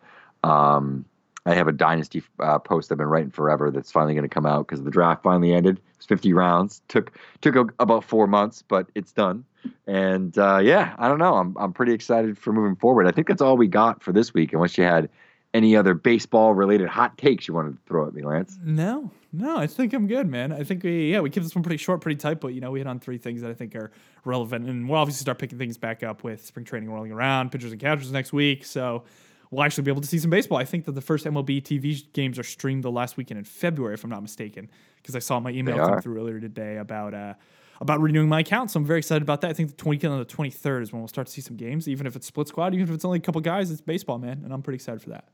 Um, 0.45 1.05
I 1.47 1.55
have 1.55 1.69
a 1.69 1.73
dynasty 1.73 2.23
uh, 2.41 2.59
post 2.59 2.91
I've 2.91 2.99
been 2.99 3.07
writing 3.07 3.31
forever 3.31 3.71
that's 3.71 3.93
finally 3.93 4.15
going 4.15 4.29
to 4.29 4.35
come 4.35 4.47
out 4.47 4.67
because 4.67 4.83
the 4.83 4.91
draft 4.91 5.23
finally 5.23 5.55
ended. 5.55 5.79
It 5.79 5.97
was 5.97 6.07
50 6.07 6.33
rounds. 6.33 6.83
took 6.89 7.13
took 7.41 7.55
a, 7.55 7.67
about 7.79 8.05
four 8.05 8.27
months, 8.27 8.63
but 8.63 8.89
it's 8.97 9.13
done. 9.13 9.45
And 9.87 10.37
uh, 10.37 10.59
yeah, 10.59 10.95
I 10.99 11.09
don't 11.09 11.19
know. 11.19 11.37
I'm 11.37 11.57
I'm 11.57 11.73
pretty 11.73 11.93
excited 11.93 12.37
for 12.37 12.53
moving 12.53 12.75
forward. 12.75 13.07
I 13.07 13.13
think 13.13 13.29
that's 13.29 13.41
all 13.41 13.57
we 13.57 13.69
got 13.69 14.03
for 14.03 14.13
this 14.13 14.35
week. 14.35 14.53
Unless 14.53 14.77
you 14.77 14.85
had 14.85 15.09
any 15.55 15.77
other 15.77 15.95
baseball 15.95 16.53
related 16.53 16.89
hot 16.89 17.17
takes 17.17 17.49
you 17.49 17.55
wanted 17.55 17.73
to 17.73 17.79
throw 17.87 18.07
at 18.07 18.13
me, 18.13 18.23
Lance. 18.23 18.59
No, 18.63 19.11
no, 19.33 19.57
I 19.57 19.67
think 19.67 19.95
I'm 19.95 20.07
good, 20.07 20.29
man. 20.29 20.53
I 20.53 20.65
think 20.65 20.83
we 20.83 21.13
yeah 21.13 21.21
we 21.21 21.31
kept 21.31 21.45
this 21.45 21.55
one 21.55 21.63
pretty 21.63 21.79
short, 21.79 22.01
pretty 22.01 22.17
tight, 22.17 22.41
but 22.41 22.49
you 22.49 22.61
know 22.61 22.73
we 22.73 22.81
hit 22.81 22.89
on 22.89 22.99
three 22.99 23.19
things 23.19 23.41
that 23.43 23.51
I 23.51 23.55
think 23.55 23.77
are 23.77 23.93
relevant, 24.25 24.69
and 24.69 24.89
we'll 24.89 24.99
obviously 24.99 25.21
start 25.21 25.39
picking 25.39 25.59
things 25.59 25.79
back 25.79 26.03
up 26.03 26.25
with 26.25 26.45
spring 26.45 26.67
training 26.67 26.91
rolling 26.91 27.13
around, 27.13 27.53
pitchers 27.53 27.71
and 27.71 27.81
catchers 27.81 28.11
next 28.11 28.33
week. 28.33 28.65
So 28.65 29.05
we'll 29.51 29.65
actually 29.65 29.85
be 29.85 29.91
able 29.91 30.03
to 30.03 30.09
see 30.09 30.19
some 30.19 30.31
baseball. 30.31 30.59
I 30.59 30.65
think 30.65 30.85
that 30.87 30.93
the 30.93 31.01
first 31.01 31.25
MLB 31.25 31.63
TV 31.63 32.13
games 32.13 32.39
are 32.39 32.45
streamed 32.45 32.85
the 32.85 32.91
last 32.91 33.17
weekend 33.17 33.39
in 33.39 33.45
February, 33.45 33.95
if 33.95 34.05
I'm 34.05 34.11
not 34.11 34.23
mistaken, 34.23 34.71
because 34.97 35.17
I 35.17 35.21
saw 35.21 35.41
my 35.41 35.51
email 35.51 35.77
come 35.77 36.01
through 36.01 36.19
earlier 36.19 36.41
today 36.41 36.77
about 36.77 37.15
uh 37.15 37.35
about 37.81 38.01
renewing 38.01 38.29
my 38.29 38.41
account. 38.41 38.71
So 38.71 38.81
I'm 38.81 38.87
very 38.87 39.01
excited 39.01 39.23
about 39.23 39.43
that. 39.43 39.51
I 39.51 39.53
think 39.53 39.77
the 39.77 39.85
20th 39.85 40.05
and 40.05 40.21
the 40.21 40.25
23rd 40.25 40.83
is 40.83 40.93
when 40.93 41.03
we'll 41.03 41.09
start 41.09 41.27
to 41.27 41.33
see 41.33 41.43
some 41.43 41.57
games, 41.57 41.89
even 41.89 42.07
if 42.07 42.17
it's 42.17 42.27
split 42.27 42.49
squad, 42.49 42.73
even 42.73 42.89
if 42.89 42.95
it's 42.95 43.05
only 43.05 43.19
a 43.19 43.21
couple 43.21 43.41
guys. 43.41 43.71
It's 43.71 43.83
baseball, 43.83 44.19
man, 44.19 44.41
and 44.45 44.53
I'm 44.53 44.63
pretty 44.63 44.77
excited 44.77 45.03
for 45.03 45.11
that. 45.11 45.29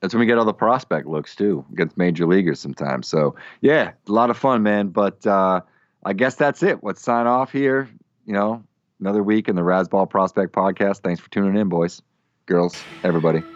That's 0.00 0.12
when 0.12 0.20
we 0.20 0.26
get 0.26 0.36
all 0.36 0.44
the 0.44 0.52
prospect 0.52 1.06
looks 1.06 1.34
too 1.34 1.64
against 1.72 1.96
major 1.96 2.26
leaguers 2.26 2.60
sometimes. 2.60 3.08
So 3.08 3.36
yeah, 3.60 3.92
a 4.06 4.12
lot 4.12 4.30
of 4.30 4.36
fun, 4.36 4.62
man. 4.62 4.88
But 4.88 5.26
uh, 5.26 5.62
I 6.04 6.12
guess 6.12 6.34
that's 6.34 6.62
it. 6.62 6.80
Let's 6.82 7.00
sign 7.00 7.26
off 7.26 7.50
here. 7.50 7.88
You 8.26 8.34
know, 8.34 8.62
another 9.00 9.22
week 9.22 9.48
in 9.48 9.56
the 9.56 9.62
Razzball 9.62 10.10
Prospect 10.10 10.52
Podcast. 10.52 10.98
Thanks 10.98 11.20
for 11.20 11.30
tuning 11.30 11.56
in, 11.56 11.68
boys, 11.68 12.02
girls, 12.46 12.88
everybody. 13.04 13.55